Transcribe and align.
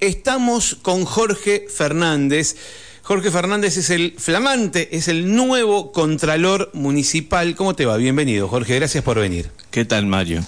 estamos 0.00 0.76
con 0.82 1.04
Jorge 1.04 1.66
Fernández. 1.68 2.56
Jorge 3.02 3.30
Fernández 3.30 3.76
es 3.78 3.90
el 3.90 4.14
flamante, 4.18 4.96
es 4.96 5.08
el 5.08 5.34
nuevo 5.34 5.92
Contralor 5.92 6.70
Municipal. 6.74 7.54
¿Cómo 7.54 7.74
te 7.74 7.86
va? 7.86 7.96
Bienvenido, 7.96 8.48
Jorge. 8.48 8.74
Gracias 8.74 9.02
por 9.02 9.18
venir. 9.18 9.50
¿Qué 9.70 9.84
tal, 9.84 10.06
Mario? 10.06 10.44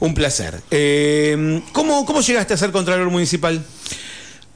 Un 0.00 0.14
placer. 0.14 0.60
Eh, 0.70 1.62
¿cómo, 1.72 2.04
¿Cómo 2.04 2.20
llegaste 2.20 2.54
a 2.54 2.56
ser 2.58 2.70
Contralor 2.70 3.10
Municipal? 3.10 3.64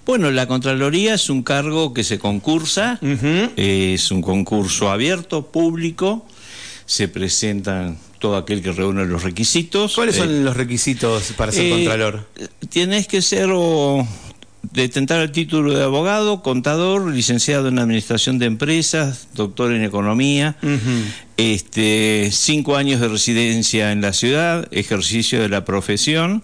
Bueno, 0.05 0.31
la 0.31 0.47
Contraloría 0.47 1.15
es 1.15 1.31
un 1.31 1.43
cargo 1.43 1.93
que 1.93 2.05
se 2.05 2.19
concursa, 2.19 3.01
es 3.57 4.11
un 4.13 4.23
concurso 4.23 4.89
abierto, 4.89 5.47
público, 5.51 6.25
se 6.85 7.09
presentan 7.09 7.99
todo 8.21 8.37
aquel 8.37 8.63
que 8.63 8.71
reúne 8.71 9.05
los 9.07 9.25
requisitos. 9.25 9.97
¿Cuáles 9.97 10.15
son 10.15 10.31
eh, 10.31 10.41
los 10.45 10.57
requisitos 10.57 11.33
para 11.37 11.51
ser 11.51 11.67
eh, 11.67 11.71
Contralor? 11.71 12.29
Tienes 12.69 13.09
que 13.09 13.21
ser 13.21 13.49
o 13.53 14.07
detentar 14.73 15.21
el 15.21 15.33
título 15.33 15.75
de 15.75 15.85
abogado, 15.85 16.43
contador, 16.43 17.13
licenciado 17.13 17.69
en 17.69 17.79
administración 17.79 18.39
de 18.39 18.47
empresas, 18.47 19.29
doctor 19.35 19.73
en 19.73 19.85
economía, 19.85 20.57
este, 21.37 22.31
cinco 22.33 22.77
años 22.77 23.01
de 23.01 23.09
residencia 23.09 23.93
en 23.93 24.01
la 24.01 24.13
ciudad, 24.13 24.69
ejercicio 24.71 25.41
de 25.41 25.49
la 25.49 25.65
profesión 25.65 26.43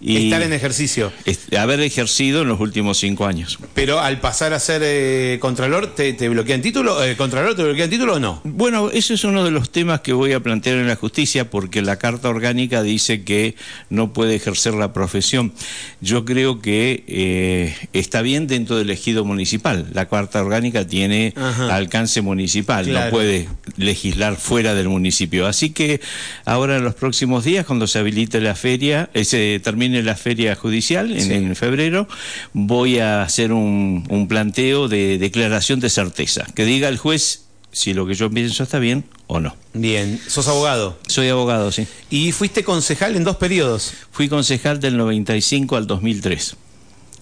Estar 0.00 0.42
en 0.42 0.52
ejercicio. 0.52 1.12
haber 1.58 1.80
ejercido 1.80 2.42
en 2.42 2.48
los 2.48 2.60
últimos 2.60 2.98
cinco 2.98 3.26
años. 3.26 3.58
Pero 3.74 4.00
al 4.00 4.20
pasar 4.20 4.52
a 4.52 4.60
ser 4.60 4.82
eh, 4.84 5.38
Contralor, 5.40 5.94
¿te, 5.94 6.12
¿te, 6.12 6.28
bloquean 6.28 6.62
título? 6.62 7.02
Eh, 7.02 7.16
¿Contralor 7.16 7.54
te 7.54 7.62
bloquean 7.62 7.90
título 7.90 8.14
o 8.14 8.20
no? 8.20 8.40
Bueno, 8.44 8.90
ese 8.90 9.14
es 9.14 9.24
uno 9.24 9.44
de 9.44 9.50
los 9.50 9.70
temas 9.70 10.00
que 10.00 10.12
voy 10.12 10.32
a 10.32 10.40
plantear 10.40 10.76
en 10.76 10.88
la 10.88 10.96
justicia 10.96 11.50
porque 11.50 11.82
la 11.82 11.96
Carta 11.96 12.28
Orgánica 12.28 12.82
dice 12.82 13.24
que 13.24 13.54
no 13.90 14.12
puede 14.12 14.34
ejercer 14.34 14.74
la 14.74 14.92
profesión. 14.92 15.52
Yo 16.00 16.24
creo 16.24 16.60
que 16.60 17.04
eh, 17.06 17.74
está 17.92 18.22
bien 18.22 18.46
dentro 18.46 18.76
del 18.76 18.90
ejido 18.90 19.24
municipal. 19.24 19.86
La 19.92 20.06
Carta 20.08 20.42
Orgánica 20.42 20.86
tiene 20.86 21.34
alcance 21.70 22.20
municipal, 22.20 22.90
no 22.92 23.10
puede 23.10 23.48
legislar 23.76 24.36
fuera 24.36 24.74
del 24.74 24.88
municipio. 24.88 25.46
Así 25.46 25.70
que 25.70 26.00
ahora 26.44 26.76
en 26.76 26.84
los 26.84 26.94
próximos 26.94 27.44
días, 27.44 27.66
cuando 27.66 27.86
se 27.86 27.98
habilite 27.98 28.40
la 28.40 28.54
feria, 28.54 29.10
se 29.24 29.60
termine 29.84 30.02
la 30.02 30.16
feria 30.16 30.54
judicial 30.54 31.12
en, 31.12 31.54
febrero, 31.56 32.08
voy 32.52 32.98
a 33.00 33.22
hacer 33.22 33.52
un, 33.52 34.04
un 34.08 34.28
planteo 34.28 34.88
de 34.88 35.18
declaración 35.18 35.80
de 35.80 35.90
certeza, 35.90 36.46
que 36.54 36.64
diga 36.64 36.88
el 36.88 36.96
juez 36.96 37.42
si 37.70 37.92
lo 37.92 38.06
que 38.06 38.14
yo 38.14 38.30
pienso 38.30 38.62
está 38.62 38.78
bien 38.78 39.04
o 39.26 39.40
no. 39.40 39.54
Bien, 39.74 40.18
¿sos 40.26 40.48
abogado? 40.48 40.98
Soy 41.06 41.28
abogado, 41.28 41.70
sí. 41.70 41.86
¿Y 42.08 42.32
fuiste 42.32 42.64
concejal 42.64 43.16
en 43.16 43.24
dos 43.24 43.36
periodos? 43.36 43.92
Fui 44.10 44.28
concejal 44.28 44.80
del 44.80 44.96
95 44.96 45.76
al 45.76 45.86
2003. 45.86 46.56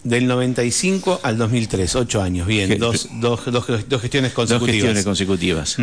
Del 0.04 0.26
95 0.26 1.20
al 1.22 1.38
2003, 1.38 1.96
ocho 1.96 2.22
años, 2.22 2.46
bien, 2.46 2.78
dos, 2.78 3.08
dos, 3.14 3.40
dos, 3.46 3.66
gestiones 3.66 4.32
consecutivas. 4.32 4.60
Dos 4.60 4.68
gestiones 4.68 5.04
consecutivas. 5.04 5.76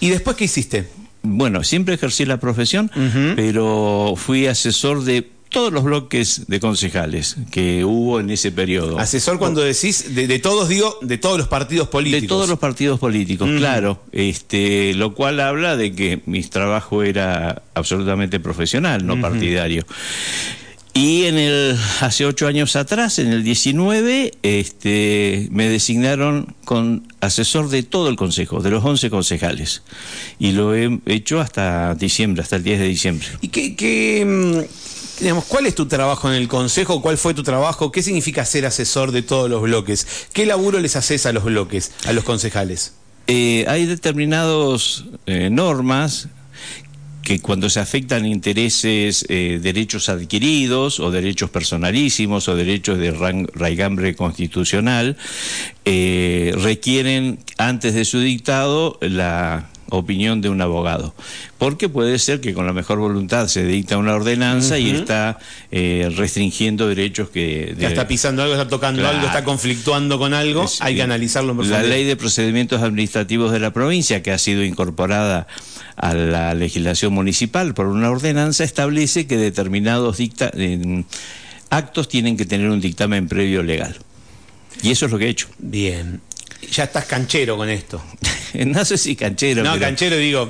¿Y 0.00 0.10
después 0.10 0.36
qué 0.36 0.44
hiciste? 0.44 0.88
Bueno, 1.22 1.62
siempre 1.64 1.94
ejercí 1.94 2.24
la 2.24 2.38
profesión, 2.38 2.90
pero 3.36 4.14
fui 4.16 4.46
asesor 4.46 5.04
de 5.04 5.39
todos 5.50 5.72
los 5.72 5.84
bloques 5.84 6.46
de 6.46 6.60
concejales 6.60 7.36
que 7.50 7.84
hubo 7.84 8.20
en 8.20 8.30
ese 8.30 8.52
periodo. 8.52 8.98
Asesor 8.98 9.38
cuando 9.38 9.60
decís, 9.60 10.14
de, 10.14 10.38
todos 10.38 10.68
digo, 10.68 10.98
de 11.02 11.18
todos 11.18 11.36
los 11.38 11.48
partidos 11.48 11.88
políticos. 11.88 12.22
De 12.22 12.28
todos 12.28 12.48
los 12.48 12.58
partidos 12.58 12.98
políticos, 12.98 13.48
claro. 13.58 14.00
Este, 14.12 14.94
lo 14.94 15.14
cual 15.14 15.40
habla 15.40 15.76
de 15.76 15.92
que 15.92 16.22
mi 16.26 16.42
trabajo 16.44 17.02
era 17.02 17.62
absolutamente 17.74 18.40
profesional, 18.40 19.04
no 19.04 19.20
partidario. 19.20 19.84
Y 20.92 21.24
en 21.24 21.38
el, 21.38 21.78
hace 22.00 22.26
ocho 22.26 22.48
años 22.48 22.74
atrás, 22.74 23.18
en 23.20 23.28
el 23.28 23.44
19, 23.44 24.32
este, 24.42 25.48
me 25.50 25.68
designaron 25.68 26.54
con 26.64 27.06
asesor 27.20 27.68
de 27.68 27.84
todo 27.84 28.08
el 28.08 28.16
consejo, 28.16 28.60
de 28.60 28.70
los 28.70 28.84
11 28.84 29.08
concejales. 29.08 29.82
Y 30.38 30.52
lo 30.52 30.74
he 30.74 30.98
hecho 31.06 31.40
hasta 31.40 31.94
diciembre, 31.94 32.42
hasta 32.42 32.56
el 32.56 32.64
10 32.64 32.80
de 32.80 32.86
diciembre. 32.86 33.26
¿Y 33.40 33.48
qué, 33.48 33.76
qué, 33.76 34.66
mm, 35.20 35.38
¿cuál 35.48 35.66
es 35.66 35.74
tu 35.74 35.86
trabajo 35.86 36.28
en 36.28 36.34
el 36.34 36.48
Consejo? 36.48 37.02
¿Cuál 37.02 37.18
fue 37.18 37.34
tu 37.34 37.42
trabajo? 37.42 37.92
¿Qué 37.92 38.02
significa 38.02 38.44
ser 38.44 38.66
asesor 38.66 39.12
de 39.12 39.22
todos 39.22 39.50
los 39.50 39.62
bloques? 39.62 40.06
¿Qué 40.32 40.46
laburo 40.46 40.80
les 40.80 40.96
haces 40.96 41.26
a 41.26 41.32
los 41.32 41.44
bloques, 41.44 41.92
a 42.06 42.12
los 42.12 42.24
concejales? 42.24 42.94
Eh, 43.26 43.64
hay 43.68 43.86
determinadas 43.86 45.04
eh, 45.26 45.50
normas 45.50 46.28
que 47.22 47.38
cuando 47.38 47.70
se 47.70 47.78
afectan 47.78 48.26
intereses, 48.26 49.24
eh, 49.28 49.60
derechos 49.62 50.08
adquiridos 50.08 50.98
o 50.98 51.12
derechos 51.12 51.48
personalísimos 51.48 52.48
o 52.48 52.56
derechos 52.56 52.98
de 52.98 53.12
raigambre 53.54 54.16
constitucional, 54.16 55.16
requieren 55.84 57.38
antes 57.56 57.94
de 57.94 58.04
su 58.04 58.18
dictado 58.18 58.98
la 59.00 59.68
opinión 59.90 60.40
de 60.40 60.48
un 60.48 60.60
abogado. 60.60 61.14
Porque 61.58 61.88
puede 61.88 62.18
ser 62.18 62.40
que 62.40 62.54
con 62.54 62.66
la 62.66 62.72
mejor 62.72 62.98
voluntad 62.98 63.48
se 63.48 63.64
dicta 63.64 63.98
una 63.98 64.14
ordenanza 64.14 64.78
y 64.78 64.90
está 64.90 65.38
eh, 65.70 66.12
restringiendo 66.16 66.88
derechos 66.88 67.30
que... 67.30 67.74
Ya 67.78 67.88
está 67.88 68.08
pisando 68.08 68.42
algo, 68.42 68.54
está 68.54 68.68
tocando 68.68 69.06
algo, 69.06 69.26
está 69.26 69.44
conflictuando 69.44 70.18
con 70.18 70.34
algo, 70.34 70.66
hay 70.80 70.94
que 70.94 71.02
analizarlo 71.02 71.52
en 71.60 71.70
La 71.70 71.82
ley 71.82 72.04
de 72.04 72.16
procedimientos 72.16 72.82
administrativos 72.82 73.52
de 73.52 73.60
la 73.60 73.72
provincia, 73.72 74.22
que 74.22 74.32
ha 74.32 74.38
sido 74.38 74.64
incorporada 74.64 75.46
a 75.96 76.14
la 76.14 76.54
legislación 76.54 77.12
municipal 77.12 77.74
por 77.74 77.86
una 77.86 78.10
ordenanza, 78.10 78.64
establece 78.64 79.26
que 79.26 79.36
determinados 79.36 80.18
actos 81.68 82.08
tienen 82.08 82.36
que 82.36 82.46
tener 82.46 82.70
un 82.70 82.80
dictamen 82.80 83.28
previo 83.28 83.62
legal. 83.62 83.96
Y 84.82 84.90
eso 84.90 85.06
es 85.06 85.12
lo 85.12 85.18
que 85.18 85.26
he 85.26 85.28
hecho. 85.28 85.48
Bien. 85.58 86.20
Ya 86.72 86.84
estás 86.84 87.06
canchero 87.06 87.56
con 87.56 87.68
esto. 87.68 88.02
no 88.66 88.84
sé 88.84 88.98
si 88.98 89.16
canchero. 89.16 89.62
No, 89.62 89.78
canchero 89.78 90.16
digo, 90.16 90.48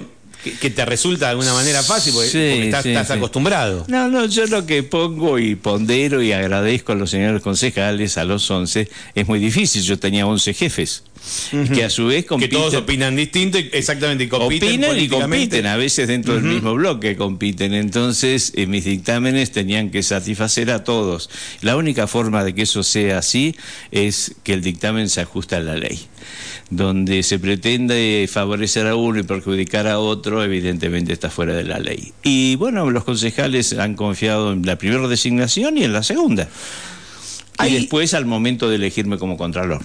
que, 0.60 0.70
te 0.70 0.84
resulta 0.84 1.26
de 1.26 1.30
alguna 1.32 1.52
manera 1.52 1.82
fácil 1.82 2.14
porque, 2.14 2.70
estás, 2.70 3.10
acostumbrado. 3.10 3.84
No, 3.88 4.08
no, 4.08 4.26
yo 4.26 4.46
lo 4.46 4.66
que 4.66 4.82
pongo 4.82 5.38
y 5.38 5.54
pondero 5.54 6.22
y 6.22 6.32
agradezco 6.32 6.92
a 6.92 6.94
los 6.94 7.10
señores 7.10 7.42
concejales, 7.42 8.16
a 8.16 8.24
los 8.24 8.50
11, 8.50 8.88
es 9.14 9.28
muy 9.28 9.38
difícil. 9.38 9.82
Yo 9.82 9.98
tenía 9.98 10.26
11 10.26 10.54
jefes. 10.54 11.04
Que 11.74 11.84
a 11.84 11.90
su 11.90 12.06
vez 12.06 12.24
compiten. 12.24 12.50
Que 12.50 12.56
todos 12.56 12.74
opinan 12.74 13.14
distinto, 13.14 13.58
exactamente, 13.58 14.26
compiten. 14.26 14.68
Opinan 14.70 14.98
y 14.98 15.06
compiten, 15.06 15.66
a 15.66 15.76
veces 15.76 16.08
dentro 16.08 16.34
del 16.34 16.44
mismo 16.44 16.72
bloque 16.74 17.14
compiten. 17.14 17.74
Entonces, 17.74 18.52
eh, 18.56 18.66
mis 18.66 18.86
dictámenes 18.86 19.52
tenían 19.52 19.90
que 19.90 20.02
satisfacer 20.02 20.70
a 20.70 20.82
todos. 20.82 21.28
La 21.60 21.76
única 21.76 22.06
forma 22.06 22.42
de 22.42 22.54
que 22.54 22.62
eso 22.62 22.82
sea 22.82 23.18
así 23.18 23.54
es 23.90 24.34
que 24.44 24.54
el 24.54 24.62
dictamen 24.62 25.10
se 25.10 25.20
ajuste 25.20 25.56
a 25.56 25.60
la 25.60 25.76
ley 25.76 26.00
donde 26.70 27.24
se 27.24 27.38
pretende 27.38 28.28
favorecer 28.32 28.86
a 28.86 28.94
uno 28.94 29.18
y 29.18 29.22
perjudicar 29.24 29.88
a 29.88 29.98
otro, 29.98 30.42
evidentemente 30.42 31.12
está 31.12 31.28
fuera 31.28 31.54
de 31.54 31.64
la 31.64 31.78
ley. 31.80 32.12
Y 32.22 32.54
bueno, 32.56 32.90
los 32.90 33.04
concejales 33.04 33.72
han 33.72 33.96
confiado 33.96 34.52
en 34.52 34.64
la 34.64 34.76
primera 34.76 35.06
designación 35.08 35.76
y 35.76 35.84
en 35.84 35.92
la 35.92 36.04
segunda. 36.04 36.48
Y 37.66 37.74
después 37.74 38.14
al 38.14 38.24
momento 38.24 38.70
de 38.70 38.76
elegirme 38.76 39.18
como 39.18 39.36
contralor. 39.36 39.82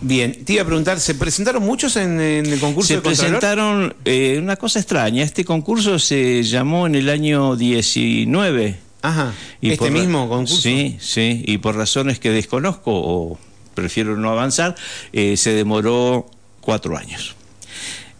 Bien, 0.00 0.44
te 0.44 0.54
iba 0.54 0.62
a 0.62 0.66
preguntar, 0.66 0.98
¿se 0.98 1.14
presentaron 1.14 1.62
muchos 1.62 1.96
en, 1.96 2.18
el 2.20 2.58
concurso 2.58 2.88
se 2.88 2.96
de 2.96 3.02
presentaron 3.02 3.94
eh, 4.04 4.36
una 4.40 4.56
cosa 4.56 4.80
extraña. 4.80 5.22
Este 5.22 5.44
concurso 5.44 5.98
se 5.98 6.42
llamó 6.42 6.86
en 6.86 6.96
el 6.96 7.08
año 7.08 7.54
19. 7.54 8.76
Ajá, 9.02 9.32
¿este 9.60 9.90
mismo 9.90 10.28
concurso? 10.28 10.60
Sí, 10.60 10.96
sí, 11.00 11.44
y 11.46 11.58
por 11.58 11.76
razones 11.76 12.18
que 12.18 12.30
desconozco 12.30 12.90
o 12.92 13.38
prefiero 13.82 14.16
no 14.16 14.30
avanzar, 14.30 14.76
eh, 15.12 15.36
se 15.36 15.52
demoró 15.52 16.30
cuatro 16.60 16.96
años. 16.96 17.34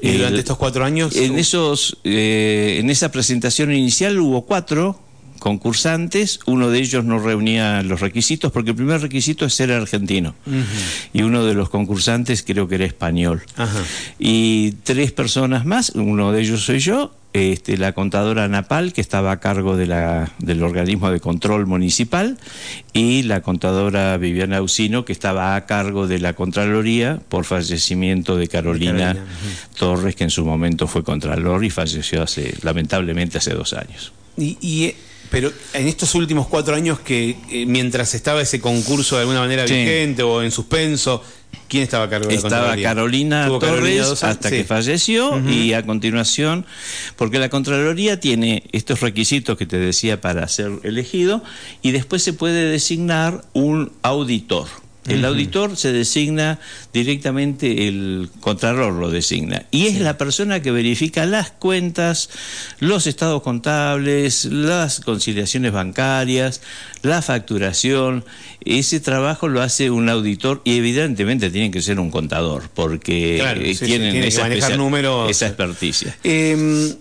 ¿Y 0.00 0.16
durante 0.16 0.40
estos 0.40 0.58
cuatro 0.58 0.84
años? 0.84 1.14
En, 1.14 1.38
esos, 1.38 1.96
eh, 2.02 2.78
en 2.80 2.90
esa 2.90 3.12
presentación 3.12 3.72
inicial 3.72 4.18
hubo 4.18 4.42
cuatro 4.42 4.98
concursantes, 5.38 6.40
uno 6.46 6.70
de 6.70 6.80
ellos 6.80 7.04
no 7.04 7.20
reunía 7.20 7.82
los 7.82 8.00
requisitos, 8.00 8.50
porque 8.50 8.70
el 8.70 8.76
primer 8.76 9.00
requisito 9.00 9.44
es 9.44 9.54
ser 9.54 9.70
argentino, 9.72 10.34
y 11.12 11.22
uno 11.22 11.44
de 11.44 11.54
los 11.54 11.68
concursantes 11.68 12.42
creo 12.42 12.68
que 12.68 12.76
era 12.76 12.84
español. 12.84 13.42
Y 14.18 14.72
tres 14.84 15.10
personas 15.10 15.64
más, 15.64 15.90
uno 15.94 16.30
de 16.30 16.42
ellos 16.42 16.64
soy 16.64 16.78
yo, 16.78 17.12
este, 17.32 17.76
la 17.76 17.92
contadora 17.92 18.46
Napal, 18.48 18.92
que 18.92 19.00
estaba 19.00 19.32
a 19.32 19.40
cargo 19.40 19.76
de 19.76 19.86
la, 19.86 20.32
del 20.38 20.62
organismo 20.62 21.10
de 21.10 21.20
control 21.20 21.66
municipal, 21.66 22.38
y 22.92 23.22
la 23.22 23.40
contadora 23.40 24.16
Viviana 24.18 24.62
Usino, 24.62 25.04
que 25.04 25.12
estaba 25.12 25.56
a 25.56 25.66
cargo 25.66 26.06
de 26.06 26.18
la 26.18 26.34
Contraloría 26.34 27.20
por 27.28 27.44
fallecimiento 27.44 28.36
de 28.36 28.48
Carolina, 28.48 29.16
Torres, 29.78 30.14
que 30.14 30.24
en 30.24 30.30
su 30.30 30.44
momento 30.44 30.86
fue 30.86 31.02
Contralor 31.02 31.64
y 31.64 31.70
falleció 31.70 32.22
hace, 32.22 32.54
lamentablemente 32.62 33.38
hace 33.38 33.54
dos 33.54 33.72
años. 33.72 34.12
y 34.36 34.94
pero 35.32 35.50
en 35.72 35.88
estos 35.88 36.14
últimos 36.14 36.46
cuatro 36.46 36.74
años 36.74 37.00
que 37.00 37.38
eh, 37.50 37.64
mientras 37.64 38.14
estaba 38.14 38.42
ese 38.42 38.60
concurso 38.60 39.16
de 39.16 39.22
alguna 39.22 39.40
manera 39.40 39.64
vigente 39.64 40.22
o 40.22 40.42
en 40.42 40.50
suspenso, 40.50 41.24
¿Quién 41.72 41.84
estaba 41.84 42.04
a 42.04 42.10
cargo 42.10 42.28
de 42.28 42.34
la 42.34 42.38
Estaba? 42.38 42.76
Carolina 42.76 43.48
Torres 43.48 43.70
Carolina 43.70 44.04
años, 44.04 44.24
hasta 44.24 44.50
sí. 44.50 44.56
que 44.56 44.64
falleció 44.64 45.40
y 45.48 45.72
a 45.72 45.82
continuación, 45.86 46.66
porque 47.16 47.38
la 47.38 47.48
Contraloría 47.48 48.20
tiene 48.20 48.64
estos 48.72 49.00
requisitos 49.00 49.56
que 49.56 49.64
te 49.64 49.78
decía 49.78 50.20
para 50.20 50.46
ser 50.48 50.70
elegido 50.82 51.42
y 51.80 51.92
después 51.92 52.22
se 52.22 52.34
puede 52.34 52.70
designar 52.70 53.40
un 53.54 53.90
auditor. 54.02 54.81
El 55.06 55.24
auditor 55.24 55.76
se 55.76 55.92
designa 55.92 56.60
directamente, 56.92 57.88
el 57.88 58.28
contralor 58.40 58.92
lo 58.92 59.10
designa. 59.10 59.64
Y 59.72 59.86
es 59.88 59.98
la 60.00 60.16
persona 60.16 60.62
que 60.62 60.70
verifica 60.70 61.26
las 61.26 61.50
cuentas, 61.50 62.30
los 62.78 63.08
estados 63.08 63.42
contables, 63.42 64.44
las 64.44 65.00
conciliaciones 65.00 65.72
bancarias, 65.72 66.60
la 67.02 67.20
facturación. 67.20 68.24
Ese 68.64 69.00
trabajo 69.00 69.48
lo 69.48 69.60
hace 69.60 69.90
un 69.90 70.08
auditor 70.08 70.60
y 70.64 70.76
evidentemente 70.76 71.50
tiene 71.50 71.72
que 71.72 71.82
ser 71.82 71.98
un 71.98 72.12
contador, 72.12 72.70
porque 72.72 73.38
Claro, 73.40 73.60
eh, 73.60 73.74
sí, 73.74 73.86
tienen 73.86 74.12
tiene 74.12 74.22
que 74.26 74.28
esa, 74.28 74.42
manejar 74.42 74.70
especia- 74.70 74.76
números. 74.76 75.30
esa 75.30 75.46
experticia. 75.48 76.16
Eh, 76.22 76.94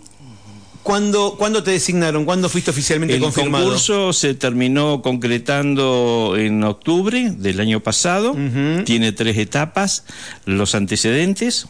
¿cuándo, 0.91 1.35
¿Cuándo 1.37 1.63
te 1.63 1.71
designaron? 1.71 2.25
¿Cuándo 2.25 2.49
fuiste 2.49 2.69
oficialmente 2.71 3.15
El 3.15 3.21
confirmado? 3.21 3.63
concurso 3.63 4.11
se 4.11 4.33
terminó 4.33 5.01
concretando 5.01 6.35
en 6.37 6.61
octubre 6.65 7.31
del 7.31 7.61
año 7.61 7.79
pasado. 7.79 8.35
Tiene 8.83 9.13
tres 9.13 9.37
etapas: 9.37 10.03
los 10.45 10.75
antecedentes, 10.75 11.67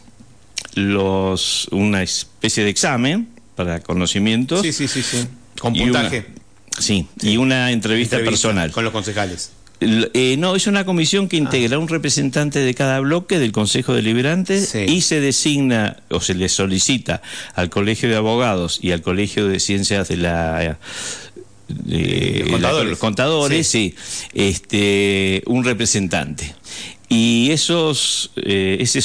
los 0.74 1.68
una 1.70 2.02
especie 2.02 2.64
de 2.64 2.70
examen 2.70 3.28
para 3.54 3.78
conocimientos. 3.80 4.62
Sí, 4.62 4.72
sí, 4.72 4.88
sí, 4.88 5.02
sí. 5.02 5.26
Con 5.60 5.72
una- 5.74 5.82
puntaje. 5.84 6.26
sí, 6.78 7.06
y 7.20 7.36
una 7.36 7.70
entrevista, 7.70 8.16
Entrevista 8.16 8.18
personal. 8.48 8.72
Con 8.72 8.82
los 8.82 8.92
concejales. 8.92 9.52
Eh, 10.14 10.36
no, 10.38 10.54
es 10.56 10.66
una 10.66 10.84
comisión 10.84 11.28
que 11.28 11.36
integra 11.36 11.78
un 11.78 11.88
representante 11.88 12.58
de 12.60 12.74
cada 12.74 13.00
bloque 13.00 13.38
del 13.38 13.52
Consejo 13.52 13.94
Deliberante 13.94 14.60
Sí. 14.60 14.80
y 14.86 15.00
se 15.02 15.20
designa 15.20 15.96
o 16.10 16.20
se 16.20 16.34
le 16.34 16.48
solicita 16.48 17.22
al 17.54 17.68
Colegio 17.70 18.08
de 18.08 18.16
Abogados 18.16 18.78
y 18.82 18.92
al 18.92 19.02
Colegio 19.02 19.48
de 19.48 19.58
Ciencias 19.60 20.08
de 20.08 20.16
la... 20.18 20.78
de- 21.68 22.38
Los 22.40 22.50
contadores. 22.50 22.84
la- 22.84 22.90
los 22.90 22.98
contadores, 22.98 23.66
sí. 23.66 23.94
este, 24.34 25.42
un 25.46 25.64
representante. 25.64 26.54
Y 27.12 27.50
esos, 27.50 28.30
eh, 28.36 28.78
ese, 28.80 29.00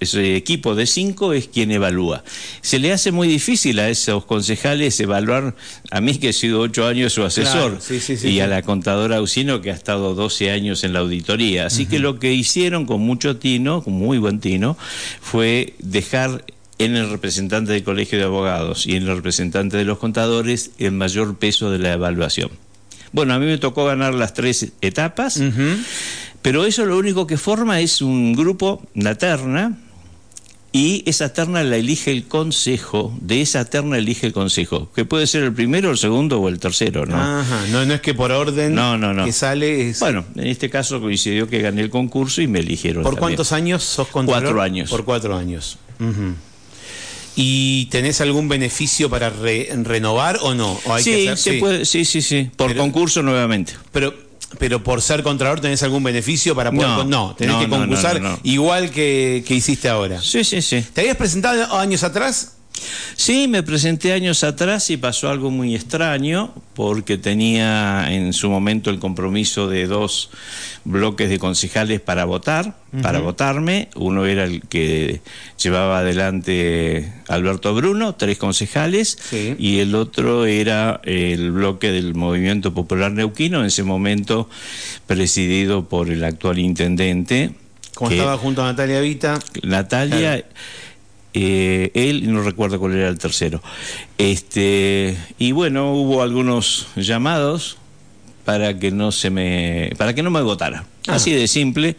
ese 0.00 0.34
equipo 0.34 0.74
de 0.74 0.84
cinco 0.84 1.32
es 1.32 1.46
quien 1.46 1.70
evalúa. 1.70 2.24
Se 2.60 2.80
le 2.80 2.92
hace 2.92 3.12
muy 3.12 3.28
difícil 3.28 3.78
a 3.78 3.88
esos 3.88 4.24
concejales 4.24 4.98
evaluar, 4.98 5.54
a 5.92 6.00
mí 6.00 6.18
que 6.18 6.30
he 6.30 6.32
sido 6.32 6.58
ocho 6.58 6.88
años 6.88 7.12
su 7.12 7.22
asesor, 7.22 7.70
Claro, 7.70 7.80
sí, 7.80 8.00
sí, 8.00 8.16
sí, 8.16 8.30
y 8.30 8.40
a 8.40 8.48
la 8.48 8.62
contadora 8.62 9.22
Usino 9.22 9.60
que 9.60 9.70
ha 9.70 9.74
estado 9.74 10.14
12 10.14 10.50
años 10.50 10.82
en 10.82 10.92
la 10.92 10.98
auditoría. 10.98 11.66
Así 11.66 11.86
que 11.86 12.00
lo 12.00 12.18
que 12.18 12.32
hicieron 12.32 12.84
con 12.84 13.00
mucho 13.00 13.36
tino, 13.36 13.84
con 13.84 13.92
muy 13.92 14.18
buen 14.18 14.40
tino, 14.40 14.76
fue 15.20 15.74
dejar 15.78 16.44
en 16.78 16.96
el 16.96 17.10
representante 17.10 17.70
del 17.70 17.84
Colegio 17.84 18.18
de 18.18 18.24
Abogados 18.24 18.88
y 18.88 18.96
en 18.96 19.04
el 19.04 19.14
representante 19.14 19.76
de 19.76 19.84
los 19.84 19.98
contadores 19.98 20.72
el 20.78 20.90
mayor 20.90 21.38
peso 21.38 21.70
de 21.70 21.78
la 21.78 21.92
evaluación. 21.92 22.50
Bueno, 23.12 23.34
a 23.34 23.38
mí 23.38 23.46
me 23.46 23.58
tocó 23.58 23.84
ganar 23.84 24.14
las 24.14 24.32
tres 24.32 24.72
etapas, 24.80 25.38
pero 26.42 26.64
eso 26.66 26.84
lo 26.84 26.98
único 26.98 27.26
que 27.26 27.36
forma 27.38 27.80
es 27.80 28.02
un 28.02 28.34
grupo, 28.34 28.82
una 28.94 29.14
terna, 29.14 29.78
y 30.74 31.02
esa 31.06 31.32
terna 31.34 31.62
la 31.62 31.76
elige 31.76 32.10
el 32.12 32.24
consejo, 32.24 33.14
de 33.20 33.42
esa 33.42 33.66
terna 33.66 33.98
elige 33.98 34.26
el 34.26 34.32
consejo, 34.32 34.90
que 34.94 35.04
puede 35.04 35.26
ser 35.26 35.42
el 35.42 35.52
primero, 35.52 35.90
el 35.90 35.98
segundo 35.98 36.40
o 36.40 36.48
el 36.48 36.58
tercero, 36.58 37.04
¿no? 37.04 37.16
Ajá. 37.16 37.66
No, 37.70 37.84
no 37.84 37.92
es 37.92 38.00
que 38.00 38.14
por 38.14 38.32
orden 38.32 38.74
No, 38.74 38.96
no, 38.96 39.12
no. 39.12 39.26
que 39.26 39.32
sale. 39.32 39.90
es- 39.90 40.00
Bueno, 40.00 40.24
en 40.34 40.46
este 40.46 40.70
caso 40.70 40.98
coincidió 41.00 41.46
que 41.46 41.60
gané 41.60 41.82
el 41.82 41.90
concurso 41.90 42.40
y 42.40 42.46
me 42.46 42.60
eligieron. 42.60 43.02
¿Por 43.02 43.12
también. 43.16 43.20
cuántos 43.36 43.52
años 43.52 43.82
sos 43.84 44.08
contralor? 44.08 44.44
Cuatro 44.44 44.62
años. 44.62 44.88
Por 44.88 45.04
cuatro 45.04 45.36
años. 45.36 45.76
¿Y 47.34 47.86
tenés 47.86 48.20
algún 48.20 48.48
beneficio 48.48 49.08
para 49.08 49.30
re- 49.30 49.68
renovar 49.84 50.38
o 50.42 50.54
no? 50.54 50.78
¿O 50.84 50.92
hay 50.94 51.02
que 51.02 51.14
Sí, 51.22 51.28
hacer- 51.28 51.54
se 51.54 51.60
puede, 51.60 51.84
sí, 51.86 52.04
sí, 52.04 52.20
sí. 52.20 52.50
Por 52.56 52.68
Pero- 52.68 52.80
concurso 52.82 53.22
nuevamente. 53.22 53.72
Pero, 53.90 54.14
pero 54.58 54.82
por 54.82 55.02
ser 55.02 55.22
contralor 55.22 55.60
tenés 55.60 55.82
algún 55.82 56.02
beneficio 56.02 56.54
para 56.54 56.70
poder... 56.70 56.88
No, 56.88 57.04
no 57.04 57.34
tenés 57.36 57.54
no, 57.54 57.60
que 57.60 57.68
concursar 57.68 58.20
no. 58.20 58.38
igual 58.42 58.90
que, 58.90 59.44
que 59.46 59.54
hiciste 59.54 59.88
ahora. 59.88 60.20
Sí, 60.20 60.44
sí, 60.44 60.62
sí. 60.62 60.84
¿Te 60.92 61.02
habías 61.02 61.16
presentado 61.16 61.78
años 61.78 62.02
atrás? 62.04 62.56
Sí, 63.16 63.46
me 63.48 63.62
presenté 63.62 64.12
años 64.12 64.42
atrás 64.44 64.90
y 64.90 64.96
pasó 64.96 65.28
algo 65.30 65.50
muy 65.50 65.74
extraño 65.74 66.52
porque 66.74 67.18
tenía 67.18 68.06
en 68.10 68.32
su 68.32 68.50
momento 68.50 68.90
el 68.90 68.98
compromiso 68.98 69.68
de 69.68 69.86
dos 69.86 70.30
bloques 70.84 71.28
de 71.28 71.38
concejales 71.38 72.00
para 72.00 72.24
votar, 72.24 72.74
para 73.02 73.20
votarme. 73.20 73.88
Uno 73.94 74.26
era 74.26 74.44
el 74.44 74.62
que 74.62 75.20
llevaba 75.62 75.98
adelante 75.98 77.12
Alberto 77.28 77.74
Bruno, 77.74 78.14
tres 78.16 78.38
concejales, 78.38 79.16
Sí. 79.30 79.54
y 79.58 79.78
el 79.78 79.94
otro 79.94 80.46
era 80.46 81.00
el 81.04 81.52
bloque 81.52 81.92
del 81.92 82.14
Movimiento 82.14 82.74
Popular 82.74 83.12
Neuquino, 83.12 83.60
en 83.60 83.66
ese 83.66 83.84
momento 83.84 84.48
presidido 85.06 85.88
por 85.88 86.10
el 86.10 86.24
actual 86.24 86.58
intendente. 86.58 87.52
Como 87.94 88.10
estaba 88.10 88.38
junto 88.38 88.62
a 88.62 88.66
Natalia 88.66 89.00
Vita. 89.00 89.38
Natalia, 89.62 90.18
Claro. 90.18 90.44
Eh, 91.34 91.90
él, 91.94 92.32
no 92.32 92.42
recuerdo 92.42 92.78
cuál 92.78 92.94
era 92.94 93.08
el 93.08 93.18
tercero. 93.18 93.62
Este, 94.18 95.16
y 95.38 95.52
bueno, 95.52 95.92
hubo 95.92 96.22
algunos 96.22 96.88
llamados 96.96 97.78
para 98.44 98.78
que 98.78 98.90
no 98.90 99.12
se 99.12 99.30
me, 99.30 99.92
para 99.96 100.14
que 100.14 100.22
no 100.22 100.30
me 100.30 100.42
votara. 100.42 100.84
Así 101.08 101.32
de 101.32 101.48
simple, 101.48 101.96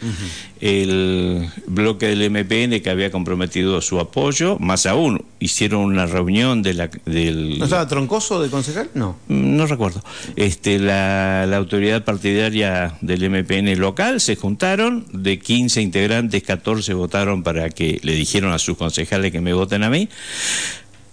el 0.62 1.50
bloque 1.68 2.08
del 2.08 2.30
MPN 2.30 2.82
que 2.82 2.90
había 2.90 3.12
comprometido 3.12 3.82
su 3.82 4.00
apoyo, 4.00 4.58
más 4.60 4.86
aún, 4.86 5.26
hicieron 5.40 5.82
una 5.82 6.06
reunión 6.06 6.64
de 6.64 6.74
la, 6.74 6.90
del... 7.06 7.60
¿No 7.60 7.66
estaba 7.66 7.88
troncoso 7.88 8.42
de 8.42 8.50
concejal? 8.50 8.90
No. 8.94 9.18
Mm, 9.28 9.58
No 9.58 9.66
recuerdo. 9.68 10.02
Este, 10.38 10.80
la, 10.80 11.46
la 11.48 11.58
autoridad 11.58 12.06
partidaria 12.06 12.96
del 13.02 13.30
MPN 13.30 13.78
local 13.78 14.22
se 14.22 14.36
juntaron, 14.38 15.06
de 15.12 15.38
15 15.40 15.82
integrantes, 15.82 16.44
14 16.44 16.94
votaron 16.94 17.44
para 17.44 17.70
que 17.70 18.00
le 18.04 18.14
dijeron 18.16 18.54
a 18.54 18.60
sus 18.60 18.78
concejales 18.78 19.32
que 19.34 19.42
me 19.42 19.54
voten 19.54 19.84
a 19.84 19.90
mí. 19.90 20.08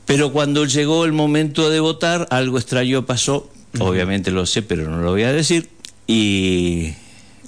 Pero 0.07 0.33
cuando 0.33 0.65
llegó 0.65 1.05
el 1.05 1.13
momento 1.13 1.71
de 1.71 1.81
votar, 1.81 2.27
algo 2.31 2.59
extraño 2.59 3.05
pasó. 3.07 3.51
Obviamente 3.79 4.33
lo 4.33 4.47
sé, 4.47 4.63
pero 4.63 4.89
no 4.91 4.99
lo 5.03 5.11
voy 5.13 5.23
a 5.23 5.33
decir. 5.33 5.69
Y 6.09 6.95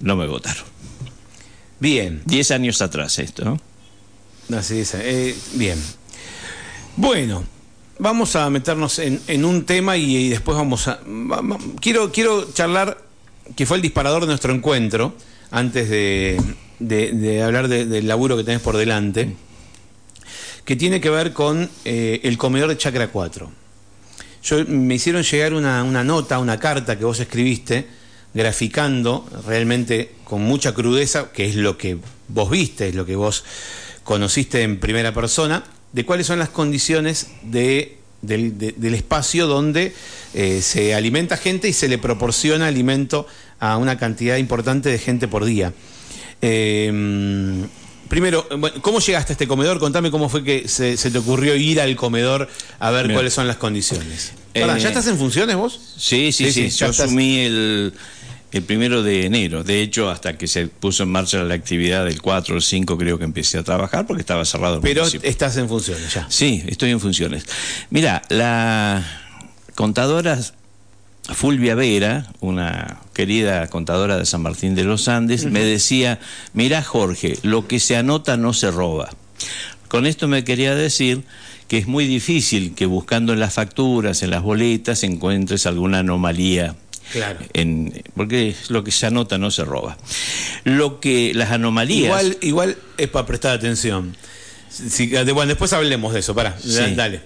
no 0.02 0.16
me 0.16 0.26
votaron. 0.26 0.64
Bien. 1.81 2.20
Diez 2.26 2.50
años 2.50 2.81
atrás 2.82 3.19
esto, 3.19 3.44
¿no? 3.44 3.60
Así 4.56 4.81
es. 4.81 4.94
eh, 4.94 5.34
bien. 5.54 5.78
Bueno, 6.96 7.43
vamos 7.99 8.37
a 8.37 8.50
meternos 8.50 8.99
en, 8.99 9.20
en 9.26 9.44
un 9.44 9.64
tema 9.64 9.96
y, 9.96 10.16
y 10.16 10.28
después 10.28 10.56
vamos 10.56 10.87
a... 10.88 11.00
quiero, 11.81 12.12
quiero 12.12 12.52
charlar, 12.52 12.99
que 13.56 13.64
fue 13.66 13.76
el 13.78 13.82
disparador 13.82 14.22
de 14.22 14.26
nuestro 14.28 14.52
encuentro, 14.54 15.14
antes 15.50 15.88
de, 15.88 16.40
de- 16.79 17.12
de 17.12 17.43
hablar 17.43 17.69
de- 17.69 17.86
del 17.86 18.06
laburo 18.06 18.36
que 18.36 18.44
tenés 18.44 18.60
por 18.60 18.76
delante, 18.76 19.34
que 20.65 20.76
tiene 20.76 21.00
que 21.00 21.10
ver 21.10 21.32
con 21.32 21.69
eh, 21.84 22.20
el 22.24 22.38
comedor 22.38 22.69
de 22.69 22.76
Chacra 22.76 23.08
4. 23.08 23.50
Yo, 24.44 24.65
me 24.67 24.94
hicieron 24.96 25.22
llegar 25.22 25.55
una, 25.55 25.82
una 25.82 26.05
nota, 26.05 26.38
una 26.38 26.58
carta 26.58 26.98
que 26.98 27.05
vos 27.05 27.19
escribiste, 27.20 27.86
graficando 28.34 29.29
realmente 29.46 30.12
con 30.24 30.43
mucha 30.43 30.72
crudeza, 30.74 31.32
que 31.32 31.48
es 31.48 31.55
lo 31.56 31.77
que 31.77 31.98
vos 32.29 32.51
viste, 32.51 32.89
es 32.89 32.94
lo 32.94 33.05
que 33.06 33.17
vos 33.17 33.44
conociste 34.05 34.62
en 34.62 34.81
primera 34.81 35.12
persona, 35.15 35.65
de 35.93 36.05
cuáles 36.06 36.27
son 36.27 36.39
las 36.39 36.48
condiciones 36.48 37.29
de, 37.43 37.98
del, 38.22 38.58
de- 38.58 38.72
del 38.72 38.94
espacio 38.94 39.46
donde 39.46 39.94
eh, 40.34 40.60
se 40.62 40.94
alimenta 40.94 41.36
gente 41.36 41.69
y 41.69 41.72
se 41.74 41.89
le 41.89 41.98
proporciona 41.98 42.67
alimento 42.67 43.27
a 43.60 43.77
una 43.77 43.98
cantidad 43.98 44.39
importante 44.39 44.89
de 44.89 44.98
gente 44.98 45.29
por 45.29 45.44
día. 45.44 45.72
Eh, 46.41 47.65
primero, 48.08 48.48
¿cómo 48.81 49.01
llegaste 49.01 49.32
a 49.32 49.34
este 49.34 49.46
comedor? 49.46 49.79
Contame 49.79 50.10
cómo 50.10 50.29
fue 50.29 50.43
que 50.43 50.67
se, 50.69 50.96
se 50.96 51.10
te 51.10 51.19
ocurrió 51.19 51.55
ir 51.56 51.81
al 51.81 51.94
comedor 51.96 52.48
a 52.79 52.91
ver 52.91 53.12
cuáles 53.12 53.32
son 53.34 53.46
las 53.46 53.56
condiciones. 53.56 54.32
Pará, 54.55 54.77
Eh, 54.77 54.81
¿Ya 54.81 54.89
estás 54.89 55.06
en 55.06 55.17
funciones 55.19 55.56
vos? 55.56 55.79
Sí, 55.96 56.32
sí, 56.32 56.46
sí. 56.46 56.53
Sí, 56.53 56.70
sí, 56.70 56.77
ya 56.79 56.86
Yo 56.86 56.91
estás- 56.91 57.06
asumí 57.06 57.39
el, 57.41 57.93
el 58.52 58.62
primero 58.62 59.02
de 59.02 59.24
enero. 59.26 59.64
De 59.64 59.80
hecho, 59.80 60.10
hasta 60.10 60.36
que 60.36 60.46
se 60.46 60.66
puso 60.68 61.04
en 61.04 61.10
marcha 61.10 61.42
la 61.42 61.54
actividad 61.54 62.04
del 62.04 62.20
4 62.20 62.56
o 62.56 62.60
5 62.60 62.98
creo 62.98 63.18
que 63.18 63.24
empecé 63.24 63.58
a 63.58 63.62
trabajar 63.62 64.06
porque 64.06 64.20
estaba 64.20 64.44
cerrado 64.44 64.76
el 64.76 64.80
Pero 64.82 65.02
municipio. 65.02 65.28
estás 65.28 65.56
en 65.56 65.68
funciones 65.68 66.12
ya. 66.12 66.26
Sí, 66.28 66.62
estoy 66.66 66.90
en 66.90 67.00
funciones. 67.00 67.44
Mira, 67.90 68.22
la 68.28 69.04
contadora 69.74 70.38
Fulvia 71.34 71.74
Vera, 71.74 72.26
una 72.40 72.98
querida 73.14 73.68
contadora 73.68 74.18
de 74.18 74.26
San 74.26 74.42
Martín 74.42 74.74
de 74.74 74.84
los 74.84 75.08
Andes, 75.08 75.46
me 75.46 75.64
decía, 75.64 76.20
mira 76.52 76.82
Jorge, 76.82 77.38
lo 77.42 77.66
que 77.66 77.80
se 77.80 77.96
anota 77.96 78.36
no 78.36 78.52
se 78.52 78.70
roba. 78.70 79.08
Con 79.88 80.06
esto 80.06 80.28
me 80.28 80.44
quería 80.44 80.74
decir 80.74 81.22
que 81.68 81.78
es 81.78 81.86
muy 81.86 82.06
difícil 82.06 82.74
que 82.74 82.84
buscando 82.84 83.32
en 83.32 83.40
las 83.40 83.54
facturas, 83.54 84.22
en 84.22 84.30
las 84.30 84.42
boletas, 84.42 85.04
encuentres 85.04 85.64
alguna 85.64 86.00
anomalía 86.00 86.74
Claro. 87.12 87.40
en- 87.52 88.02
porque 88.16 88.54
lo 88.69 88.82
que 88.84 88.90
se 88.90 89.06
anota 89.06 89.38
no 89.38 89.50
se 89.50 89.64
roba. 89.64 89.98
Lo 90.64 90.98
que 91.00 91.32
las 91.34 91.50
anomalías. 91.50 92.04
Igual, 92.04 92.38
igual 92.40 92.76
es 92.98 93.08
para 93.08 93.26
prestar 93.26 93.52
atención. 93.56 94.16
Si- 94.70 95.08
bueno, 95.08 95.46
después 95.46 95.72
hablemos 95.74 96.14
de 96.14 96.20
eso, 96.20 96.34
pará, 96.34 96.56
Sí. 96.58 96.94
dale. 96.96 97.20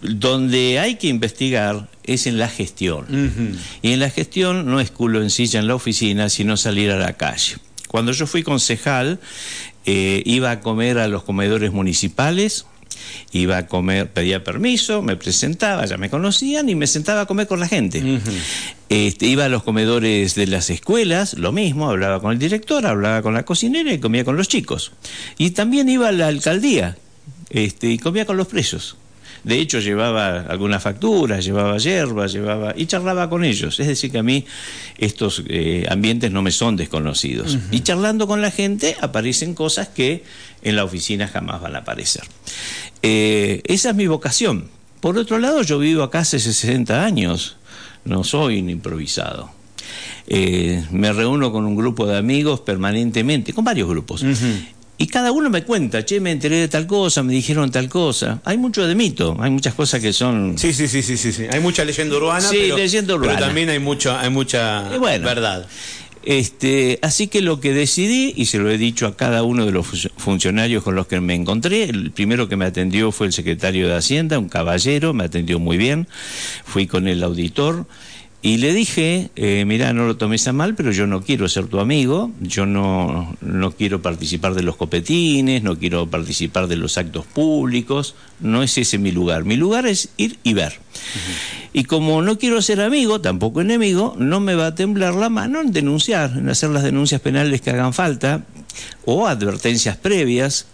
Donde 0.00 0.78
hay 0.78 0.96
que 0.96 1.06
investigar 1.06 1.88
es 2.02 2.26
en 2.26 2.38
la 2.38 2.48
gestión. 2.48 3.58
Y 3.80 3.92
en 3.92 4.00
la 4.00 4.10
gestión 4.10 4.66
no 4.66 4.80
es 4.80 4.90
culo 4.90 5.22
en 5.22 5.30
silla 5.30 5.60
en 5.60 5.66
la 5.66 5.74
oficina, 5.74 6.28
sino 6.28 6.56
salir 6.56 6.90
a 6.90 6.96
la 6.98 7.14
calle. 7.14 7.56
Cuando 7.88 8.12
yo 8.12 8.26
fui 8.26 8.42
concejal, 8.42 9.18
eh, 9.86 10.22
iba 10.26 10.50
a 10.50 10.60
comer 10.60 10.98
a 10.98 11.08
los 11.08 11.22
comedores 11.22 11.72
municipales, 11.72 12.66
iba 13.32 13.56
a 13.56 13.66
comer, 13.66 14.10
pedía 14.10 14.44
permiso, 14.44 15.02
me 15.02 15.16
presentaba, 15.16 15.86
ya 15.86 15.96
me 15.96 16.10
conocían 16.10 16.68
y 16.68 16.74
me 16.74 16.86
sentaba 16.86 17.22
a 17.22 17.26
comer 17.26 17.46
con 17.46 17.60
la 17.60 17.68
gente. 17.68 18.02
Este, 18.88 19.26
iba 19.26 19.46
a 19.46 19.48
los 19.48 19.62
comedores 19.62 20.34
de 20.34 20.46
las 20.46 20.70
escuelas, 20.70 21.34
lo 21.34 21.52
mismo, 21.52 21.90
hablaba 21.90 22.20
con 22.20 22.32
el 22.32 22.38
director, 22.38 22.86
hablaba 22.86 23.22
con 23.22 23.34
la 23.34 23.44
cocinera 23.44 23.92
y 23.92 23.98
comía 23.98 24.24
con 24.24 24.36
los 24.36 24.48
chicos. 24.48 24.92
Y 25.38 25.50
también 25.50 25.88
iba 25.88 26.08
a 26.08 26.12
la 26.12 26.28
alcaldía 26.28 26.96
este, 27.50 27.88
y 27.90 27.98
comía 27.98 28.26
con 28.26 28.36
los 28.36 28.48
presos. 28.48 28.96
De 29.44 29.58
hecho, 29.58 29.78
llevaba 29.78 30.40
algunas 30.40 30.82
facturas, 30.82 31.44
llevaba 31.44 31.76
hierbas, 31.76 32.32
llevaba 32.32 32.72
y 32.76 32.86
charlaba 32.86 33.28
con 33.28 33.44
ellos. 33.44 33.78
Es 33.78 33.86
decir, 33.86 34.10
que 34.10 34.18
a 34.18 34.22
mí 34.22 34.46
estos 34.96 35.42
eh, 35.46 35.86
ambientes 35.90 36.30
no 36.30 36.40
me 36.42 36.50
son 36.50 36.76
desconocidos. 36.76 37.58
Y 37.70 37.80
charlando 37.80 38.26
con 38.26 38.40
la 38.40 38.50
gente 38.50 38.96
aparecen 39.00 39.54
cosas 39.54 39.88
que 39.88 40.24
en 40.62 40.76
la 40.76 40.84
oficina 40.84 41.28
jamás 41.28 41.60
van 41.60 41.76
a 41.76 41.80
aparecer. 41.80 42.24
Eh, 43.02 43.60
esa 43.66 43.90
es 43.90 43.96
mi 43.96 44.06
vocación. 44.06 44.68
Por 45.00 45.18
otro 45.18 45.38
lado, 45.38 45.60
yo 45.62 45.78
vivo 45.78 46.02
acá 46.02 46.20
hace 46.20 46.40
60 46.40 47.04
años. 47.04 47.56
No 48.06 48.24
soy 48.24 48.60
un 48.60 48.70
improvisado. 48.70 49.50
Eh, 50.26 50.82
me 50.90 51.12
reúno 51.12 51.52
con 51.52 51.66
un 51.66 51.76
grupo 51.76 52.06
de 52.06 52.16
amigos 52.16 52.60
permanentemente, 52.60 53.52
con 53.52 53.64
varios 53.64 53.88
grupos. 53.88 54.24
Y 54.96 55.08
cada 55.08 55.32
uno 55.32 55.50
me 55.50 55.64
cuenta, 55.64 56.04
che, 56.04 56.20
me 56.20 56.30
enteré 56.30 56.56
de 56.56 56.68
tal 56.68 56.86
cosa, 56.86 57.22
me 57.24 57.32
dijeron 57.32 57.70
tal 57.70 57.88
cosa. 57.88 58.40
Hay 58.44 58.56
mucho 58.56 58.86
de 58.86 58.94
mito, 58.94 59.36
hay 59.40 59.50
muchas 59.50 59.74
cosas 59.74 60.00
que 60.00 60.12
son... 60.12 60.56
Sí, 60.56 60.72
sí, 60.72 60.86
sí, 60.86 61.02
sí, 61.02 61.16
sí, 61.16 61.32
sí. 61.32 61.44
Hay 61.50 61.58
mucha 61.60 61.84
leyenda 61.84 62.16
urbana, 62.16 62.40
Sí, 62.48 62.58
pero, 62.62 62.76
leyenda 62.76 63.14
urbana. 63.14 63.32
pero 63.34 63.46
también 63.46 63.70
hay 63.70 63.80
mucha, 63.80 64.20
hay 64.20 64.30
mucha 64.30 64.82
bueno. 64.98 65.26
verdad. 65.26 65.66
Este, 66.22 66.98
así 67.02 67.26
que 67.26 67.42
lo 67.42 67.60
que 67.60 67.74
decidí, 67.74 68.32
y 68.36 68.46
se 68.46 68.58
lo 68.58 68.70
he 68.70 68.78
dicho 68.78 69.06
a 69.06 69.16
cada 69.16 69.42
uno 69.42 69.66
de 69.66 69.72
los 69.72 69.86
fu- 69.86 70.08
funcionarios 70.16 70.82
con 70.82 70.94
los 70.94 71.06
que 71.06 71.20
me 71.20 71.34
encontré, 71.34 71.84
el 71.84 72.12
primero 72.12 72.48
que 72.48 72.56
me 72.56 72.64
atendió 72.64 73.12
fue 73.12 73.26
el 73.26 73.32
secretario 73.34 73.88
de 73.88 73.94
Hacienda, 73.96 74.38
un 74.38 74.48
caballero, 74.48 75.12
me 75.12 75.24
atendió 75.24 75.58
muy 75.58 75.76
bien, 75.76 76.08
fui 76.64 76.86
con 76.86 77.08
el 77.08 77.22
auditor. 77.24 77.84
Y 78.44 78.58
le 78.58 78.74
dije, 78.74 79.30
eh, 79.36 79.64
mira, 79.66 79.94
no 79.94 80.04
lo 80.06 80.18
tomes 80.18 80.46
a 80.48 80.52
mal, 80.52 80.74
pero 80.74 80.92
yo 80.92 81.06
no 81.06 81.22
quiero 81.22 81.48
ser 81.48 81.66
tu 81.66 81.80
amigo, 81.80 82.30
yo 82.42 82.66
no, 82.66 83.34
no 83.40 83.70
quiero 83.70 84.02
participar 84.02 84.52
de 84.52 84.62
los 84.62 84.76
copetines, 84.76 85.62
no 85.62 85.78
quiero 85.78 86.10
participar 86.10 86.66
de 86.66 86.76
los 86.76 86.98
actos 86.98 87.24
públicos, 87.24 88.14
no 88.40 88.62
es 88.62 88.76
ese 88.76 88.98
mi 88.98 89.12
lugar. 89.12 89.46
Mi 89.46 89.56
lugar 89.56 89.86
es 89.86 90.10
ir 90.18 90.38
y 90.42 90.52
ver. 90.52 90.74
Y 91.72 91.84
como 91.84 92.20
no 92.20 92.36
quiero 92.36 92.60
ser 92.60 92.82
amigo, 92.82 93.22
tampoco 93.22 93.62
enemigo, 93.62 94.14
no 94.18 94.40
me 94.40 94.54
va 94.54 94.66
a 94.66 94.74
temblar 94.74 95.14
la 95.14 95.30
mano 95.30 95.62
en 95.62 95.72
denunciar, 95.72 96.34
en 96.36 96.50
hacer 96.50 96.68
las 96.68 96.82
denuncias 96.82 97.22
penales 97.22 97.62
que 97.62 97.70
hagan 97.70 97.94
falta 97.94 98.44
o 99.06 99.26
advertencias 99.26 99.96
previas. 99.96 100.66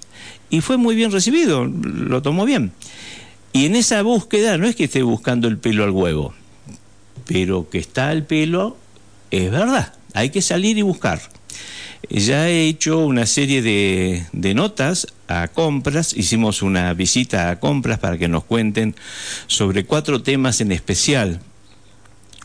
Y 0.51 0.61
fue 0.61 0.77
muy 0.77 0.97
bien 0.97 1.13
recibido, 1.13 1.67
lo 1.67 2.21
tomó 2.21 2.47
bien. 2.47 2.73
Y 3.53 3.67
en 3.67 3.77
esa 3.77 4.03
búsqueda 4.03 4.59
no 4.59 4.67
es 4.67 4.75
que 4.75 4.85
esté 4.85 5.03
buscando 5.03 5.47
el 5.47 5.59
pelo 5.59 5.85
al 5.85 5.91
huevo, 5.91 6.35
pero 7.27 7.69
que 7.69 7.79
está 7.79 8.13
el 8.13 8.25
pelo 8.25 8.77
es 9.31 9.51
verdad, 9.51 9.95
hay 10.15 10.31
que 10.31 10.43
salir 10.43 10.79
y 10.79 10.83
buscar. 10.83 11.21
Ya 12.09 12.49
he 12.49 12.67
hecho 12.67 12.99
una 12.99 13.27
serie 13.27 13.63
de, 13.63 14.27
de 14.33 14.55
notas 14.55 15.07
a 15.29 15.49
compras, 15.49 16.13
hicimos 16.17 16.63
una 16.63 16.93
visita 16.95 17.51
a 17.51 17.61
compras 17.61 17.99
para 17.99 18.19
que 18.19 18.27
nos 18.27 18.45
cuenten 18.45 18.97
sobre 19.47 19.85
cuatro 19.85 20.23
temas 20.23 20.61
en 20.61 20.73
especial. 20.73 21.41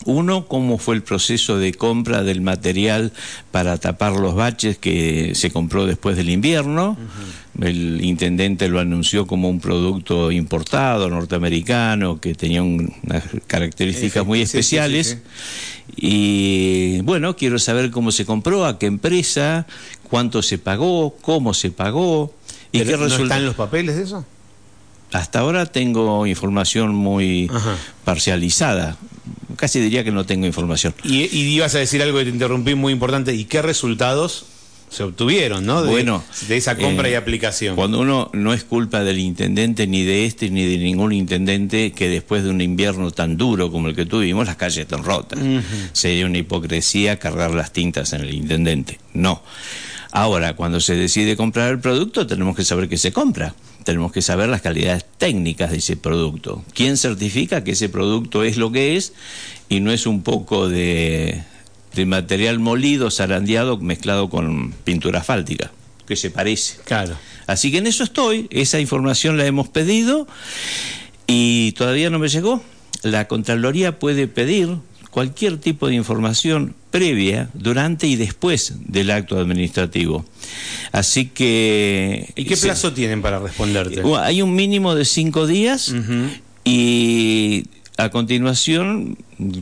Uno, 0.04 0.46
cómo 0.48 0.78
fue 0.78 0.96
el 0.96 1.02
proceso 1.04 1.58
de 1.58 1.74
compra 1.74 2.22
del 2.22 2.42
material 2.42 3.12
para 3.52 3.78
tapar 3.78 4.12
los 4.14 4.36
baches 4.36 4.78
que 4.78 5.32
se 5.36 5.50
compró 5.50 5.86
después 5.88 6.16
del 6.18 6.30
invierno. 6.30 6.98
El 7.60 8.04
intendente 8.04 8.68
lo 8.68 8.80
anunció 8.80 9.26
como 9.26 9.50
un 9.50 9.60
producto 9.62 10.32
importado, 10.32 11.10
norteamericano, 11.10 12.20
que 12.20 12.36
tenía 12.36 12.62
un- 12.62 12.94
unas 13.04 13.24
características 13.48 14.26
muy 14.26 14.40
sí, 14.40 14.46
sí, 14.46 14.52
sí, 14.52 14.58
especiales. 14.60 15.08
sí. 15.08 15.96
Y 15.98 17.02
bueno, 17.02 17.36
quiero 17.36 17.58
saber 17.58 17.90
cómo 17.90 18.12
se 18.12 18.26
compró, 18.26 18.66
a 18.66 18.78
qué 18.78 18.86
empresa, 18.88 19.66
cuánto 20.10 20.42
se 20.42 20.58
pagó, 20.58 21.16
cómo 21.22 21.54
se 21.54 21.72
pagó 21.72 22.34
y 22.72 22.80
Pero 22.80 22.92
qué 22.92 22.98
¿No 22.98 23.04
resultó. 23.06 23.24
están 23.24 23.46
los 23.46 23.56
papeles 23.56 23.96
de 23.96 24.04
eso? 24.04 24.26
Hasta 25.14 25.40
ahora 25.40 25.66
tengo 25.66 26.28
información 26.28 26.94
muy 26.94 27.50
Ajá. 27.54 27.76
parcializada. 28.04 28.98
Casi 29.56 29.80
diría 29.80 30.04
que 30.04 30.12
no 30.12 30.26
tengo 30.26 30.46
información. 30.46 30.94
Y, 31.04 31.24
y 31.24 31.54
ibas 31.56 31.76
a 31.76 31.80
decir 31.80 32.02
algo 32.02 32.18
que 32.18 32.26
te 32.26 32.30
interrumpí 32.30 32.76
muy 32.76 32.94
importante. 32.94 33.34
¿Y 33.34 33.46
qué 33.46 33.62
resultados 33.62 34.46
se 34.90 35.04
obtuvieron, 35.04 35.66
no? 35.66 35.84
De, 35.84 35.90
Bueno, 35.90 36.24
de 36.48 36.58
esa 36.58 36.78
compra 36.78 37.08
eh, 37.08 37.12
y 37.12 37.16
aplicación. 37.16 37.76
Cuando 37.76 38.00
uno 38.00 38.30
no 38.34 38.54
es 38.54 38.64
culpa 38.64 39.04
del 39.04 39.20
intendente, 39.20 39.88
ni 39.88 40.04
de 40.04 40.26
este, 40.26 40.50
ni 40.50 40.66
de 40.66 40.78
ningún 40.78 41.12
intendente, 41.12 41.92
que 41.92 42.08
después 42.08 42.44
de 42.44 42.50
un 42.50 42.62
invierno 42.62 43.12
tan 43.12 43.38
duro 43.38 43.72
como 43.72 43.88
el 43.90 43.96
que 43.96 44.06
tuvimos, 44.06 44.46
las 44.46 44.56
calles 44.56 44.80
están 44.80 45.04
rotas. 45.04 45.40
Sería 45.92 46.26
una 46.26 46.38
hipocresía 46.38 47.18
cargar 47.20 47.52
las 47.52 47.74
tintas 47.74 48.14
en 48.14 48.22
el 48.22 48.34
intendente. 48.34 49.00
No. 49.14 49.42
Ahora, 50.12 50.56
cuando 50.56 50.80
se 50.80 50.96
decide 50.96 51.36
comprar 51.36 51.72
el 51.72 51.80
producto, 51.80 52.26
tenemos 52.26 52.56
que 52.56 52.64
saber 52.64 52.88
qué 52.88 52.98
se 52.98 53.12
compra. 53.12 53.54
Tenemos 53.86 54.12
que 54.12 54.22
saber 54.22 54.50
las 54.50 54.62
calidades 54.62 55.06
técnicas 55.18 55.72
de 55.72 55.78
ese 55.78 55.96
producto. 55.96 56.66
¿Quién 56.74 56.98
certifica 56.98 57.64
que 57.64 57.72
ese 57.72 57.88
producto 57.88 58.44
es 58.44 58.58
lo 58.58 58.72
que 58.72 58.98
es 58.98 59.14
y 59.70 59.80
no 59.80 59.92
es 59.92 60.08
un 60.08 60.24
poco 60.24 60.68
de, 60.68 61.44
de 61.94 62.06
material 62.06 62.60
molido, 62.60 63.12
zarandeado, 63.12 63.78
mezclado 63.78 64.30
con 64.30 64.74
pintura 64.84 65.20
asfáltica? 65.20 65.72
Que 66.08 66.16
se 66.16 66.32
parece. 66.32 66.80
Claro. 66.84 67.16
Así 67.48 67.72
que 67.72 67.78
en 67.78 67.88
eso 67.88 68.04
estoy, 68.04 68.48
esa 68.50 68.80
información 68.80 69.38
la 69.38 69.46
hemos 69.46 69.70
pedido 69.70 70.28
y 71.28 71.74
todavía 71.74 72.10
no 72.10 72.20
me 72.20 72.28
llegó. 72.28 72.64
La 73.04 73.28
Contraloría 73.28 74.00
puede 74.00 74.28
pedir 74.28 74.78
cualquier 75.12 75.58
tipo 75.60 75.88
de 75.88 75.94
información 75.94 76.76
previa, 76.98 77.50
durante 77.54 78.08
y 78.08 78.16
después 78.16 78.74
del 78.88 79.12
acto 79.12 79.38
administrativo. 79.40 80.26
Así 80.92 81.26
que... 81.28 82.32
¿Y 82.36 82.46
qué 82.46 82.56
plazo 82.58 82.94
tienen 82.94 83.22
para 83.22 83.40
responderte? 83.40 84.02
Bueno, 84.02 84.24
Hay 84.24 84.42
un 84.42 84.56
mínimo 84.56 84.96
de 84.96 85.04
cinco 85.06 85.46
días 85.48 85.94
y 86.64 87.66
a 87.98 88.10
continuación, 88.10 89.18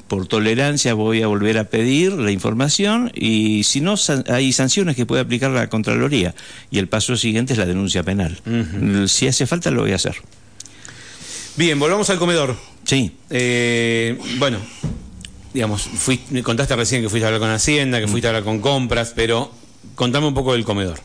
por 0.07 0.27
tolerancia, 0.27 0.93
voy 0.93 1.21
a 1.21 1.27
volver 1.27 1.57
a 1.57 1.65
pedir 1.65 2.13
la 2.13 2.31
información 2.31 3.11
y 3.13 3.63
si 3.63 3.79
no, 3.81 3.95
san- 3.97 4.23
hay 4.27 4.51
sanciones 4.53 4.95
que 4.95 5.05
puede 5.05 5.21
aplicar 5.21 5.51
la 5.51 5.69
Contraloría 5.69 6.33
y 6.71 6.79
el 6.79 6.87
paso 6.87 7.15
siguiente 7.15 7.53
es 7.53 7.59
la 7.59 7.65
denuncia 7.65 8.03
penal. 8.03 8.39
Si 9.07 9.27
hace 9.27 9.45
falta, 9.45 9.69
lo 9.71 9.81
voy 9.81 9.91
a 9.91 9.95
hacer. 9.95 10.15
Bien, 11.57 11.77
volvamos 11.79 12.09
al 12.09 12.17
comedor. 12.17 12.55
Sí. 12.85 13.11
Eh, 13.29 14.17
bueno, 14.39 14.57
digamos, 15.53 15.81
fui- 15.83 16.19
me 16.31 16.43
contaste 16.43 16.75
recién 16.75 17.01
que 17.01 17.09
fuiste 17.09 17.25
a 17.25 17.27
hablar 17.27 17.41
con 17.41 17.49
Hacienda, 17.51 17.99
que 17.99 18.07
fuiste 18.07 18.27
a 18.27 18.31
hablar 18.31 18.43
con 18.43 18.59
compras, 18.59 19.13
pero 19.15 19.51
contame 19.95 20.27
un 20.27 20.33
poco 20.33 20.53
del 20.53 20.63
comedor. 20.65 20.99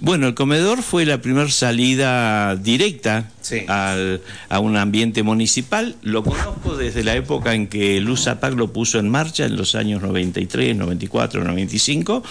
Bueno, 0.00 0.28
el 0.28 0.34
comedor 0.34 0.80
fue 0.82 1.04
la 1.04 1.20
primera 1.20 1.50
salida 1.50 2.54
directa 2.54 3.30
Sí. 3.40 3.64
al- 3.66 4.20
a 4.48 4.60
un 4.60 4.76
ambiente 4.76 5.24
municipal. 5.24 5.96
Lo 6.02 6.22
conozco 6.22 6.76
desde 6.76 7.02
la 7.02 7.16
época 7.16 7.52
en 7.54 7.66
que 7.66 8.00
Luz 8.00 8.22
Zapac 8.24 8.54
lo 8.54 8.72
puso 8.72 9.00
en 9.00 9.08
marcha, 9.08 9.44
en 9.44 9.56
los 9.56 9.74
años 9.74 10.00
93, 10.00 10.76
94, 10.76 11.42
95, 11.42 12.22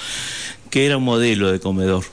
que 0.70 0.86
era 0.86 0.96
un 0.96 1.03
modelo 1.03 1.51
de 1.51 1.60
comedor. 1.60 2.05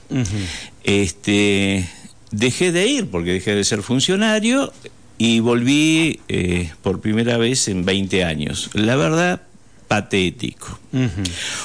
Este, 0.82 1.88
dejé 2.32 2.72
de 2.72 2.86
ir 2.88 3.06
porque 3.08 3.32
dejé 3.34 3.54
de 3.54 3.62
ser 3.64 3.82
funcionario 3.82 4.72
y 5.18 5.40
volví 5.40 6.20
eh, 6.28 6.70
por 6.82 7.00
primera 7.00 7.36
vez 7.36 7.68
en 7.68 7.84
20 7.84 8.24
años. 8.24 8.70
La 8.72 8.96
verdad, 8.96 9.42
patético. 9.88 10.78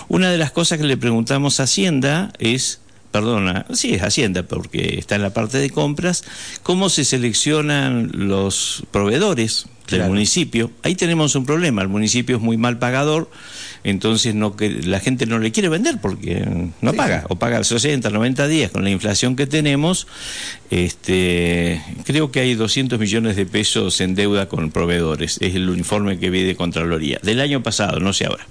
Una 0.08 0.32
de 0.32 0.38
las 0.38 0.52
cosas 0.52 0.78
que 0.80 0.86
le 0.86 0.98
preguntamos 0.98 1.60
a 1.60 1.64
Hacienda 1.64 2.32
es, 2.40 2.80
perdona, 3.12 3.66
sí 3.74 3.94
es 3.94 4.02
Hacienda 4.02 4.44
porque 4.44 4.98
está 4.98 5.16
en 5.16 5.22
la 5.22 5.34
parte 5.34 5.58
de 5.60 5.70
compras, 5.70 6.24
cómo 6.64 6.90
se 6.90 7.06
seleccionan 7.06 8.10
los 8.14 8.84
proveedores 8.92 9.66
del 9.88 10.00
Claro. 10.00 10.14
municipio. 10.14 10.72
Ahí 10.82 10.96
tenemos 10.96 11.36
un 11.36 11.46
problema, 11.46 11.82
el 11.82 11.90
municipio 11.90 12.38
es 12.38 12.42
muy 12.42 12.56
mal 12.58 12.80
pagador, 12.80 13.30
entonces 13.84 14.34
no 14.34 14.56
que 14.56 14.70
la 14.70 15.00
gente 15.00 15.26
no 15.26 15.40
le 15.40 15.52
quiere 15.52 15.70
vender 15.70 16.00
porque 16.02 16.46
no 16.82 16.92
Sí, 16.92 16.98
paga, 16.98 17.26
o 17.30 17.36
paga 17.36 17.64
60, 17.64 18.10
90 18.10 18.48
días 18.48 18.72
con 18.72 18.84
la 18.84 18.90
inflación 18.90 19.36
que 19.36 19.46
tenemos. 19.46 20.08
Este, 20.70 21.82
creo 22.06 22.32
que 22.32 22.40
hay 22.40 22.56
200 22.56 22.98
millones 23.00 23.36
de 23.36 23.46
pesos 23.46 24.00
en 24.02 24.16
deuda 24.16 24.48
con 24.48 24.72
proveedores, 24.72 25.38
es 25.42 25.56
el 25.56 25.70
informe 25.70 26.18
que 26.20 26.30
vi 26.30 26.44
de 26.44 26.56
Contraloría, 26.56 27.20
del 27.22 27.40
año 27.40 27.62
pasado, 27.62 28.00
no 28.00 28.14
sé 28.14 28.26
ahora. 28.26 28.46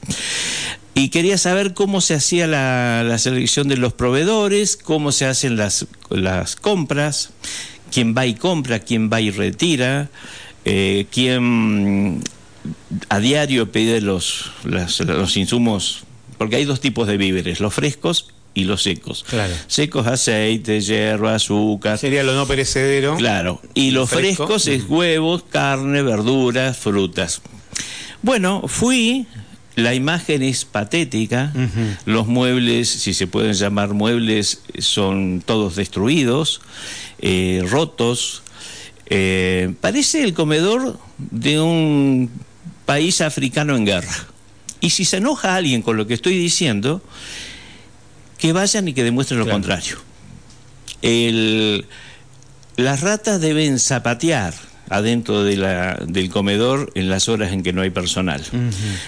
y 0.94 1.08
quería 1.08 1.38
saber 1.38 1.74
cómo 1.74 2.00
se 2.00 2.14
hacía 2.14 2.46
la, 2.46 3.16
selección 3.18 3.68
de 3.68 3.76
los 3.76 3.92
proveedores, 3.94 4.76
cómo 4.76 5.12
se 5.12 5.26
hacen 5.26 5.56
las, 5.56 5.86
las 6.10 6.56
compras, 6.56 7.30
quién 7.90 8.14
va 8.16 8.26
y 8.26 8.34
compra, 8.34 8.80
quién 8.80 9.10
va 9.10 9.20
y 9.20 9.30
retira, 9.30 10.10
eh, 10.64 11.06
quién 11.10 12.22
a 13.09 13.19
diario 13.19 13.71
pide 13.73 14.00
los, 14.00 14.50
los 14.64 15.37
insumos, 15.37 16.04
porque 16.38 16.57
hay 16.57 16.64
dos 16.64 16.81
tipos 16.81 17.07
de 17.07 17.16
víveres, 17.16 17.61
los 17.61 17.75
frescos 17.75 18.28
y 18.54 18.64
los 18.64 18.83
secos. 18.83 19.25
Claro. 19.28 19.54
Secos, 19.66 20.07
aceite, 20.07 20.81
hierba, 20.81 21.35
azúcar. 21.35 21.99
Sería 21.99 22.23
lo 22.23 22.35
no 22.35 22.47
perecedero. 22.47 23.16
Claro. 23.16 23.62
Y 23.75 23.92
los 23.92 24.11
frescos 24.11 24.66
es 24.66 24.85
huevos, 24.85 25.45
carne, 25.49 26.02
verduras, 26.02 26.76
frutas. 26.76 27.40
Bueno, 28.23 28.64
fui 28.66 29.26
la 29.75 29.95
imagen 29.95 30.42
es 30.42 30.64
patética, 30.64 31.52
los 32.04 32.26
muebles, 32.26 32.88
si 32.88 33.14
se 33.14 33.26
pueden 33.26 33.54
llamar 33.54 33.95
muebles, 33.95 34.61
son 34.78 35.42
todos 35.45 35.76
destruidos, 35.76 36.61
eh, 37.21 37.62
rotos. 37.66 38.42
Eh, 39.07 39.75
parece 39.81 40.25
el 40.25 40.35
comedor 40.35 40.99
de 41.19 41.61
un 41.61 42.31
país 42.84 43.20
africano 43.20 43.76
en 43.76 43.86
guerra. 43.86 44.26
Y 44.80 44.90
si 44.90 45.04
se 45.04 45.18
enoja 45.18 45.56
alguien 45.56 45.82
con 45.82 45.96
lo 45.96 46.06
que 46.06 46.14
estoy 46.14 46.36
diciendo, 46.36 47.02
que 48.38 48.52
vayan 48.52 48.88
y 48.88 48.94
que 48.94 49.04
demuestren 49.04 49.38
lo 49.38 49.48
contrario. 49.48 49.98
las 52.76 53.00
ratas 53.00 53.40
deben 53.40 53.78
zapatear 53.78 54.54
adentro 54.88 55.44
de 55.44 55.56
la, 55.56 55.94
del 56.06 56.28
comedor 56.28 56.90
en 56.94 57.08
las 57.08 57.28
horas 57.28 57.52
en 57.52 57.62
que 57.62 57.72
no 57.72 57.82
hay 57.82 57.90
personal. 57.90 58.42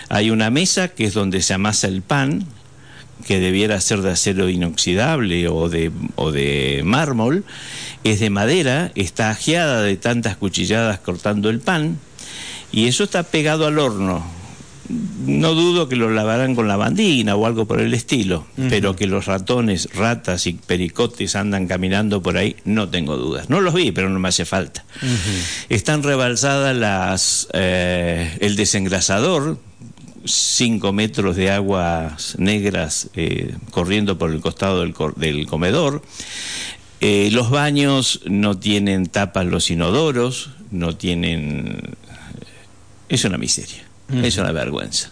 Hay 0.08 0.30
una 0.30 0.50
mesa 0.50 0.88
que 0.88 1.04
es 1.04 1.14
donde 1.14 1.42
se 1.42 1.54
amasa 1.54 1.88
el 1.88 2.02
pan, 2.02 2.46
que 3.26 3.40
debiera 3.40 3.80
ser 3.80 4.02
de 4.02 4.12
acero 4.12 4.48
inoxidable 4.48 5.48
o 5.48 5.68
de, 5.68 5.90
o 6.16 6.30
de 6.30 6.82
mármol, 6.84 7.44
es 8.04 8.20
de 8.20 8.30
madera, 8.30 8.92
está 8.94 9.30
ajeada 9.30 9.82
de 9.82 9.96
tantas 9.96 10.36
cuchilladas 10.36 11.00
cortando 11.00 11.50
el 11.50 11.60
pan, 11.60 11.98
y 12.74 12.86
eso 12.88 13.04
está 13.04 13.22
pegado 13.22 13.66
al 13.66 13.78
horno 13.78 14.24
no 15.26 15.54
dudo 15.54 15.88
que 15.88 15.96
lo 15.96 16.10
lavarán 16.10 16.54
con 16.54 16.68
lavandina 16.68 17.36
o 17.36 17.46
algo 17.46 17.66
por 17.66 17.80
el 17.80 17.94
estilo, 17.94 18.46
pero 18.68 18.94
que 18.94 19.06
los 19.06 19.26
ratones, 19.26 19.88
ratas 19.94 20.46
y 20.46 20.52
pericotes 20.52 21.36
andan 21.36 21.66
caminando 21.66 22.22
por 22.22 22.36
ahí, 22.36 22.56
no 22.64 22.88
tengo 22.88 23.16
dudas. 23.16 23.48
No 23.48 23.60
los 23.60 23.74
vi, 23.74 23.92
pero 23.92 24.10
no 24.10 24.18
me 24.18 24.28
hace 24.28 24.44
falta. 24.44 24.84
Están 25.68 26.02
rebalsadas 26.02 26.76
las, 26.76 27.48
eh, 27.54 28.36
el 28.40 28.56
desengrasador, 28.56 29.58
cinco 30.26 30.92
metros 30.92 31.36
de 31.36 31.50
aguas 31.50 32.36
negras 32.38 33.08
eh, 33.14 33.54
corriendo 33.70 34.18
por 34.18 34.32
el 34.32 34.40
costado 34.40 34.80
del, 34.80 34.94
del 35.16 35.46
comedor. 35.46 36.02
Eh, 37.00 37.28
los 37.32 37.50
baños 37.50 38.20
no 38.26 38.58
tienen 38.58 39.06
tapas 39.06 39.46
los 39.46 39.70
inodoros, 39.70 40.50
no 40.70 40.96
tienen... 40.96 41.96
Es 43.08 43.24
una 43.24 43.38
miseria. 43.38 43.82
Es 44.22 44.36
una 44.36 44.52
vergüenza. 44.52 45.10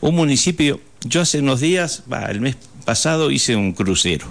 Un 0.00 0.14
municipio, 0.14 0.80
yo 1.04 1.20
hace 1.20 1.40
unos 1.40 1.60
días, 1.60 2.04
el 2.28 2.40
mes 2.40 2.56
pasado 2.84 3.30
hice 3.30 3.56
un 3.56 3.72
crucero. 3.72 4.26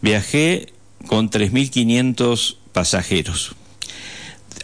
Viajé 0.00 0.72
con 1.06 1.30
3.500 1.30 2.56
pasajeros. 2.72 3.54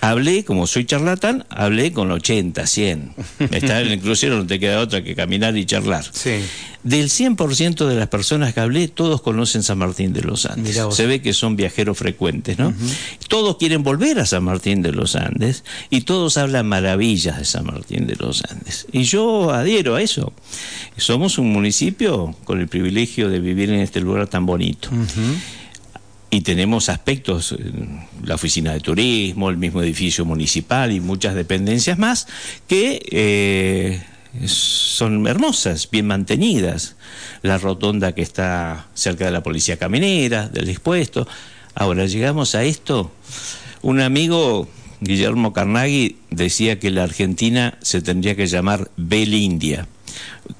Hablé, 0.04 0.44
como 0.44 0.66
soy 0.66 0.84
charlatán, 0.84 1.46
hablé 1.48 1.92
con 1.92 2.10
80, 2.10 2.66
100. 2.66 3.14
Estar 3.50 3.82
en 3.82 3.92
el 3.92 4.00
crucero 4.00 4.36
no 4.36 4.46
te 4.46 4.60
queda 4.60 4.80
otra 4.80 5.02
que 5.02 5.14
caminar 5.14 5.56
y 5.56 5.64
charlar. 5.64 6.04
Sí. 6.12 6.40
Del 6.82 7.08
100% 7.08 7.86
de 7.86 7.94
las 7.94 8.08
personas 8.08 8.52
que 8.52 8.60
hablé, 8.60 8.88
todos 8.88 9.22
conocen 9.22 9.62
San 9.62 9.78
Martín 9.78 10.12
de 10.12 10.20
los 10.20 10.44
Andes. 10.44 10.78
Se 10.90 11.06
ve 11.06 11.22
que 11.22 11.32
son 11.32 11.56
viajeros 11.56 11.96
frecuentes, 11.96 12.58
¿no? 12.58 12.74
Todos 13.28 13.56
quieren 13.56 13.82
volver 13.82 14.18
a 14.18 14.26
San 14.26 14.44
Martín 14.44 14.82
de 14.82 14.92
los 14.92 15.16
Andes 15.16 15.64
y 15.88 16.02
todos 16.02 16.36
hablan 16.36 16.66
maravillas 16.66 17.38
de 17.38 17.46
San 17.46 17.64
Martín 17.64 18.06
de 18.06 18.16
los 18.16 18.44
Andes. 18.44 18.86
Y 18.92 19.04
yo 19.04 19.52
adhiero 19.52 19.94
a 19.94 20.02
eso. 20.02 20.34
Somos 20.98 21.38
un 21.38 21.50
municipio 21.50 22.36
con 22.44 22.60
el 22.60 22.68
privilegio 22.68 23.30
de 23.30 23.40
vivir 23.40 23.70
en 23.70 23.80
este 23.80 24.00
lugar 24.00 24.26
tan 24.26 24.44
bonito 24.44 24.90
y 26.34 26.40
tenemos 26.40 26.88
aspectos, 26.88 27.52
eh, 27.52 27.58
la 28.24 28.34
oficina 28.34 28.72
de 28.72 28.80
turismo, 28.80 29.50
el 29.50 29.56
mismo 29.56 29.82
edificio 29.82 30.24
municipal 30.24 30.90
y 30.90 30.98
muchas 30.98 31.36
dependencias 31.36 31.96
más, 31.96 32.26
que 32.66 33.00
eh, 33.12 34.02
son 34.46 35.28
hermosas, 35.28 35.88
bien 35.88 36.08
mantenidas. 36.08 36.96
La 37.42 37.58
rotonda 37.58 38.12
que 38.12 38.22
está 38.22 38.88
cerca 38.94 39.26
de 39.26 39.30
la 39.30 39.44
policía 39.44 39.76
caminera, 39.76 40.48
del 40.48 40.66
dispuesto. 40.66 41.28
Ahora 41.76 42.06
llegamos 42.06 42.56
a 42.56 42.64
esto. 42.64 43.12
Un 43.82 44.00
amigo, 44.00 44.68
Guillermo 45.00 45.52
Carnaghi, 45.52 46.16
decía 46.30 46.80
que 46.80 46.90
la 46.90 47.04
Argentina 47.04 47.78
se 47.80 48.02
tendría 48.02 48.34
que 48.34 48.48
llamar 48.48 48.90
India 48.98 49.86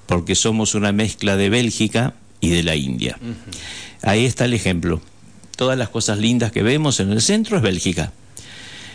porque 0.07 0.37
somos 0.37 0.77
una 0.77 0.93
mezcla 0.93 1.37
de 1.37 1.49
Bélgica 1.49 2.15
y 2.41 2.51
de 2.51 2.63
la 2.63 2.77
India. 2.77 3.19
Ahí 4.03 4.25
está 4.25 4.45
el 4.45 4.55
ejemplo 4.55 5.01
todas 5.57 5.79
las 5.79 5.89
cosas 5.89 6.19
lindas 6.19 6.53
que 6.53 6.63
vemos 6.63 7.01
en 7.01 7.13
el 7.13 7.21
centro 7.21 7.57
es 7.57 7.63
Bélgica. 7.63 8.13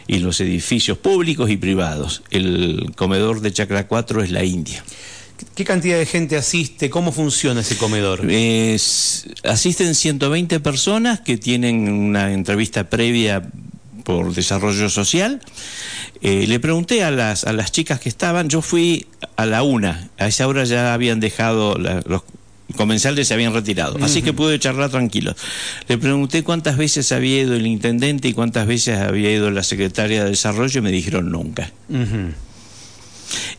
Y 0.08 0.19
los 0.19 0.41
edificios 0.41 0.98
públicos 0.98 1.50
y 1.50 1.58
privados. 1.58 2.24
El 2.32 2.93
comedor 2.95 3.41
de 3.41 3.54
Chacra 3.54 3.88
4 3.88 4.24
es 4.24 4.32
la 4.32 4.43
India. 4.43 4.84
¿Qué 5.56 5.63
cantidad 5.63 5.98
de 5.98 6.06
gente 6.06 6.36
asiste? 6.36 6.89
¿Cómo 6.89 7.12
funciona 7.12 7.62
ese 7.62 7.78
comedor? 7.78 8.28
asisten 9.43 9.95
120 9.95 10.60
personas 10.60 11.22
que 11.22 11.38
tienen 11.38 11.89
una 11.89 12.34
entrevista 12.34 12.89
previa 12.89 13.50
por 14.04 14.34
desarrollo 14.34 14.89
social. 14.89 15.41
Eh, 16.22 16.45
le 16.48 16.60
pregunté 16.60 17.04
a 17.04 17.12
las, 17.12 17.45
a 17.45 17.54
las 17.54 17.72
chicas 17.72 18.00
que 18.00 18.10
estaban, 18.10 18.50
yo 18.50 18.62
fui 18.62 19.08
a 19.38 19.45
la 19.45 19.63
una, 19.63 20.10
a 20.17 20.28
esa 20.28 20.48
hora 20.48 20.65
ya 20.65 20.93
habían 20.93 21.22
dejado 21.22 21.78
los 21.78 22.24
comensales 22.75 23.27
se 23.27 23.34
habían 23.34 23.53
retirado, 23.53 23.97
así 24.01 24.21
que 24.21 24.34
pude 24.34 24.60
charlar 24.60 24.89
tranquilo. 24.89 25.36
Le 25.88 25.97
pregunté 25.97 26.43
cuántas 26.43 26.77
veces 26.77 27.12
había 27.12 27.41
ido 27.41 27.55
el 27.55 27.67
intendente 27.67 28.27
y 28.27 28.34
cuántas 28.34 28.67
veces 28.67 28.99
había 28.99 29.32
ido 29.32 29.51
la 29.51 29.63
secretaria 29.63 30.23
de 30.23 30.32
Desarrollo 30.32 30.79
y 30.79 30.82
me 30.82 30.91
dijeron 30.91 31.32
nunca. 31.32 31.71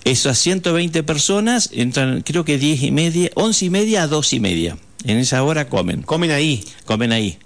Esas 0.05 0.38
120 0.38 1.03
personas 1.03 1.70
entran, 1.73 2.23
creo 2.23 2.44
que 2.44 2.59
10 2.59 2.83
y 2.83 2.90
media, 2.90 3.31
11 3.35 3.64
y 3.64 3.70
media 3.70 4.03
a 4.03 4.07
2 4.07 4.33
y 4.33 4.40
media. 4.40 4.77
En 5.05 5.18
esa 5.18 5.42
hora 5.42 5.68
comen. 5.68 6.03
¿Comen 6.03 6.31
ahí? 6.31 6.64
Comen 6.85 7.12
ahí. 7.12 7.38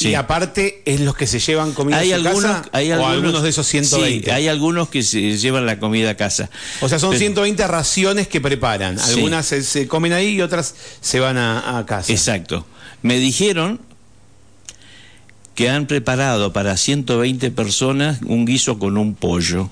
Y 0.00 0.14
aparte 0.14 0.82
es 0.84 1.00
los 1.00 1.16
que 1.16 1.26
se 1.26 1.40
llevan 1.40 1.72
comida 1.72 1.98
a 1.98 2.04
su 2.04 2.22
casa 2.22 2.64
hay 2.72 2.90
algunos, 2.90 3.08
o 3.08 3.10
algunos 3.10 3.42
de 3.42 3.48
esos 3.48 3.66
120. 3.66 4.24
Sí, 4.24 4.30
hay 4.30 4.48
algunos 4.48 4.88
que 4.88 5.02
se 5.02 5.36
llevan 5.36 5.66
la 5.66 5.78
comida 5.78 6.10
a 6.10 6.16
casa. 6.16 6.50
O 6.80 6.88
sea, 6.88 6.98
son 6.98 7.16
120 7.16 7.66
raciones 7.66 8.28
que 8.28 8.40
preparan. 8.40 8.98
Algunas 8.98 9.46
se, 9.46 9.88
comen 9.88 10.12
ahí 10.12 10.28
y 10.28 10.42
otras 10.42 10.74
se 11.00 11.20
van 11.20 11.38
a, 11.38 11.84
casa. 11.86 12.12
Exacto. 12.12 12.66
Me 13.02 13.18
dijeron 13.18 13.80
que 15.54 15.70
han 15.70 15.86
preparado 15.86 16.52
para 16.52 16.76
120 16.76 17.50
personas 17.50 18.20
un 18.26 18.44
guiso 18.44 18.78
con 18.78 18.96
un 18.96 19.14
pollo. 19.14 19.70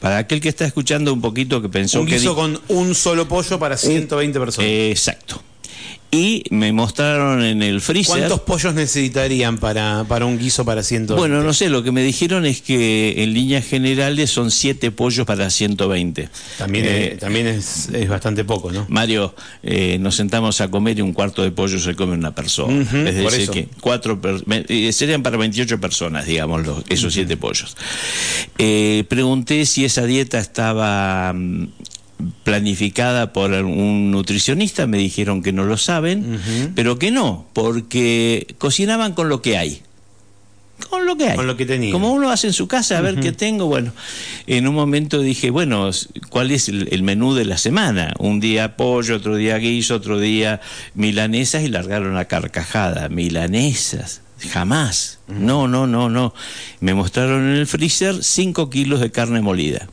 Para 0.00 0.18
aquel 0.18 0.40
que 0.40 0.48
está 0.48 0.66
escuchando 0.66 1.12
un 1.12 1.20
poquito 1.20 1.62
que 1.62 1.68
pensó 1.68 2.00
un 2.00 2.06
que... 2.06 2.14
Un 2.14 2.18
guiso 2.18 2.34
con 2.34 2.60
un 2.68 2.94
solo 2.94 3.28
pollo 3.28 3.58
para 3.58 3.76
120 3.76 4.38
personas. 4.38 4.70
exacto 4.70 5.42
y 6.16 6.42
me 6.50 6.72
mostraron 6.72 7.44
en 7.44 7.62
el 7.62 7.80
freezer. 7.80 8.18
¿Cuántos 8.18 8.40
pollos 8.40 8.74
necesitarían 8.74 9.58
para, 9.58 10.04
para 10.08 10.24
un 10.24 10.38
guiso 10.38 10.64
para 10.64 10.82
120? 10.82 11.20
Bueno, 11.20 11.44
no 11.44 11.52
sé, 11.52 11.68
lo 11.68 11.82
que 11.82 11.92
me 11.92 12.02
dijeron 12.02 12.46
es 12.46 12.62
que 12.62 13.22
en 13.22 13.34
líneas 13.34 13.66
generales 13.66 14.30
son 14.30 14.50
7 14.50 14.90
pollos 14.92 15.26
para 15.26 15.50
120. 15.50 16.28
También, 16.56 16.84
eh, 16.88 17.16
también 17.20 17.46
es, 17.46 17.90
es, 17.92 18.08
bastante 18.08 18.44
poco, 18.44 18.72
¿no? 18.72 18.86
Mario, 18.88 19.34
eh, 19.62 19.98
nos 20.00 20.16
sentamos 20.16 20.60
a 20.60 20.68
comer 20.68 20.98
y 20.98 21.02
un 21.02 21.12
cuarto 21.12 21.42
de 21.42 21.50
pollo 21.50 21.78
se 21.78 21.94
come 21.94 22.14
una 22.14 22.34
persona. 22.34 22.80
es 22.80 23.14
decir, 23.14 23.50
que 23.50 23.68
cuatro 23.80 24.18
eh, 24.68 24.92
serían 24.92 25.22
para 25.22 25.36
28 25.36 25.78
personas, 25.80 26.24
digamos, 26.26 26.66
esos 26.88 27.12
7 27.12 27.36
pollos. 27.36 27.76
pregunté 29.08 29.66
si 29.66 29.84
esa 29.84 30.04
dieta 30.06 30.38
estaba 30.38 31.32
mm, 31.34 31.68
planificada 32.44 33.32
por 33.32 33.52
un 33.52 34.10
nutricionista, 34.10 34.86
me 34.86 34.98
dijeron 34.98 35.42
que 35.42 35.52
no 35.52 35.64
lo 35.64 35.76
saben, 35.76 36.40
pero 36.74 36.98
que 36.98 37.10
no, 37.10 37.46
porque 37.52 38.54
cocinaban 38.58 39.12
con 39.12 39.28
lo 39.28 39.42
que 39.42 39.58
hay. 39.58 39.82
Con 40.90 41.06
lo 41.06 41.16
que 41.16 41.28
hay. 41.28 41.36
Con 41.36 41.46
lo 41.46 41.56
que 41.56 41.64
tenía. 41.64 41.92
Como 41.92 42.12
uno 42.12 42.30
hace 42.30 42.48
en 42.48 42.52
su 42.52 42.68
casa, 42.68 42.98
a 42.98 43.00
ver 43.00 43.18
qué 43.18 43.32
tengo. 43.32 43.66
Bueno, 43.66 43.92
en 44.46 44.68
un 44.68 44.74
momento 44.74 45.20
dije, 45.20 45.50
bueno, 45.50 45.90
¿cuál 46.28 46.50
es 46.50 46.68
el, 46.68 47.02
menú 47.02 47.34
de 47.34 47.46
la 47.46 47.56
semana? 47.56 48.14
Un 48.18 48.40
día 48.40 48.76
pollo, 48.76 49.16
otro 49.16 49.36
día 49.36 49.56
guiso, 49.56 49.96
otro 49.96 50.20
día 50.20 50.60
milanesas 50.94 51.62
y 51.62 51.68
largaron 51.68 52.14
la 52.14 52.26
carcajada. 52.26 53.08
Milanesas. 53.08 54.20
Jamás. 54.50 55.18
No, 55.28 55.66
no, 55.66 55.86
no, 55.86 56.10
no. 56.10 56.34
Me 56.80 56.92
mostraron 56.92 57.48
en 57.48 57.56
el 57.56 57.66
freezer 57.66 58.22
5 58.22 58.68
kilos 58.68 59.00
de 59.00 59.10
carne 59.10 59.40
molida. 59.40 59.88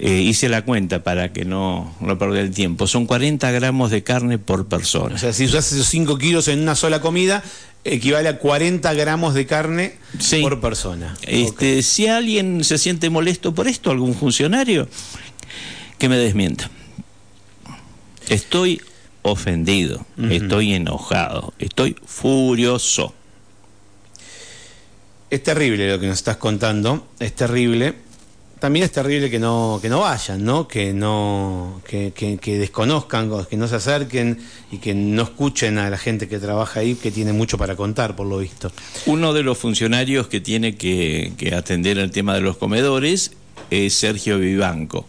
Eh, 0.00 0.20
hice 0.20 0.48
la 0.48 0.62
cuenta 0.62 1.02
para 1.02 1.32
que 1.32 1.44
no, 1.44 1.94
no 2.00 2.18
perder 2.18 2.44
el 2.46 2.50
tiempo. 2.54 2.86
Son 2.86 3.06
40 3.06 3.50
gramos 3.50 3.90
de 3.90 4.02
carne 4.02 4.38
por 4.38 4.66
persona. 4.66 5.14
O 5.14 5.18
sea, 5.18 5.32
si 5.32 5.44
usas 5.44 5.70
esos 5.72 5.86
5 5.88 6.18
kilos 6.18 6.48
en 6.48 6.60
una 6.60 6.74
sola 6.74 7.00
comida, 7.00 7.42
equivale 7.84 8.28
a 8.28 8.38
40 8.38 8.92
gramos 8.94 9.34
de 9.34 9.46
carne 9.46 9.94
Sí. 10.18 10.40
por 10.40 10.60
persona. 10.60 11.14
Este, 11.22 11.82
Si 11.82 12.06
alguien 12.06 12.64
se 12.64 12.78
siente 12.78 13.10
molesto 13.10 13.54
por 13.54 13.68
esto, 13.68 13.90
algún 13.90 14.14
funcionario, 14.14 14.88
que 15.98 16.08
me 16.08 16.16
desmienta. 16.16 16.70
Estoy 18.28 18.80
ofendido, 19.22 20.06
estoy 20.30 20.74
enojado, 20.74 21.52
estoy 21.58 21.96
furioso. 22.06 23.14
Es 25.30 25.42
terrible 25.42 25.90
lo 25.90 25.98
que 25.98 26.06
nos 26.06 26.18
estás 26.18 26.36
contando, 26.36 27.08
es 27.18 27.34
terrible. 27.34 27.94
También 28.64 28.86
es 28.86 28.92
terrible 28.92 29.28
que 29.28 29.38
no, 29.38 29.78
que 29.82 29.90
no 29.90 30.00
vayan, 30.00 30.42
¿no? 30.42 30.66
Que 30.66 30.94
no, 30.94 31.82
que, 31.86 32.12
que- 32.14 32.58
desconozcan, 32.58 33.30
que 33.44 33.58
no 33.58 33.68
se 33.68 33.76
acerquen 33.76 34.38
y 34.72 34.78
que 34.78 34.94
no 34.94 35.24
escuchen 35.24 35.76
a 35.76 35.90
la 35.90 35.98
gente 35.98 36.28
que 36.28 36.38
trabaja 36.38 36.80
ahí, 36.80 36.94
que 36.94 37.10
tiene 37.10 37.34
mucho 37.34 37.58
para 37.58 37.76
contar, 37.76 38.16
por 38.16 38.26
lo 38.26 38.38
visto. 38.38 38.72
Uno 39.04 39.34
de 39.34 39.42
los 39.42 39.58
funcionarios 39.58 40.28
que 40.28 40.40
tiene 40.40 40.76
que 40.76 41.52
atender 41.54 41.98
el 41.98 42.10
tema 42.10 42.32
de 42.36 42.40
los 42.40 42.56
comedores 42.56 43.32
es 43.70 43.92
Sergio 43.92 44.38
Vivanco. 44.38 45.04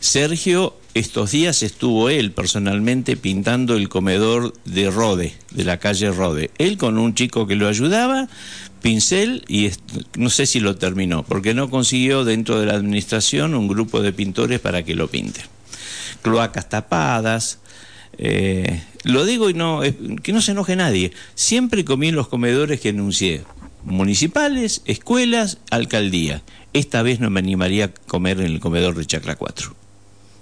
Sergio, 0.00 0.74
estos 0.98 1.32
días 1.32 1.62
estuvo 1.62 2.08
él 2.08 2.32
personalmente 2.32 3.18
pintando 3.18 3.76
el 3.76 3.90
comedor 3.90 4.54
de 4.64 4.90
Rode, 4.90 5.34
de 5.50 5.64
la 5.64 5.76
calle 5.78 6.10
Rode. 6.10 6.50
Él 6.56 6.78
con 6.78 6.96
un 6.96 7.14
chico 7.14 7.46
que 7.46 7.54
lo 7.54 7.68
ayudaba, 7.68 8.28
pincel, 8.80 9.44
y 9.46 9.70
no 10.16 10.30
sé 10.30 10.46
si 10.46 10.58
lo 10.58 10.76
terminó, 10.76 11.22
porque 11.22 11.52
no 11.52 11.68
consiguió 11.68 12.24
dentro 12.24 12.58
de 12.58 12.64
la 12.64 12.76
administración 12.76 13.54
un 13.54 13.68
grupo 13.68 14.00
de 14.00 14.14
pintores 14.14 14.58
para 14.58 14.84
que 14.84 14.94
lo 14.94 15.08
pinten. 15.08 15.44
Cloacas 16.22 16.70
tapadas, 16.70 17.58
eh, 18.16 18.82
lo 19.04 19.26
digo 19.26 19.50
y 19.50 19.54
no, 19.54 19.84
eh, 19.84 19.94
que 20.22 20.32
no 20.32 20.40
se 20.40 20.52
enoje 20.52 20.76
nadie. 20.76 21.12
Siempre 21.34 21.84
comí 21.84 22.08
en 22.08 22.16
los 22.16 22.28
comedores 22.28 22.80
que 22.80 22.88
enuncié. 22.88 23.44
Municipales, 23.84 24.80
escuelas, 24.86 25.58
alcaldía. 25.70 26.42
Esta 26.72 27.02
vez 27.02 27.20
no 27.20 27.28
me 27.28 27.40
animaría 27.40 27.84
a 27.84 27.88
comer 27.88 28.40
en 28.40 28.46
el 28.46 28.60
comedor 28.60 28.96
de 28.96 29.04
Chacra 29.04 29.36
4. 29.36 29.85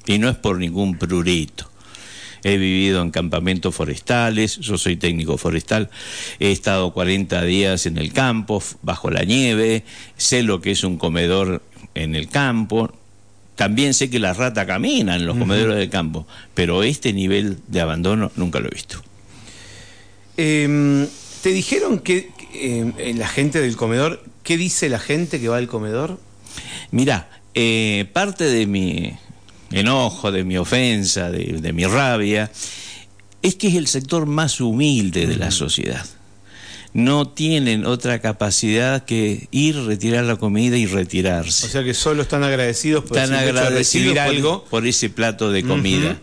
Y 0.07 0.19
no 0.19 0.29
es 0.29 0.37
por 0.37 0.59
ningún 0.59 0.99
prurito. 0.99 1.71
He 2.43 2.59
vivido 2.59 3.01
en 3.01 3.11
campamentos 3.11 3.75
forestales, 3.75 4.59
yo 4.59 4.77
soy 4.77 4.97
técnico 4.97 5.39
forestal, 5.39 5.89
he 6.39 6.53
estado 6.53 6.93
40 6.93 7.43
días 7.43 7.87
en 7.87 7.97
el 7.97 8.13
campo, 8.13 8.63
bajo 8.83 9.11
la 9.11 9.25
nieve, 9.25 9.83
sé 10.19 10.43
lo 10.43 10.61
que 10.61 10.73
es 10.73 10.85
un 10.85 10.99
comedor 10.99 11.63
en 11.95 12.15
el 12.15 12.29
campo, 12.29 12.93
también 13.57 13.95
sé 13.95 14.11
que 14.11 14.19
la 14.19 14.35
rata 14.35 14.67
camina 14.67 15.17
en 15.17 15.25
los 15.25 15.39
comedores 15.39 15.77
del 15.77 15.89
campo, 15.89 16.27
pero 16.53 16.83
este 16.83 17.15
nivel 17.15 17.59
de 17.69 17.81
abandono 17.81 18.31
nunca 18.37 18.61
lo 18.61 18.67
he 18.67 18.75
visto. 18.75 19.03
Eh, 20.37 21.07
¿Te 21.43 21.51
dijeron 21.51 21.99
que 21.99 22.31
eh, 22.55 23.15
la 23.17 23.29
gente 23.29 23.61
del 23.61 23.77
comedor, 23.77 24.25
qué 24.43 24.57
dice 24.57 24.89
la 24.89 24.99
gente 24.99 25.41
que 25.41 25.49
va 25.49 25.59
al 25.59 25.69
comedor? 25.69 26.19
Mirá, 26.91 27.29
eh, 27.55 28.09
parte 28.13 28.45
de 28.45 28.67
mi 28.67 29.13
enojo, 29.77 30.33
de 30.33 30.45
mi 30.45 30.57
ofensa, 30.57 31.31
de, 31.31 31.59
de 31.61 31.73
mi 31.73 31.85
rabia, 31.85 32.51
es 33.43 33.55
que 33.57 33.69
es 33.69 33.75
el 33.75 33.87
sector 33.87 34.27
más 34.27 34.61
humilde 34.61 35.27
de 35.27 35.37
la 35.37 35.51
sociedad. 35.51 36.05
No 36.93 37.27
tienen 37.29 37.87
otra 37.87 38.21
capacidad 38.21 39.05
que 39.05 39.49
ir, 39.51 39.77
retirar 39.85 40.25
la 40.25 40.37
comida 40.37 40.77
y 40.77 40.87
retirarse. 40.87 41.67
O 41.67 41.69
sea 41.69 41.83
que 41.83 41.93
solo 41.93 42.23
están 42.23 42.45
agradecidos 42.45 43.05
por 43.05 43.19
Están 43.19 43.31
de 43.33 43.39
agradecidos 43.39 43.79
recibir 43.79 44.11
por, 44.13 44.19
algo. 44.21 44.65
por 44.71 44.87
ese 44.87 45.11
plato 45.11 45.51
de 45.51 45.65
comida. 45.65 46.19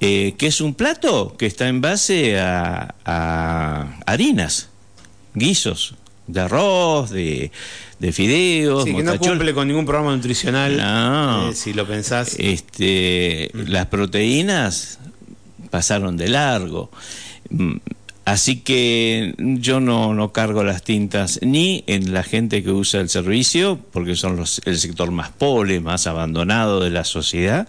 Eh, 0.00 0.34
que 0.36 0.48
es 0.48 0.60
un 0.60 0.74
plato 0.74 1.36
que 1.38 1.46
está 1.46 1.68
en 1.68 1.80
base 1.80 2.38
a, 2.38 2.94
a 3.04 3.98
harinas, 4.06 4.68
guisos, 5.34 5.94
de 6.28 6.40
arroz, 6.40 7.10
de, 7.10 7.50
de 7.98 8.12
fideos, 8.12 8.84
Sí, 8.84 8.94
que 8.94 9.02
no 9.02 9.18
cumple 9.18 9.52
con 9.54 9.66
ningún 9.66 9.84
programa 9.84 10.14
nutricional. 10.14 10.76
No. 10.76 11.50
eh, 11.50 11.54
si 11.54 11.72
lo 11.72 11.86
pensás. 11.86 12.36
Este, 12.38 13.50
Las 13.54 13.86
proteínas 13.86 15.00
pasaron 15.70 16.16
de 16.16 16.28
largo. 16.28 16.90
Mm, 17.50 17.76
Así 18.24 18.56
que 18.60 19.34
yo 19.38 19.80
no, 19.80 20.12
no 20.12 20.32
cargo 20.34 20.62
las 20.62 20.82
tintas 20.82 21.40
ni 21.40 21.82
en 21.86 22.12
la 22.12 22.22
gente 22.22 22.62
que 22.62 22.70
usa 22.70 23.00
el 23.00 23.08
servicio, 23.08 23.78
porque 23.90 24.16
son 24.16 24.36
los, 24.36 24.60
el 24.66 24.76
sector 24.78 25.10
más 25.10 25.30
pobre, 25.30 25.80
más 25.80 26.06
abandonado 26.06 26.80
de 26.80 26.90
la 26.90 27.04
sociedad, 27.04 27.66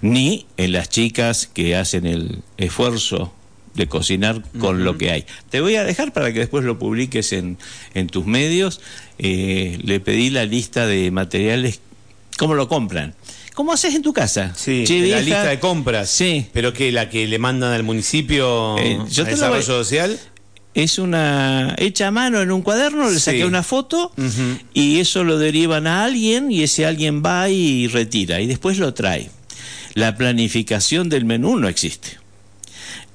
ni 0.00 0.46
en 0.56 0.72
las 0.72 0.88
chicas 0.88 1.46
que 1.46 1.76
hacen 1.76 2.04
el 2.04 2.42
esfuerzo 2.56 3.32
de 3.76 3.86
cocinar 3.86 4.42
con 4.58 4.84
lo 4.84 4.96
que 4.98 5.10
hay. 5.10 5.24
Te 5.50 5.60
voy 5.60 5.76
a 5.76 5.84
dejar 5.84 6.12
para 6.12 6.32
que 6.32 6.40
después 6.40 6.64
lo 6.64 6.78
publiques 6.78 7.32
en, 7.32 7.58
en 7.94 8.06
tus 8.08 8.26
medios. 8.26 8.80
Eh, 9.18 9.78
le 9.84 10.00
pedí 10.00 10.30
la 10.30 10.44
lista 10.44 10.86
de 10.86 11.10
materiales, 11.10 11.80
cómo 12.38 12.54
lo 12.54 12.68
compran. 12.68 13.14
¿Cómo 13.54 13.72
haces 13.72 13.94
en 13.94 14.02
tu 14.02 14.12
casa? 14.12 14.52
Sí, 14.54 14.84
Che, 14.86 15.00
la 15.08 15.20
lista 15.20 15.44
de 15.44 15.58
compras. 15.60 16.10
Sí. 16.10 16.46
Pero 16.52 16.72
que 16.74 16.92
la 16.92 17.08
que 17.08 17.26
le 17.26 17.38
mandan 17.38 17.72
al 17.72 17.84
municipio 17.84 18.76
Eh, 18.78 18.98
yo 19.10 19.22
a 19.22 19.24
te 19.26 19.30
lo 19.30 19.36
desarrollo 19.36 19.56
voy- 19.56 19.62
social. 19.64 20.20
Es 20.74 20.98
una 20.98 21.74
hecha 21.78 22.08
a 22.08 22.10
mano 22.10 22.42
en 22.42 22.50
un 22.50 22.60
cuaderno, 22.60 23.08
le 23.08 23.14
Sí. 23.14 23.20
saqué 23.20 23.46
una 23.46 23.62
foto 23.62 24.12
y 24.74 24.98
eso 25.00 25.24
lo 25.24 25.38
derivan 25.38 25.86
a 25.86 26.04
alguien 26.04 26.52
y 26.52 26.62
ese 26.62 26.84
alguien 26.84 27.22
va 27.24 27.48
y 27.48 27.86
retira 27.88 28.42
y 28.42 28.46
después 28.46 28.76
lo 28.76 28.92
trae. 28.92 29.30
La 29.94 30.16
planificación 30.18 31.08
del 31.08 31.24
menú 31.24 31.56
no 31.58 31.68
existe. 31.68 32.18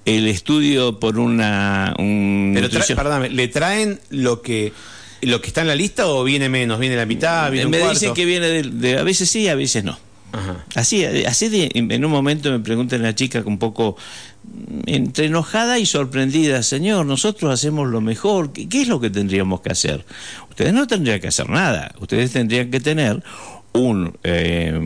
El 0.06 0.28
estudio 0.28 1.00
por 1.00 1.20
una... 1.20 1.94
Un 2.00 2.52
Pero 2.56 2.70
tra- 2.70 2.96
perdóname, 2.96 3.30
¿le 3.30 3.48
traen 3.48 4.00
lo 4.10 4.42
que 4.42 4.74
lo 5.24 5.40
que 5.40 5.48
está 5.50 5.62
en 5.62 5.68
la 5.68 5.76
lista 5.76 6.08
o 6.08 6.24
viene 6.24 6.50
menos? 6.50 6.80
¿Viene 6.80 6.96
la 6.96 7.06
mitad? 7.06 7.52
¿Viene 7.52 7.66
un 7.66 7.72
me 7.72 7.88
dicen 7.90 8.14
que 8.16 8.26
viene 8.26 8.48
de, 8.48 8.64
de- 8.64 8.98
A 8.98 9.04
veces 9.04 9.30
sí, 9.30 9.48
a 9.48 9.54
veces 9.56 9.84
no. 9.84 9.98
Ajá. 10.32 10.66
Así, 10.74 11.06
así 11.06 11.50
de- 11.50 11.70
en 11.76 12.04
un 12.06 12.10
momento 12.12 12.50
me 12.50 12.60
pregunta 12.60 12.98
la 12.98 13.14
chica 13.14 13.44
un 13.46 13.60
poco 13.60 13.98
mm, 14.44 14.80
entre 14.88 15.26
enojada 15.28 15.78
y 15.78 15.86
sorprendida, 15.86 16.64
señor, 16.64 17.06
nosotros 17.06 17.54
hacemos 17.54 17.88
lo 17.90 18.02
mejor, 18.02 18.52
¿qué, 18.54 18.68
qué 18.68 18.82
es 18.82 18.88
lo 18.88 19.00
que 19.00 19.12
tendríamos 19.12 19.62
que 19.62 19.72
hacer? 19.72 20.04
Ustedes 20.50 20.74
no 20.74 20.88
tendrían 20.88 21.20
que 21.20 21.28
hacer 21.28 21.48
nada, 21.50 21.94
ustedes 22.00 22.32
tendrían 22.32 22.72
que 22.72 22.80
tener 22.80 23.22
un, 23.74 24.18
eh, 24.24 24.80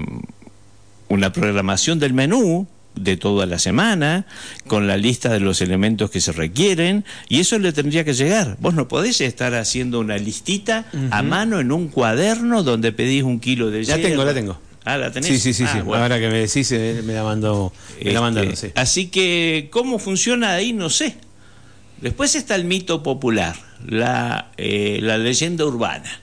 una 1.08 1.32
programación 1.32 2.00
del 2.00 2.14
menú 2.14 2.68
de 2.96 3.18
toda 3.18 3.46
la 3.46 3.60
semana, 3.60 4.26
con 4.68 4.88
la 4.88 4.98
lista 4.98 5.30
de 5.30 5.40
los 5.40 5.62
elementos 5.62 6.10
que 6.12 6.22
se 6.22 6.32
requieren, 6.32 7.06
y 7.30 7.40
eso 7.40 7.60
le 7.60 7.74
tendría 7.74 8.04
que 8.04 8.14
llegar. 8.14 8.58
Vos 8.60 8.74
no 8.74 8.88
podés 8.88 9.22
estar 9.22 9.54
haciendo 9.56 10.00
una 10.00 10.18
listita 10.18 10.86
a 11.12 11.22
mano 11.22 11.60
en 11.60 11.72
un 11.72 11.88
cuaderno 11.90 12.64
donde 12.64 12.92
pedís 12.92 13.24
un 13.24 13.40
kilo 13.40 13.70
de 13.72 13.80
La 13.80 13.96
yerba. 13.98 14.02
tengo, 14.10 14.26
la 14.26 14.34
tengo. 14.34 14.60
Ah, 14.86 14.98
la 14.98 15.12
tenés. 15.12 15.30
Sí, 15.30 15.40
sí, 15.40 15.54
sí, 15.54 15.64
Ah, 15.68 15.74
sí. 15.74 15.80
bueno. 15.82 16.04
Ahora 16.04 16.20
que 16.20 16.28
me 16.30 16.38
decís, 16.40 16.72
eh, 16.72 17.02
me 17.04 17.14
la 17.14 17.24
mandó, 17.24 17.74
me 17.98 18.04
la 18.06 18.10
Este, 18.12 18.20
mandaron, 18.22 18.56
sí. 18.56 18.68
Así 18.76 19.08
que, 19.08 19.68
¿cómo 19.72 19.98
funciona 20.00 20.52
ahí? 20.54 20.74
No 20.74 20.90
sé. 20.90 21.16
Después 22.02 22.36
está 22.36 22.56
el 22.56 22.66
mito 22.66 23.02
popular, 23.02 23.56
la, 23.88 24.52
eh, 24.58 25.00
la 25.02 25.18
leyenda 25.18 25.66
urbana. 25.66 26.20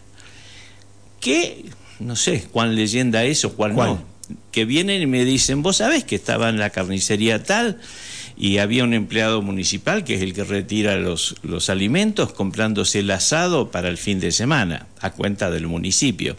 Que, 1.20 1.64
no 2.00 2.14
sé 2.16 2.46
cuál 2.50 2.74
leyenda 2.76 3.24
es 3.24 3.44
o 3.44 3.52
cuál, 3.54 3.72
¿Cuál? 3.74 3.88
no. 3.90 4.11
Que 4.50 4.64
vienen 4.64 5.02
y 5.02 5.06
me 5.06 5.24
dicen, 5.24 5.62
vos 5.62 5.78
sabés 5.78 6.04
que 6.04 6.16
estaba 6.16 6.48
en 6.48 6.58
la 6.58 6.70
carnicería 6.70 7.42
tal 7.42 7.78
y 8.36 8.58
había 8.58 8.84
un 8.84 8.94
empleado 8.94 9.42
municipal 9.42 10.04
que 10.04 10.14
es 10.14 10.22
el 10.22 10.32
que 10.32 10.44
retira 10.44 10.96
los, 10.96 11.36
los 11.42 11.70
alimentos 11.70 12.32
comprándose 12.32 13.00
el 13.00 13.10
asado 13.10 13.70
para 13.70 13.88
el 13.88 13.98
fin 13.98 14.20
de 14.20 14.32
semana, 14.32 14.86
a 15.00 15.10
cuenta 15.10 15.50
del 15.50 15.66
municipio. 15.66 16.36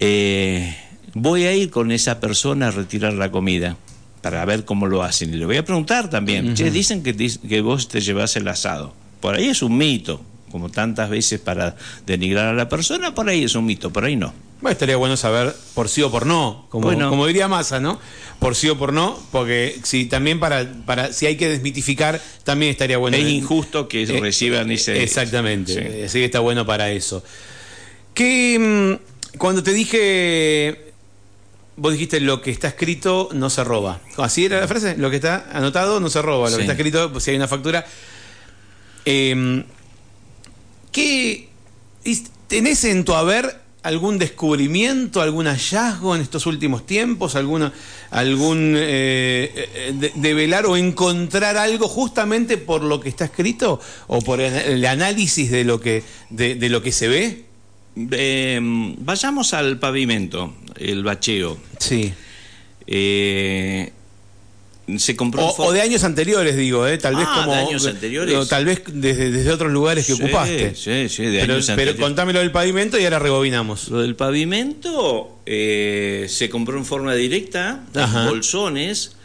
Eh, 0.00 0.76
voy 1.14 1.44
a 1.44 1.54
ir 1.54 1.70
con 1.70 1.90
esa 1.90 2.20
persona 2.20 2.68
a 2.68 2.70
retirar 2.70 3.14
la 3.14 3.30
comida 3.30 3.76
para 4.20 4.44
ver 4.44 4.64
cómo 4.64 4.86
lo 4.86 5.02
hacen. 5.02 5.32
Y 5.32 5.36
le 5.36 5.46
voy 5.46 5.56
a 5.56 5.64
preguntar 5.64 6.10
también, 6.10 6.54
che, 6.54 6.70
dicen 6.70 7.02
que, 7.02 7.14
que 7.14 7.60
vos 7.60 7.88
te 7.88 8.00
llevas 8.00 8.36
el 8.36 8.46
asado. 8.48 8.94
Por 9.20 9.34
ahí 9.34 9.48
es 9.48 9.62
un 9.62 9.76
mito, 9.76 10.20
como 10.50 10.68
tantas 10.68 11.08
veces 11.10 11.40
para 11.40 11.76
denigrar 12.06 12.48
a 12.48 12.52
la 12.52 12.68
persona, 12.68 13.14
por 13.14 13.28
ahí 13.28 13.44
es 13.44 13.54
un 13.54 13.66
mito, 13.66 13.92
por 13.92 14.04
ahí 14.04 14.16
no. 14.16 14.32
Bueno, 14.66 14.72
estaría 14.72 14.96
bueno 14.96 15.16
saber 15.16 15.54
por 15.74 15.88
sí 15.88 16.02
o 16.02 16.10
por 16.10 16.26
no, 16.26 16.66
como, 16.70 16.86
Bueno. 16.88 17.08
como 17.08 17.24
diría 17.28 17.46
Massa, 17.46 17.78
¿no? 17.78 18.00
Por 18.40 18.56
sí 18.56 18.68
o 18.68 18.76
por 18.76 18.92
no, 18.92 19.16
porque 19.30 19.78
si 19.84 20.06
también 20.06 20.40
para, 20.40 20.68
para 20.84 21.12
si 21.12 21.24
hay 21.26 21.36
que 21.36 21.48
desmitificar, 21.48 22.20
también 22.42 22.72
estaría 22.72 22.98
bueno. 22.98 23.16
es 23.16 23.28
injusto 23.28 23.86
que 23.86 24.02
Eh, 24.02 24.18
reciban 24.20 24.68
ese... 24.72 25.00
Exactamente, 25.04 25.72
Sí. 25.72 25.78
eh, 25.80 26.04
así 26.06 26.18
que 26.18 26.24
está 26.24 26.40
bueno 26.40 26.66
para 26.66 26.90
eso. 26.90 27.22
Que 28.12 28.98
mm, 29.32 29.38
cuando 29.38 29.62
te 29.62 29.72
dije, 29.72 30.86
vos 31.76 31.92
dijiste 31.92 32.18
lo 32.18 32.42
que 32.42 32.50
está 32.50 32.66
escrito 32.66 33.28
no 33.34 33.50
se 33.50 33.62
roba. 33.62 34.00
¿Así 34.16 34.46
era 34.46 34.58
la 34.58 34.66
frase? 34.66 34.96
Lo 34.96 35.10
que 35.10 35.16
está 35.16 35.48
anotado 35.52 36.00
no 36.00 36.10
se 36.10 36.20
roba, 36.22 36.46
lo 36.46 36.50
Sí. 36.50 36.56
que 36.56 36.62
está 36.62 36.72
escrito, 36.72 37.12
pues, 37.12 37.22
si 37.22 37.30
hay 37.30 37.36
una 37.36 37.46
factura. 37.46 37.86
Eh, 39.04 39.64
¿Qué 40.90 41.50
is- 42.02 42.24
tenés 42.48 42.82
en 42.82 43.04
tu 43.04 43.14
haber 43.14 43.64
algún 43.86 44.18
descubrimiento, 44.18 45.22
algún 45.22 45.46
hallazgo 45.46 46.16
en 46.16 46.22
estos 46.22 46.46
últimos 46.46 46.84
tiempos, 46.86 47.36
alguna, 47.36 47.72
algún 48.10 48.74
eh, 48.76 49.94
de, 49.94 50.12
develar 50.16 50.66
o 50.66 50.76
encontrar 50.76 51.56
algo 51.56 51.86
justamente 51.86 52.58
por 52.58 52.82
lo 52.82 53.00
que 53.00 53.08
está 53.08 53.26
escrito 53.26 53.80
o 54.08 54.20
por 54.20 54.40
el, 54.40 54.52
el 54.54 54.84
análisis 54.86 55.50
de 55.52 55.62
lo 55.62 55.80
que 55.80 56.02
de, 56.30 56.56
de 56.56 56.68
lo 56.68 56.82
que 56.82 56.90
se 56.90 57.06
ve? 57.06 57.44
Eh, 57.96 58.58
vayamos 58.98 59.54
al 59.54 59.78
pavimento, 59.78 60.52
el 60.76 61.04
bacheo. 61.04 61.56
Sí. 61.78 62.12
Eh, 62.88 63.92
se 64.98 65.16
compró 65.16 65.44
O, 65.46 65.66
o 65.66 65.72
de 65.72 65.80
años 65.80 66.04
anteriores, 66.04 66.56
digo, 66.56 66.86
¿eh? 66.86 66.96
tal 66.98 67.16
vez 67.16 67.26
Ah, 67.28 67.40
como. 67.44 67.52
de 67.56 67.58
años 67.62 67.86
anteriores. 67.86 68.34
o 68.36 68.46
tal 68.46 68.64
vez 68.64 68.82
desde, 68.86 69.30
desde 69.32 69.50
otros 69.50 69.72
lugares 69.72 70.06
que 70.06 70.14
Sí, 70.14 70.22
ocupaste. 70.22 70.74
Sí, 70.76 71.08
sí, 71.08 71.24
de 71.24 71.40
pero, 71.40 71.54
años 71.54 71.66
pero 71.66 71.72
anteriores. 71.74 72.00
contámelo 72.00 72.38
del 72.38 72.52
pavimento 72.52 72.98
y 72.98 73.04
ahora 73.04 73.18
rebobinamos. 73.18 73.88
Lo 73.88 74.00
del 74.02 74.14
pavimento 74.16 75.38
eh, 75.46 76.26
se 76.28 76.48
compró 76.48 76.78
en 76.78 76.84
forma 76.84 77.14
directa, 77.14 77.84
en 77.94 78.00
Ajá. 78.00 78.26
bolsones. 78.28 79.16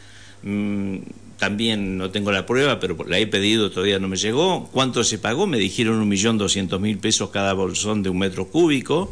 mm, 0.44 0.98
también 1.38 1.98
no 1.98 2.12
tengo 2.12 2.32
la 2.32 2.46
prueba, 2.46 2.80
pero 2.80 2.96
la 3.08 3.18
he 3.18 3.26
pedido, 3.26 3.72
todavía 3.72 3.98
no 3.98 4.08
me 4.08 4.16
llegó. 4.16 4.70
¿Cuánto 4.72 5.04
se 5.04 5.18
pagó? 5.18 5.48
Me 5.48 5.58
dijeron 5.58 5.96
un 5.96 6.08
millón 6.08 6.38
doscientos 6.38 6.80
mil 6.80 7.00
pesos 7.00 7.32
cada 7.32 7.54
bolsón 7.54 8.04
de 8.04 8.10
un 8.12 8.20
metro 8.20 8.48
cúbico. 8.48 9.12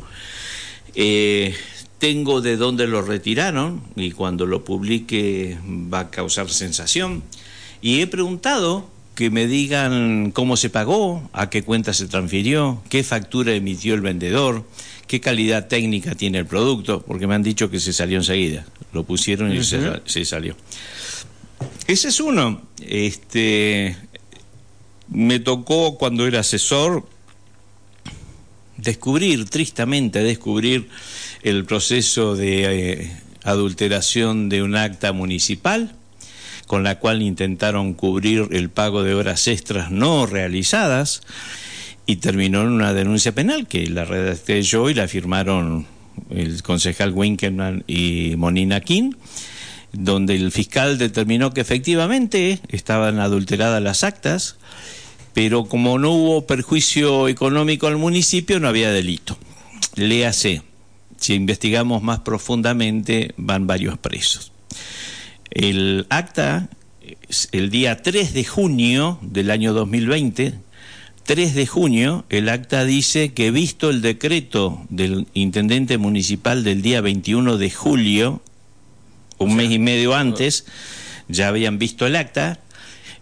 Eh, 0.93 1.55
tengo 1.99 2.41
de 2.41 2.57
dónde 2.57 2.87
lo 2.87 3.01
retiraron 3.01 3.81
y 3.95 4.11
cuando 4.11 4.45
lo 4.45 4.63
publique 4.63 5.57
va 5.65 5.99
a 5.99 6.09
causar 6.09 6.49
sensación. 6.49 7.21
Y 7.81 8.01
he 8.01 8.07
preguntado 8.07 8.89
que 9.15 9.29
me 9.29 9.47
digan 9.47 10.31
cómo 10.31 10.55
se 10.55 10.69
pagó, 10.69 11.29
a 11.33 11.49
qué 11.49 11.61
cuenta 11.61 11.93
se 11.93 12.07
transfirió, 12.07 12.81
qué 12.89 13.03
factura 13.03 13.53
emitió 13.53 13.93
el 13.93 14.01
vendedor, 14.01 14.63
qué 15.07 15.19
calidad 15.19 15.67
técnica 15.67 16.15
tiene 16.15 16.39
el 16.39 16.45
producto, 16.45 17.03
porque 17.05 17.27
me 17.27 17.35
han 17.35 17.43
dicho 17.43 17.69
que 17.69 17.81
se 17.81 17.91
salió 17.91 18.17
enseguida. 18.17 18.65
Lo 18.93 19.03
pusieron 19.03 19.53
y 19.53 19.63
se, 19.63 19.79
se 20.05 20.23
salió. 20.23 20.55
Ese 21.85 22.07
es 22.07 22.19
uno. 22.21 22.61
Este, 22.79 23.97
me 25.09 25.39
tocó 25.39 25.97
cuando 25.97 26.25
era 26.25 26.39
asesor 26.39 27.05
descubrir, 28.77 29.49
tristemente 29.49 30.23
descubrir 30.23 30.87
el 31.43 31.65
proceso 31.65 32.35
de 32.35 33.01
eh, 33.01 33.11
adulteración 33.43 34.49
de 34.49 34.63
un 34.63 34.75
acta 34.75 35.13
municipal 35.13 35.95
con 36.67 36.83
la 36.83 36.99
cual 36.99 37.21
intentaron 37.21 37.93
cubrir 37.93 38.47
el 38.51 38.69
pago 38.69 39.03
de 39.03 39.15
horas 39.15 39.47
extras 39.47 39.89
no 39.89 40.25
realizadas 40.25 41.21
y 42.05 42.17
terminó 42.17 42.61
en 42.61 42.67
una 42.67 42.93
denuncia 42.93 43.33
penal 43.33 43.67
que 43.67 43.87
la 43.87 44.05
redacté 44.05 44.61
yo 44.61 44.89
y 44.89 44.93
la 44.93 45.07
firmaron 45.07 45.87
el 46.29 46.61
concejal 46.61 47.11
Winkelmann 47.11 47.83
y 47.87 48.35
Monina 48.37 48.81
King 48.81 49.13
donde 49.91 50.35
el 50.35 50.51
fiscal 50.51 50.97
determinó 50.97 51.53
que 51.53 51.61
efectivamente 51.61 52.59
estaban 52.69 53.19
adulteradas 53.19 53.81
las 53.81 54.03
actas, 54.03 54.57
pero 55.33 55.65
como 55.65 55.97
no 55.97 56.11
hubo 56.11 56.45
perjuicio 56.45 57.27
económico 57.27 57.87
al 57.87 57.97
municipio, 57.97 58.59
no 58.59 58.67
había 58.67 58.91
delito. 58.91 59.37
Léase, 59.95 60.61
si 61.19 61.33
investigamos 61.33 62.01
más 62.01 62.19
profundamente, 62.19 63.33
van 63.37 63.67
varios 63.67 63.97
presos. 63.97 64.51
El 65.51 66.05
acta, 66.09 66.69
el 67.51 67.69
día 67.69 68.01
3 68.01 68.33
de 68.33 68.45
junio 68.45 69.19
del 69.21 69.51
año 69.51 69.73
2020, 69.73 70.53
3 71.23 71.53
de 71.53 71.67
junio, 71.67 72.25
el 72.29 72.49
acta 72.49 72.85
dice 72.85 73.33
que 73.33 73.51
visto 73.51 73.89
el 73.89 74.01
decreto 74.01 74.83
del 74.89 75.27
intendente 75.33 75.97
municipal 75.97 76.63
del 76.63 76.81
día 76.81 77.01
21 77.01 77.57
de 77.57 77.69
julio, 77.69 78.41
un 79.37 79.55
mes 79.55 79.71
y 79.71 79.79
medio 79.79 80.15
antes, 80.15 80.65
ya 81.27 81.47
habían 81.47 81.77
visto 81.77 82.07
el 82.07 82.15
acta, 82.15 82.59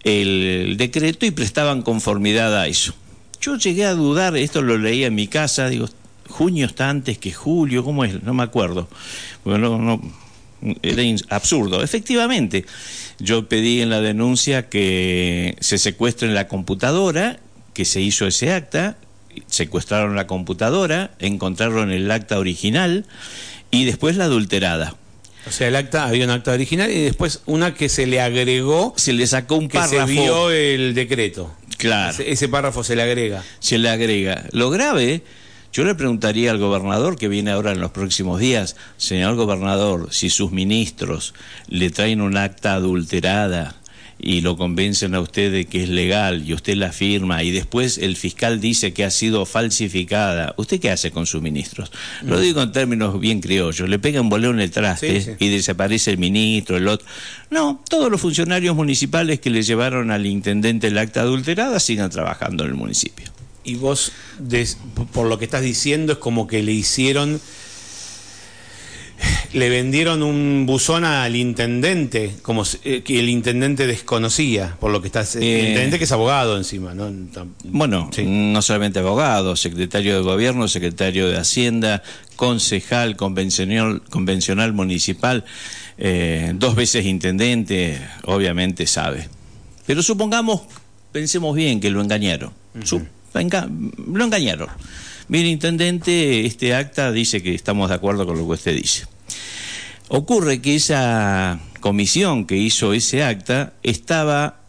el 0.03 0.77
decreto 0.77 1.25
y 1.25 1.31
prestaban 1.31 1.81
conformidad 1.81 2.57
a 2.57 2.67
eso. 2.67 2.93
Yo 3.41 3.57
llegué 3.57 3.85
a 3.85 3.93
dudar, 3.93 4.37
esto 4.37 4.61
lo 4.61 4.77
leí 4.77 5.03
en 5.03 5.15
mi 5.15 5.27
casa, 5.27 5.69
digo, 5.69 5.89
junio 6.37 6.67
está 6.67 6.87
antes 6.89 7.17
que 7.17 7.31
julio, 7.33 7.83
¿cómo 7.83 8.05
es? 8.05 8.21
No 8.21 8.35
me 8.35 8.43
acuerdo. 8.43 8.87
Bueno, 9.43 9.79
no, 9.79 9.99
era 10.83 11.01
absurdo. 11.29 11.83
Efectivamente, 11.83 12.63
yo 13.17 13.49
pedí 13.49 13.81
en 13.81 13.89
la 13.89 14.01
denuncia 14.01 14.69
que 14.69 15.55
se 15.61 15.79
secuestre 15.79 16.29
la 16.29 16.47
computadora, 16.47 17.39
que 17.73 17.85
se 17.85 18.01
hizo 18.01 18.27
ese 18.27 18.53
acta, 18.53 18.97
secuestraron 19.47 20.15
la 20.15 20.27
computadora, 20.27 21.09
encontraron 21.17 21.91
el 21.91 22.09
acta 22.11 22.37
original 22.37 23.05
y 23.71 23.85
después 23.85 24.15
la 24.15 24.25
adulterada. 24.25 24.95
O 25.47 25.51
sea, 25.51 25.69
el 25.69 25.75
acta, 25.75 26.05
había 26.05 26.25
un 26.25 26.29
acta 26.31 26.51
original 26.51 26.91
y 26.91 27.01
después 27.01 27.41
una 27.47 27.73
que 27.73 27.89
se 27.89 28.05
le 28.05 28.21
agregó, 28.21 28.93
Se 28.95 29.13
le 29.13 29.25
sacó 29.25 29.55
un 29.55 29.69
que 29.69 29.79
párrafo. 29.79 30.05
se 30.05 30.13
vio 30.13 30.51
el 30.51 30.93
decreto. 30.93 31.51
Claro. 31.77 32.11
Ese, 32.11 32.29
ese 32.31 32.47
párrafo 32.47 32.83
se 32.83 32.95
le 32.95 33.01
agrega. 33.01 33.43
se 33.59 33.79
le 33.79 33.89
agrega. 33.89 34.45
Lo 34.51 34.69
grave, 34.69 35.23
yo 35.77 35.83
le 35.83 35.93
preguntaría 35.93 36.49
al 36.49 36.57
gobernador 36.57 37.19
que 37.19 37.27
viene 37.27 37.51
ahora 37.51 37.71
en 37.71 37.79
los 37.79 37.91
próximos 37.91 38.39
días, 38.39 38.75
señor 38.97 39.35
gobernador, 39.35 40.07
si 40.09 40.31
sus 40.31 40.51
ministros 40.51 41.35
le 41.67 41.91
traen 41.91 42.21
un 42.21 42.35
acta 42.35 42.73
adulterada 42.73 43.75
y 44.17 44.41
lo 44.41 44.57
convencen 44.57 45.13
a 45.13 45.19
usted 45.19 45.51
de 45.51 45.65
que 45.65 45.83
es 45.83 45.89
legal 45.89 46.43
y 46.49 46.55
usted 46.55 46.77
la 46.77 46.91
firma 46.91 47.43
y 47.43 47.51
después 47.51 47.99
el 47.99 48.15
fiscal 48.15 48.59
dice 48.59 48.91
que 48.91 49.03
ha 49.03 49.11
sido 49.11 49.45
falsificada, 49.45 50.55
¿usted 50.57 50.79
qué 50.79 50.89
hace 50.89 51.11
con 51.11 51.27
sus 51.27 51.43
ministros? 51.43 51.91
Lo 52.23 52.39
digo 52.39 52.63
en 52.63 52.71
términos 52.71 53.19
bien 53.19 53.39
criollos, 53.39 53.87
le 53.87 53.99
pega 53.99 54.19
un 54.19 54.29
boleo 54.29 54.49
en 54.49 54.61
el 54.61 54.71
traste 54.71 55.21
Sí, 55.21 55.35
sí. 55.37 55.45
y 55.45 55.49
desaparece 55.49 56.09
el 56.09 56.17
ministro, 56.17 56.77
el 56.77 56.87
otro. 56.87 57.07
No, 57.51 57.83
todos 57.87 58.09
los 58.09 58.19
funcionarios 58.19 58.75
municipales 58.75 59.39
que 59.39 59.51
le 59.51 59.61
llevaron 59.61 60.09
al 60.09 60.25
intendente 60.25 60.87
el 60.87 60.97
acta 60.97 61.21
adulterada 61.21 61.79
sigan 61.79 62.09
trabajando 62.09 62.63
en 62.63 62.71
el 62.71 62.75
municipio. 62.75 63.36
Y 63.67 63.75
vos, 63.75 64.13
des- 64.39 64.77
por 65.11 65.27
lo 65.27 65.37
que 65.37 65.43
estás 65.45 65.61
diciendo, 65.61 66.13
es 66.13 66.19
como 66.19 66.47
que 66.47 66.63
le 66.63 66.71
hicieron. 66.71 67.39
Le 69.51 69.69
vendieron 69.69 70.21
un 70.23 70.65
buzón 70.67 71.03
al 71.03 71.35
intendente, 71.35 72.35
como 72.43 72.63
eh, 72.83 73.01
que 73.03 73.19
el 73.19 73.27
intendente 73.29 73.85
desconocía, 73.87 74.77
por 74.79 74.91
lo 74.91 75.01
que 75.01 75.07
estás. 75.07 75.35
El 75.35 75.43
Eh. 75.43 75.59
intendente 75.69 75.97
que 75.97 76.03
es 76.05 76.11
abogado 76.13 76.55
encima, 76.55 76.93
¿no? 76.93 77.11
Bueno, 77.65 78.09
Sí. 78.13 78.23
no 78.25 78.61
solamente 78.61 78.99
abogado, 78.99 79.55
secretario 79.55 80.15
de 80.15 80.21
gobierno, 80.21 80.67
secretario 80.67 81.27
de 81.27 81.37
Hacienda, 81.37 82.03
concejal, 82.37 83.17
convencional, 83.17 84.01
convencional 84.09 84.71
municipal, 84.73 85.43
eh, 85.97 86.53
dos 86.55 86.75
veces 86.75 87.05
intendente, 87.05 87.99
obviamente 88.23 88.85
sabe. 88.87 89.27
Pero 89.87 90.03
supongamos, 90.03 90.61
pensemos 91.11 91.53
bien 91.55 91.79
que 91.81 91.89
lo 91.89 92.01
engañaron. 92.01 92.51
Su- 92.83 93.05
lo 93.39 94.23
engañaron. 94.23 94.69
Mire, 95.27 95.49
intendente, 95.49 96.45
este 96.45 96.73
acta 96.73 97.11
dice 97.11 97.43
que 97.43 97.53
estamos 97.53 97.89
de 97.89 97.95
acuerdo 97.95 98.25
con 98.25 98.37
lo 98.37 98.45
que 98.45 98.53
usted 98.53 98.75
dice. 98.75 99.05
Ocurre 100.07 100.61
que 100.61 100.75
esa 100.75 101.59
comisión 101.81 102.45
que 102.45 102.55
hizo 102.55 102.93
ese 102.93 103.23
acta 103.23 103.73
estaba 103.83 104.61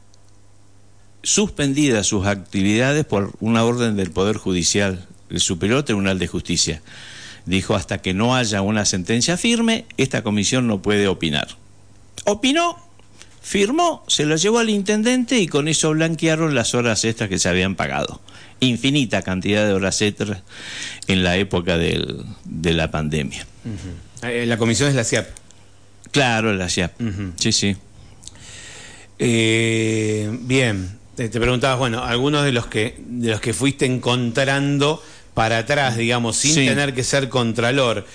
suspendida 1.23 2.03
sus 2.03 2.27
actividades 2.27 3.05
por 3.05 3.33
una 3.41 3.65
orden 3.65 3.97
del 3.97 4.11
Poder 4.11 4.37
Judicial, 4.37 5.07
el 5.31 5.41
Superior 5.41 5.85
Tribunal 5.85 6.19
de 6.19 6.27
Justicia. 6.27 6.83
Dijo, 7.47 7.75
hasta 7.75 7.99
que 7.99 8.15
no 8.15 8.35
haya 8.35 8.63
una 8.63 8.85
sentencia 8.85 9.37
firme, 9.37 9.85
esta 9.97 10.23
comisión 10.23 10.67
no 10.67 10.83
puede 10.83 11.07
opinar. 11.07 11.49
Opinó, 12.25 12.77
firmó, 13.49 14.05
se 14.09 14.27
lo 14.27 14.37
llevó 14.37 14.59
al 14.59 14.69
intendente 14.69 15.39
y 15.39 15.47
con 15.47 15.69
eso 15.69 15.91
blanquearon 15.93 16.55
las 16.55 16.75
horas 16.75 17.03
extras 17.07 17.31
que 17.31 17.39
se 17.39 17.49
habían 17.49 17.77
pagado. 17.77 18.21
Infinita 18.61 19.23
cantidad 19.23 19.67
de 19.67 19.73
horas 19.73 20.03
extras 20.03 20.43
en 21.07 21.25
la 21.25 21.37
época 21.39 21.79
del- 21.79 22.25
de 22.45 22.73
la 22.75 22.91
pandemia. 22.91 23.47
Eh, 24.23 24.45
La 24.47 24.59
comisión 24.59 24.91
es 24.91 24.95
la 24.95 25.05
CIAP. 25.05 25.29
Claro, 26.11 26.53
la 26.53 26.69
CIAP. 26.69 26.93
Sí, 27.37 27.53
sí. 27.53 27.75
Eh, 29.19 30.29
bien, 30.43 30.99
te, 31.17 31.29
te 31.31 31.41
preguntabas, 31.41 31.79
bueno, 31.79 32.05
algunos 32.05 32.45
de 32.45 32.53
los 32.53 32.67
que 32.67 32.97
de 32.99 33.31
los 33.31 33.41
que 33.41 33.55
fuiste 33.55 33.87
encontrando 33.87 35.03
para 35.35 35.59
atrás, 35.59 35.97
digamos, 35.97 36.37
sin 36.37 36.55
Sí. 36.55 36.67
tener 36.67 36.93
que 36.95 37.03
ser 37.05 37.29
contralor. 37.31 38.07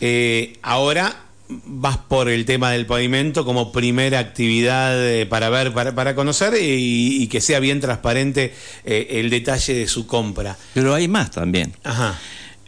Eh, 0.00 0.58
ahora 0.62 1.25
vas 1.48 1.96
por 1.96 2.28
el 2.28 2.44
tema 2.44 2.72
del 2.72 2.86
pavimento 2.86 3.44
como 3.44 3.70
primera 3.72 4.18
actividad 4.18 4.94
eh, 5.06 5.26
para 5.26 5.48
ver, 5.48 5.72
para, 5.72 5.94
para 5.94 6.14
conocer 6.14 6.54
y, 6.60 7.22
y 7.22 7.26
que 7.28 7.40
sea 7.40 7.60
bien 7.60 7.80
transparente 7.80 8.52
eh, 8.84 9.06
el 9.10 9.30
detalle 9.30 9.74
de 9.74 9.86
su 9.88 10.06
compra. 10.06 10.56
Pero 10.74 10.94
hay 10.94 11.06
más 11.08 11.30
también. 11.30 11.72
Ajá. 11.84 12.18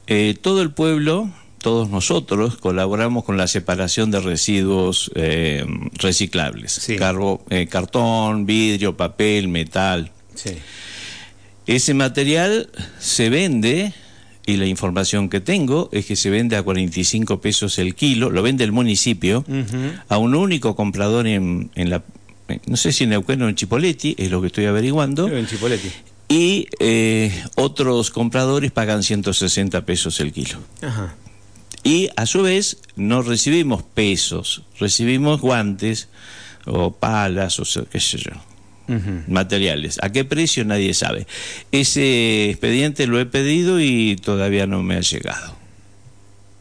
Eh, 0.06 0.36
todo 0.40 0.62
el 0.62 0.70
pueblo, 0.70 1.30
todos 1.60 1.90
nosotros, 1.90 2.56
colaboramos 2.56 3.24
con 3.24 3.36
la 3.36 3.46
separación 3.48 4.10
de 4.10 4.20
residuos 4.20 5.10
reciclables. 5.94 6.72
Sí. 6.72 6.96
Carbo- 6.96 7.42
cartón, 7.68 8.46
vidrio, 8.46 8.96
papel, 8.96 9.48
metal. 9.48 10.10
Sí. 10.34 10.50
Ese 11.66 11.92
material 11.94 12.70
se 12.98 13.28
vende 13.28 13.92
y 14.48 14.56
la 14.56 14.64
información 14.64 15.28
que 15.28 15.40
tengo 15.40 15.90
es 15.92 16.06
que 16.06 16.16
se 16.16 16.30
vende 16.30 16.56
a 16.56 16.62
45 16.62 17.38
pesos 17.42 17.78
el 17.78 17.94
kilo, 17.94 18.30
lo 18.30 18.42
vende 18.42 18.64
el 18.64 18.72
municipio, 18.72 19.44
a 20.08 20.16
un 20.16 20.34
único 20.34 20.74
comprador 20.74 21.26
en, 21.26 21.70
en 21.74 21.90
la, 21.90 22.02
no 22.66 22.78
sé 22.78 22.92
si 22.92 23.04
en 23.04 23.10
Neuquén 23.10 23.42
o 23.42 23.48
en 23.50 23.56
Chipoleti, 23.56 24.14
es 24.16 24.30
lo 24.30 24.40
que 24.40 24.46
estoy 24.46 24.64
averiguando. 24.64 25.28
En 25.28 25.46
Chipoleti. 25.46 25.90
Y 26.30 26.66
eh, 26.78 27.30
otros 27.56 28.10
compradores 28.10 28.72
pagan 28.72 29.02
160 29.02 29.84
pesos 29.84 30.18
el 30.20 30.32
kilo. 30.32 30.58
Ajá. 30.80 31.14
Y 31.84 32.08
a 32.16 32.24
su 32.24 32.40
vez 32.40 32.78
no 32.96 33.20
recibimos 33.20 33.82
pesos, 33.82 34.62
recibimos 34.80 35.42
guantes 35.42 36.08
o 36.64 36.92
palas 36.92 37.60
o 37.60 37.64
qué 37.84 38.00
sé 38.00 38.16
yo, 38.16 38.32
materiales. 39.26 39.98
¿A 40.02 40.10
qué 40.10 40.24
precio? 40.24 40.64
Nadie 40.64 40.94
sabe. 40.94 41.26
Ese 41.72 42.50
expediente 42.50 43.06
lo 43.06 43.20
he 43.20 43.26
pedido 43.26 43.80
y 43.80 44.16
todavía 44.16 44.66
no 44.66 44.82
me 44.82 44.96
ha 44.96 45.00
llegado. 45.00 45.56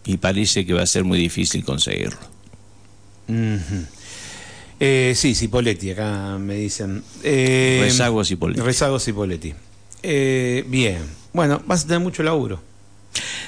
Y 0.05 0.17
parece 0.17 0.65
que 0.65 0.73
va 0.73 0.83
a 0.83 0.87
ser 0.87 1.03
muy 1.03 1.19
difícil 1.19 1.63
conseguirlo. 1.63 2.19
Eh, 4.79 5.13
sí, 5.15 5.35
Cipoletti, 5.35 5.91
acá 5.91 6.37
me 6.39 6.55
dicen. 6.55 7.03
Eh, 7.23 7.79
Rezagos 7.81 8.27
Cipoletti. 8.27 8.61
Rezagos 8.61 9.03
Cipoletti. 9.03 9.53
Eh, 10.03 10.63
bien. 10.67 10.99
Bueno, 11.33 11.61
vas 11.65 11.83
a 11.83 11.87
tener 11.87 11.99
mucho 11.99 12.23
laburo. 12.23 12.61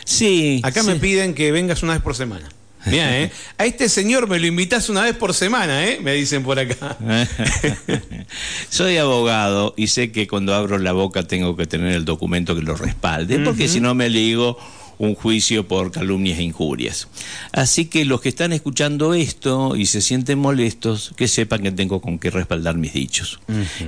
Sí. 0.06 0.60
Acá 0.64 0.82
sí. 0.82 0.88
me 0.88 0.96
piden 0.96 1.34
que 1.34 1.52
vengas 1.52 1.84
una 1.84 1.94
vez 1.94 2.02
por 2.02 2.16
semana. 2.16 2.50
¿Eh? 2.92 3.32
A 3.58 3.66
este 3.66 3.90
señor 3.90 4.28
me 4.28 4.40
lo 4.40 4.48
invitas 4.48 4.90
una 4.90 5.04
vez 5.04 5.16
por 5.16 5.34
semana, 5.34 5.86
¿eh? 5.86 6.00
Me 6.02 6.14
dicen 6.14 6.44
por 6.44 6.60
acá. 6.60 6.98
Soy 8.70 8.98
abogado 8.98 9.74
y 9.78 9.88
sé 9.88 10.12
que 10.12 10.28
cuando 10.28 10.54
abro 10.54 10.78
la 10.78 10.92
boca 10.92 11.24
tengo 11.24 11.56
que 11.56 11.66
tener 11.66 11.94
el 11.94 12.06
documento 12.06 12.56
que 12.56 12.62
lo 12.62 12.76
respalde, 12.76 13.40
porque 13.40 13.68
si 13.68 13.80
no 13.80 13.96
me 13.96 14.10
ligo 14.10 14.58
un 15.00 15.16
juicio 15.16 15.68
por 15.68 15.92
calumnias 15.92 16.40
e 16.40 16.44
injurias. 16.44 17.08
Así 17.54 17.86
que 17.86 18.06
los 18.06 18.22
que 18.22 18.30
están 18.30 18.52
escuchando 18.52 19.14
esto 19.14 19.76
y 19.76 19.86
se 19.86 20.02
sienten 20.02 20.38
molestos, 20.38 21.14
que 21.16 21.28
sepan 21.28 21.64
que 21.64 21.72
tengo 21.72 22.02
con 22.02 22.20
qué 22.20 22.30
respaldar 22.30 22.76
mis 22.76 22.94
dichos 22.94 23.40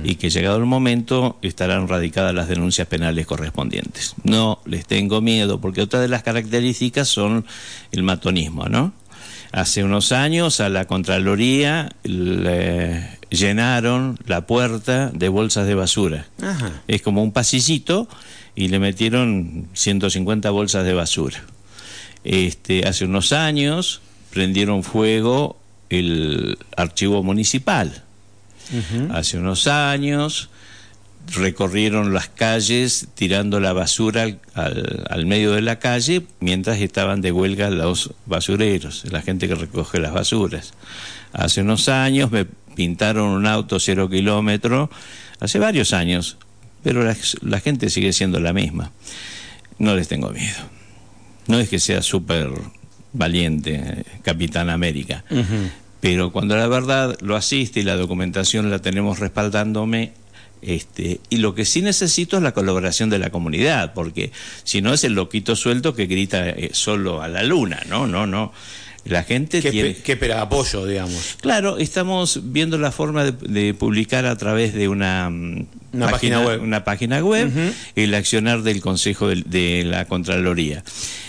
y 0.02 0.16
que 0.16 0.30
llegado 0.30 0.56
el 0.56 0.64
momento 0.64 1.38
estarán 1.42 1.86
radicadas 1.86 2.34
las 2.34 2.48
denuncias 2.48 2.88
penales 2.88 3.26
correspondientes. 3.26 4.14
No 4.24 4.60
les 4.64 4.86
tengo 4.86 5.20
miedo, 5.20 5.60
porque 5.60 5.82
otra 5.82 6.00
de 6.00 6.08
las 6.08 6.22
características 6.22 7.08
son 7.08 7.44
el 7.92 8.02
matonismo, 8.02 8.68
¿no? 8.68 8.94
Hace 9.52 9.84
unos 9.84 10.12
años 10.12 10.60
a 10.60 10.70
la 10.70 10.86
Contraloría 10.86 11.90
le 12.04 13.06
llenaron 13.28 14.18
la 14.26 14.46
puerta 14.46 15.10
de 15.10 15.28
bolsas 15.28 15.66
de 15.66 15.74
basura. 15.74 16.26
Ajá. 16.40 16.82
Es 16.88 17.02
como 17.02 17.22
un 17.22 17.32
pasillito 17.32 18.08
y 18.54 18.68
le 18.68 18.78
metieron 18.78 19.66
150 19.72 20.50
bolsas 20.50 20.84
de 20.84 20.94
basura. 20.94 21.42
Este, 22.24 22.86
hace 22.86 23.04
unos 23.04 23.32
años 23.32 24.00
prendieron 24.30 24.82
fuego 24.84 25.58
el 25.90 26.58
archivo 26.76 27.22
municipal. 27.22 28.02
Hace 29.12 29.38
unos 29.38 29.66
años 29.66 30.48
recorrieron 31.34 32.12
las 32.12 32.28
calles 32.28 33.08
tirando 33.14 33.60
la 33.60 33.72
basura 33.72 34.22
al, 34.22 34.40
al- 34.54 35.04
al 35.08 35.26
medio 35.26 35.52
de 35.52 35.62
la 35.62 35.78
calle 35.78 36.22
mientras 36.40 36.80
estaban 36.80 37.20
de 37.20 37.32
huelga 37.32 37.70
los 37.70 38.10
basureros, 38.26 39.04
la 39.10 39.22
gente 39.22 39.46
que 39.48 39.54
recoge 39.54 40.00
las 40.00 40.12
basuras. 40.12 40.72
Hace 41.32 41.60
unos 41.62 41.88
años 41.88 42.30
me 42.32 42.44
pintaron 42.74 43.28
un 43.28 43.46
auto 43.46 43.78
cero 43.78 44.08
kilómetro, 44.08 44.90
hace 45.40 45.58
varios 45.58 45.92
años, 45.92 46.38
pero 46.82 47.04
la, 47.04 47.16
la 47.42 47.60
gente 47.60 47.90
sigue 47.90 48.12
siendo 48.12 48.40
la 48.40 48.52
misma. 48.52 48.92
No 49.78 49.94
les 49.94 50.08
tengo 50.08 50.30
miedo. 50.30 50.58
No 51.46 51.58
es 51.58 51.68
que 51.68 51.78
sea 51.78 52.02
súper 52.02 52.50
valiente, 53.12 54.04
Capitán 54.22 54.70
América. 54.70 55.24
Pero 56.00 56.32
cuando 56.32 56.56
la 56.56 56.66
verdad 56.66 57.16
lo 57.20 57.36
asiste 57.36 57.80
y 57.80 57.84
la 57.84 57.96
documentación 57.96 58.70
la 58.70 58.80
tenemos 58.80 59.18
respaldándome, 59.18 60.12
este, 60.60 61.20
y 61.28 61.38
lo 61.38 61.54
que 61.54 61.64
sí 61.64 61.82
necesito 61.82 62.36
es 62.36 62.42
la 62.42 62.52
colaboración 62.52 63.10
de 63.10 63.18
la 63.18 63.30
comunidad, 63.30 63.94
porque 63.94 64.30
si 64.62 64.80
no 64.80 64.92
es 64.92 65.04
el 65.04 65.14
loquito 65.14 65.56
suelto 65.56 65.94
que 65.94 66.06
grita 66.06 66.48
eh, 66.48 66.70
solo 66.72 67.22
a 67.22 67.28
la 67.28 67.42
luna, 67.42 67.80
no, 67.88 68.06
no, 68.06 68.26
no. 68.26 68.52
La 69.04 69.24
gente 69.24 69.60
¿Qué, 69.60 69.70
tiene... 69.72 69.90
pe- 69.90 70.02
qué 70.02 70.12
espera? 70.12 70.40
Apoyo, 70.42 70.86
digamos. 70.86 71.36
Claro, 71.40 71.78
estamos 71.78 72.40
viendo 72.52 72.78
la 72.78 72.92
forma 72.92 73.24
de, 73.24 73.32
de 73.32 73.74
publicar 73.74 74.26
a 74.26 74.36
través 74.36 74.74
de 74.74 74.86
una, 74.88 75.28
mm, 75.28 75.66
Una 75.94 76.08
página 76.10 76.40
web. 76.40 76.62
Una 76.62 76.84
página 76.84 77.18
web 77.24 77.50
el 77.96 78.14
accionar 78.14 78.62
del 78.62 78.80
Consejo 78.80 79.28
de, 79.28 79.82
la 79.84 80.04
Contraloría. 80.04 80.84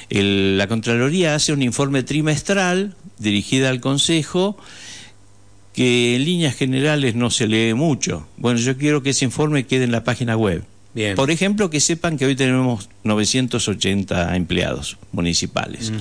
El- 0.09 0.57
la 0.57 0.67
Contraloría 0.67 1.33
hace 1.33 1.51
un 1.51 1.63
informe 1.63 2.03
trimestral 2.03 2.95
dirigida 3.17 3.69
al 3.69 3.79
Consejo 3.79 4.55
que 5.73 6.15
en 6.15 6.25
líneas 6.25 6.55
generales 6.55 7.15
no 7.15 7.31
se 7.31 7.47
lee 7.47 7.73
mucho. 7.73 8.27
Bueno, 8.37 8.59
yo 8.59 8.77
quiero 8.77 9.01
que 9.01 9.09
ese 9.09 9.25
informe 9.25 9.65
quede 9.65 9.85
en 9.85 9.91
la 9.91 10.03
página 10.03 10.37
web. 10.37 10.63
Bien. 10.93 11.15
Por 11.15 11.31
ejemplo, 11.31 11.69
que 11.69 11.79
sepan 11.79 12.17
que 12.17 12.25
hoy 12.25 12.35
tenemos 12.35 12.89
980 13.03 14.35
empleados 14.35 14.97
municipales. 15.11 15.91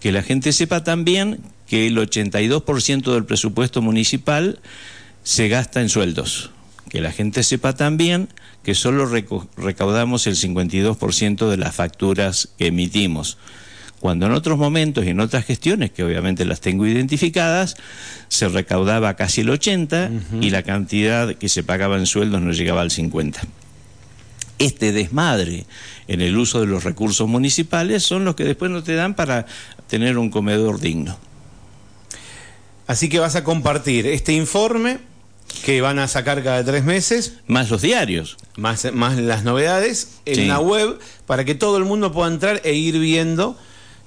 Que 0.00 0.10
la 0.10 0.22
gente 0.22 0.52
sepa 0.52 0.84
también 0.84 1.40
que 1.66 1.86
el 1.86 1.98
82% 1.98 3.12
del 3.12 3.24
presupuesto 3.24 3.82
municipal 3.82 4.60
se 5.22 5.48
gasta 5.48 5.82
en 5.82 5.90
sueldos. 5.90 6.50
Que 6.88 7.02
la 7.02 7.12
gente 7.12 7.42
sepa 7.42 7.74
también 7.74 8.28
que 8.62 8.74
solo 8.74 9.06
recaudamos 9.56 10.26
el 10.26 10.36
52% 10.36 11.50
de 11.50 11.56
las 11.58 11.74
facturas 11.74 12.48
que 12.56 12.68
emitimos. 12.68 13.36
Cuando 14.00 14.26
en 14.26 14.32
otros 14.32 14.58
momentos 14.58 15.04
y 15.04 15.08
en 15.08 15.20
otras 15.20 15.44
gestiones, 15.44 15.90
que 15.90 16.04
obviamente 16.04 16.44
las 16.44 16.60
tengo 16.60 16.86
identificadas, 16.86 17.76
se 18.28 18.48
recaudaba 18.48 19.14
casi 19.14 19.42
el 19.42 19.48
80% 19.48 20.40
y 20.40 20.50
la 20.50 20.62
cantidad 20.62 21.34
que 21.34 21.48
se 21.48 21.64
pagaba 21.64 21.98
en 21.98 22.06
sueldos 22.06 22.40
no 22.40 22.52
llegaba 22.52 22.80
al 22.80 22.90
50% 22.90 23.57
este 24.58 24.92
desmadre 24.92 25.66
en 26.08 26.20
el 26.20 26.36
uso 26.36 26.60
de 26.60 26.66
los 26.66 26.84
recursos 26.84 27.28
municipales 27.28 28.02
son 28.02 28.24
los 28.24 28.34
que 28.34 28.44
después 28.44 28.70
no 28.70 28.82
te 28.82 28.94
dan 28.94 29.14
para 29.14 29.46
tener 29.88 30.18
un 30.18 30.30
comedor 30.30 30.80
digno. 30.80 31.16
Así 32.86 33.08
que 33.08 33.18
vas 33.18 33.36
a 33.36 33.44
compartir 33.44 34.06
este 34.06 34.32
informe 34.32 34.98
que 35.64 35.80
van 35.80 35.98
a 35.98 36.08
sacar 36.08 36.42
cada 36.42 36.64
tres 36.64 36.84
meses, 36.84 37.34
Más 37.46 37.70
los 37.70 37.82
diarios. 37.82 38.36
más, 38.56 38.86
más 38.92 39.16
las 39.18 39.44
novedades, 39.44 40.18
en 40.26 40.34
Sí. 40.36 40.44
la 40.46 40.60
web, 40.60 40.98
para 41.26 41.44
que 41.44 41.54
todo 41.54 41.76
el 41.78 41.84
mundo 41.84 42.12
pueda 42.12 42.28
entrar 42.32 42.60
e 42.64 42.74
ir 42.74 42.98
viendo 42.98 43.56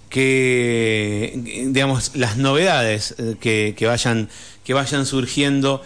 que, 0.10 1.68
digamos, 1.70 2.12
las 2.16 2.38
novedades 2.38 3.16
eh, 3.18 3.36
que, 3.40 3.74
que 3.78 3.86
vayan, 3.88 4.30
que 4.64 4.74
vayan 4.74 5.06
surgiendo 5.06 5.82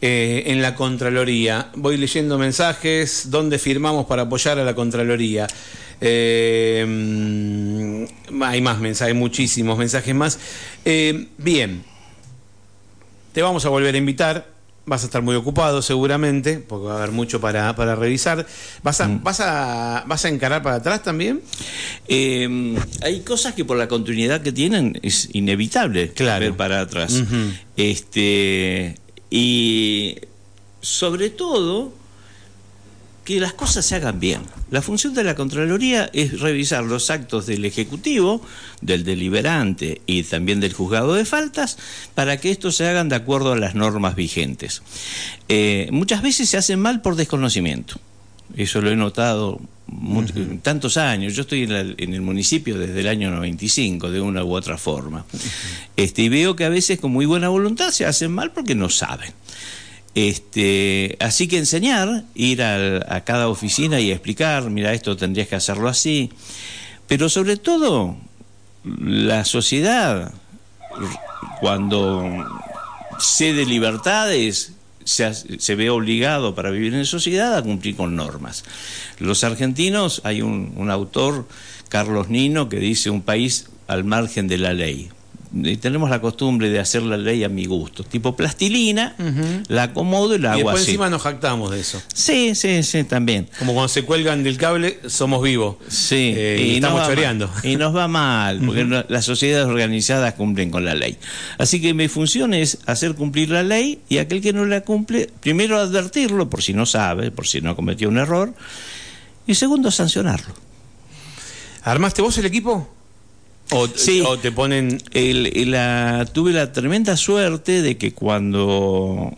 eh, 0.00 0.44
en 0.46 0.62
la 0.62 0.74
Contraloría. 0.74 1.70
Voy 1.74 1.96
leyendo 1.96 2.38
mensajes, 2.38 3.30
¿dónde 3.30 3.58
firmamos 3.58 4.06
para 4.06 4.22
apoyar 4.22 4.58
a 4.58 4.64
la 4.64 4.74
Contraloría? 4.74 5.46
Eh, 6.00 6.84
mm, 6.88 8.42
hay 8.42 8.60
más 8.60 8.78
mensajes, 8.78 9.14
muchísimos 9.14 9.76
mensajes 9.78 10.14
más. 10.14 10.38
Eh, 10.84 11.26
bien, 11.38 11.82
te 13.32 13.42
vamos 13.42 13.64
a 13.64 13.68
volver 13.68 13.94
a 13.94 13.98
invitar. 13.98 14.58
Vas 14.86 15.02
a 15.02 15.06
estar 15.06 15.20
muy 15.20 15.34
ocupado 15.34 15.82
seguramente, 15.82 16.60
porque 16.60 16.86
va 16.86 16.94
a 16.94 16.96
haber 16.98 17.10
mucho 17.10 17.42
para, 17.42 17.76
para 17.76 17.94
revisar. 17.94 18.46
¿Vas 18.82 19.02
a, 19.02 19.08
vas, 19.22 19.40
a, 19.40 20.02
¿Vas 20.06 20.24
a 20.24 20.28
encarar 20.30 20.62
para 20.62 20.76
atrás 20.76 21.02
también? 21.02 21.42
Eh, 22.08 22.74
hay 23.02 23.20
cosas 23.20 23.52
que 23.52 23.66
por 23.66 23.76
la 23.76 23.86
continuidad 23.86 24.40
que 24.40 24.50
tienen 24.50 24.98
es 25.02 25.28
inevitable 25.34 26.12
Claro. 26.14 26.46
ver 26.46 26.54
para 26.56 26.80
atrás. 26.80 27.22
Este 27.76 28.94
y 29.30 30.16
sobre 30.80 31.30
todo 31.30 31.92
que 33.28 33.40
las 33.40 33.52
cosas 33.52 33.84
se 33.84 33.94
hagan 33.94 34.20
bien. 34.20 34.40
La 34.70 34.80
función 34.80 35.12
de 35.12 35.22
la 35.22 35.34
Contraloría 35.34 36.08
es 36.14 36.40
revisar 36.40 36.82
los 36.84 37.10
actos 37.10 37.44
del 37.44 37.66
Ejecutivo, 37.66 38.40
del 38.80 39.04
deliberante 39.04 40.00
y 40.06 40.22
también 40.22 40.60
del 40.60 40.72
juzgado 40.72 41.12
de 41.12 41.26
faltas 41.26 41.76
para 42.14 42.38
que 42.38 42.50
estos 42.50 42.76
se 42.76 42.88
hagan 42.88 43.10
de 43.10 43.16
acuerdo 43.16 43.52
a 43.52 43.58
las 43.58 43.74
normas 43.74 44.14
vigentes. 44.14 44.82
Eh, 45.50 45.88
muchas 45.92 46.22
veces 46.22 46.48
se 46.48 46.56
hacen 46.56 46.80
mal 46.80 47.02
por 47.02 47.16
desconocimiento. 47.16 48.00
Eso 48.56 48.80
lo 48.80 48.90
he 48.90 48.96
notado 48.96 49.60
tantos 50.62 50.96
años. 50.96 51.34
Yo 51.34 51.42
estoy 51.42 51.62
en, 51.64 51.72
la- 51.72 51.94
en 51.96 52.14
el 52.14 52.20
municipio 52.20 52.78
desde 52.78 53.00
el 53.00 53.08
año 53.08 53.30
95, 53.30 54.10
de 54.10 54.20
una 54.20 54.44
u 54.44 54.54
otra 54.54 54.76
forma. 54.78 55.24
Este, 55.96 56.22
y 56.22 56.28
veo 56.28 56.54
que 56.56 56.64
a 56.64 56.68
veces 56.68 56.98
con 57.00 57.12
muy 57.12 57.26
buena 57.26 57.48
voluntad 57.48 57.90
se 57.90 58.04
hacen 58.06 58.32
mal 58.32 58.52
porque 58.52 58.74
no 58.74 58.88
saben. 58.90 59.32
Este, 60.14 61.16
así 61.20 61.46
que 61.48 61.58
enseñar, 61.58 62.24
ir 62.34 62.62
al- 62.62 63.04
a, 63.08 63.22
cada 63.24 63.48
oficina 63.48 64.00
y 64.00 64.10
explicar, 64.10 64.68
mira, 64.70 64.92
esto 64.92 65.16
tendrías 65.16 65.48
que 65.48 65.56
hacerlo 65.56 65.88
así. 65.88 66.30
Pero 67.06 67.28
sobre 67.28 67.56
todo, 67.56 68.16
la 68.84 69.44
sociedad, 69.44 70.32
cuando 71.60 72.24
cede 73.20 73.64
libertades, 73.66 74.72
se, 75.08 75.32
se, 75.58 75.74
ve 75.74 75.90
obligado 75.90 76.54
para 76.54 76.70
vivir 76.70 76.94
en 76.94 77.06
sociedad 77.06 77.56
a 77.56 77.62
cumplir 77.62 77.96
con 77.96 78.16
normas. 78.16 78.64
Los 79.18 79.44
argentinos, 79.44 80.20
hay 80.24 80.42
un, 80.42 80.72
un 80.76 80.90
autor, 80.90 81.48
Carlos 81.88 82.28
Nino, 82.28 82.68
que 82.68 82.78
dice 82.78 83.10
un 83.10 83.22
país 83.22 83.66
al 83.86 84.04
margen 84.04 84.48
de 84.48 84.58
la 84.58 84.74
ley 84.74 85.10
tenemos 85.80 86.10
la 86.10 86.20
costumbre 86.20 86.70
de 86.70 86.78
hacer 86.78 87.02
la 87.02 87.16
ley 87.16 87.42
a 87.44 87.48
mi 87.48 87.64
gusto, 87.64 88.04
tipo 88.04 88.36
plastilina, 88.36 89.14
la 89.68 89.84
acomodo 89.84 90.34
y 90.34 90.38
la 90.38 90.48
y 90.48 90.60
hago 90.60 90.70
después 90.70 90.82
así. 90.82 90.90
encima 90.90 91.10
nos 91.10 91.22
jactamos 91.22 91.70
de 91.70 91.80
eso. 91.80 92.02
Sí, 92.12 92.54
sí, 92.54 92.82
sí, 92.82 93.04
también. 93.04 93.48
Como 93.58 93.72
cuando 93.72 93.88
se 93.88 94.04
cuelgan 94.04 94.42
del 94.42 94.56
cable, 94.56 95.00
somos 95.06 95.42
vivos. 95.42 95.76
Sí, 95.88 96.34
Eh, 96.36 96.66
y, 96.66 96.74
estamos 96.76 97.06
choreando. 97.06 97.50
Y 97.62 97.76
nos 97.76 97.96
va 97.96 98.08
mal, 98.08 98.60
porque 98.64 98.84
las 99.08 99.24
sociedades 99.24 99.66
organizadas 99.66 100.34
cumplen 100.34 100.70
con 100.70 100.84
la 100.84 100.94
ley. 100.94 101.16
Así 101.58 101.80
que 101.80 101.94
mi 101.94 102.08
función 102.08 102.54
es 102.54 102.78
hacer 102.86 103.14
cumplir 103.14 103.50
la 103.50 103.62
ley 103.62 104.00
y 104.08 104.18
aquel 104.18 104.40
que 104.40 104.52
no 104.52 104.66
la 104.66 104.82
cumple, 104.82 105.30
primero 105.40 105.78
advertirlo 105.78 106.50
por 106.50 106.62
si 106.62 106.74
no 106.74 106.86
sabe, 106.86 107.30
por 107.30 107.46
si 107.46 107.60
no 107.60 107.74
cometió 107.74 108.08
un 108.08 108.18
error, 108.18 108.54
y 109.46 109.54
segundo 109.54 109.90
sancionarlo. 109.90 110.54
¿Armaste 111.82 112.20
vos 112.20 112.36
el 112.38 112.46
equipo? 112.46 112.97
¿O, 113.70 113.86
Sí. 113.88 114.22
o 114.26 114.38
te 114.38 114.50
ponen 114.52 114.98
El- 115.12 115.70
la- 115.70 116.26
tuve 116.32 116.52
la 116.52 116.72
tremenda 116.72 117.16
suerte 117.16 117.82
de 117.82 117.96
que 117.98 118.12
cuando 118.12 119.32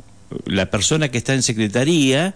la 0.47 0.70
persona 0.70 1.09
que 1.11 1.18
está 1.18 1.35
en 1.35 1.43
secretaría 1.43 2.35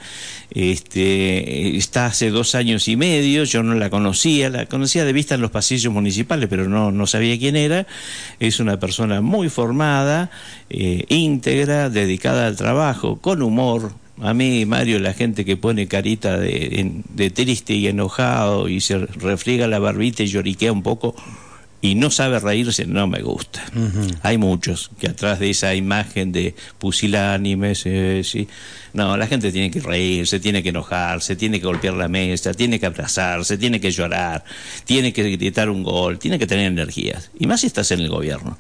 este, 0.51 1.77
está 1.77 2.07
hace 2.07 2.31
dos 2.31 2.55
años 2.57 2.89
y 2.89 2.97
medio, 2.97 3.45
yo 3.45 3.63
no 3.63 3.75
la 3.75 3.91
conocía, 3.91 4.51
la 4.51 4.67
conocía 4.67 5.05
de 5.05 5.13
vista 5.13 5.37
en 5.37 5.41
los 5.41 5.51
pasillos 5.53 5.93
municipales, 5.93 6.49
pero 6.51 6.69
no, 6.69 6.91
no 6.91 7.07
sabía 7.07 7.39
quién 7.39 7.55
era. 7.57 7.87
Es 8.41 8.59
una 8.61 8.81
persona 8.81 9.21
muy 9.21 9.49
formada, 9.49 10.31
eh, 10.71 11.05
íntegra, 11.09 11.91
dedicada 11.91 12.47
al 12.49 12.57
trabajo, 12.57 13.19
con 13.21 13.43
humor. 13.43 13.93
A 14.21 14.33
mí, 14.35 14.65
Mario, 14.65 14.99
la 15.01 15.13
gente 15.13 15.45
que 15.45 15.57
pone 15.57 15.89
carita 15.89 16.39
de, 16.39 17.03
de 17.15 17.31
triste 17.31 17.75
y 17.75 17.87
enojado 17.89 18.69
y 18.69 18.81
se 18.81 18.99
refriega 18.99 19.67
la 19.67 19.79
barbita 19.81 20.23
y 20.23 20.27
lloriquea 20.29 20.71
un 20.73 20.83
poco, 20.85 21.17
y 21.85 21.97
no 21.97 22.11
sabe 22.11 22.41
reírse, 22.41 22.87
no 22.87 23.07
me 23.07 23.21
gusta. 23.21 23.63
Hay 24.23 24.39
muchos 24.39 24.91
que 24.99 25.07
atrás 25.07 25.39
de 25.39 25.51
esa 25.51 25.75
imagen 25.75 26.33
de 26.33 26.55
pusilánimes, 26.79 27.83
eh, 27.85 28.23
sí. 28.25 28.49
No, 28.95 29.17
la 29.17 29.27
gente 29.27 29.51
tiene 29.51 29.73
que 29.73 29.81
reírse, 29.81 30.39
tiene 30.39 30.63
que 30.63 30.69
enojarse, 30.69 31.35
tiene 31.35 31.59
que 31.59 31.67
golpear 31.67 31.95
la 31.95 32.07
mesa, 32.07 32.55
tiene 32.55 32.79
que 32.79 32.87
abrazarse, 32.87 33.59
tiene 33.59 33.81
que 33.81 33.91
llorar, 33.91 34.45
tiene 34.85 35.13
que 35.13 35.29
gritar 35.31 35.69
un 35.69 35.83
gol, 35.83 36.21
tiene 36.21 36.39
que 36.39 36.47
tener 36.47 36.67
energías. 36.67 37.33
Y 37.37 37.49
más 37.49 37.63
si 37.63 37.67
estás 37.67 37.91
en 37.91 38.01
el 38.01 38.09
gobierno. 38.09 38.57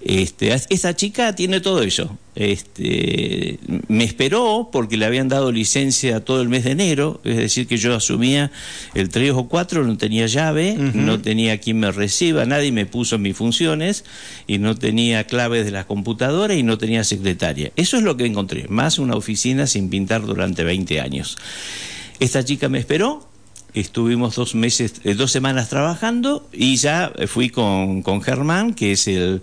Este, 0.00 0.52
esta 0.52 0.96
chica 0.96 1.34
tiene 1.36 1.60
todo 1.60 1.82
eso. 1.82 2.18
Este, 2.34 3.58
me 3.88 4.04
esperó 4.04 4.68
porque 4.70 4.98
le 4.98 5.06
habían 5.06 5.28
dado 5.28 5.50
licencia 5.52 6.22
todo 6.22 6.42
el 6.42 6.50
mes 6.50 6.64
de 6.64 6.72
enero, 6.72 7.20
es 7.24 7.36
decir, 7.36 7.66
que 7.66 7.78
yo 7.78 7.94
asumía 7.94 8.50
el 8.94 9.08
3 9.08 9.32
o 9.32 9.48
4, 9.48 9.84
no 9.84 9.96
tenía 9.96 10.26
llave, 10.26 10.74
no 10.74 11.20
tenía 11.22 11.58
quien 11.58 11.78
me 11.78 11.90
reciba, 11.92 12.44
nadie 12.44 12.72
me 12.72 12.84
puso 12.84 13.16
en 13.16 13.22
mis 13.22 13.36
funciones 13.36 14.04
y 14.46 14.58
no 14.58 14.76
tenía 14.76 15.24
claves 15.24 15.64
de 15.64 15.70
la 15.70 15.86
computadora 15.86 16.54
y 16.54 16.62
no 16.62 16.76
tenía 16.76 17.04
secretaria. 17.04 17.72
Eso 17.74 17.96
es 17.96 18.02
lo 18.02 18.18
que 18.18 18.26
encontré, 18.26 18.66
más 18.68 18.98
una 18.98 19.14
oficina 19.14 19.66
sin 19.66 19.75
pintar 19.88 20.22
durante 20.22 20.64
20 20.64 21.00
años. 21.00 21.36
Esta 22.18 22.44
chica 22.44 22.68
me 22.68 22.78
esperó, 22.78 23.28
estuvimos 23.74 24.36
dos 24.36 24.54
meses, 24.54 25.00
eh, 25.04 25.14
dos 25.14 25.30
semanas 25.30 25.68
trabajando 25.68 26.48
y 26.52 26.76
ya 26.76 27.12
fui 27.26 27.50
con, 27.50 28.02
con 28.02 28.22
Germán, 28.22 28.74
que 28.74 28.92
es 28.92 29.06
el, 29.08 29.42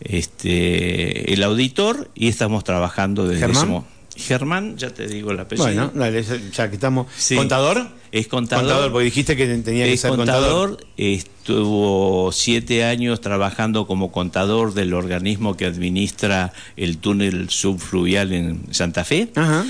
este, 0.00 1.32
el 1.32 1.42
auditor, 1.42 2.10
y 2.14 2.28
estamos 2.28 2.64
trabajando 2.64 3.26
desde 3.26 3.46
¿Germán? 3.46 3.64
ese 3.64 3.82
Germán, 4.16 4.76
ya 4.76 4.90
te 4.90 5.06
digo 5.06 5.30
el 5.30 5.40
apellido. 5.40 5.66
Bueno, 5.66 5.90
dale, 5.94 6.24
ya 6.52 6.68
que 6.68 6.74
estamos. 6.74 7.06
Sí. 7.16 7.34
¿Contador? 7.34 7.88
Es 8.12 8.28
contador. 8.28 8.66
Contador, 8.66 8.92
porque 8.92 9.06
dijiste 9.06 9.36
que 9.36 9.46
tenía 9.46 9.86
que 9.86 9.94
es 9.94 10.00
ser 10.02 10.10
contador. 10.10 10.68
contador, 10.68 10.86
estuvo 10.98 12.30
siete 12.30 12.84
años 12.84 13.22
trabajando 13.22 13.86
como 13.86 14.12
contador 14.12 14.74
del 14.74 14.92
organismo 14.92 15.56
que 15.56 15.64
administra 15.64 16.52
el 16.76 16.98
túnel 16.98 17.48
subfluvial 17.48 18.32
en 18.32 18.60
Santa 18.70 19.04
Fe. 19.04 19.30
Ajá. 19.34 19.64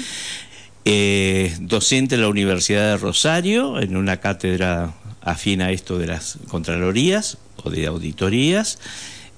Eh, 0.85 1.57
docente 1.61 2.17
en 2.17 2.23
la 2.23 2.29
Universidad 2.29 2.91
de 2.91 2.97
Rosario, 2.97 3.81
en 3.81 3.97
una 3.97 4.17
cátedra 4.17 4.95
afín 5.21 5.63
a 5.63 5.71
esto 5.71 5.97
de 5.99 6.09
las 6.09 6.39
Contralorías 6.49 7.39
o 7.63 7.71
de 7.71 7.87
auditorías, 7.87 8.81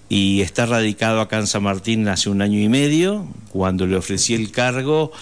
y 0.09 0.41
está 0.41 0.65
radicado 0.65 1.21
acá 1.21 1.39
en 1.39 1.47
San 1.47 1.65
Martín 1.65 2.09
hace 2.09 2.31
un 2.31 2.41
año 2.41 2.59
y 2.59 2.71
medio. 2.71 3.27
Cuando 3.51 3.87
le 3.87 3.97
ofrecí 3.97 4.35
el 4.35 4.51
cargo, 4.51 5.13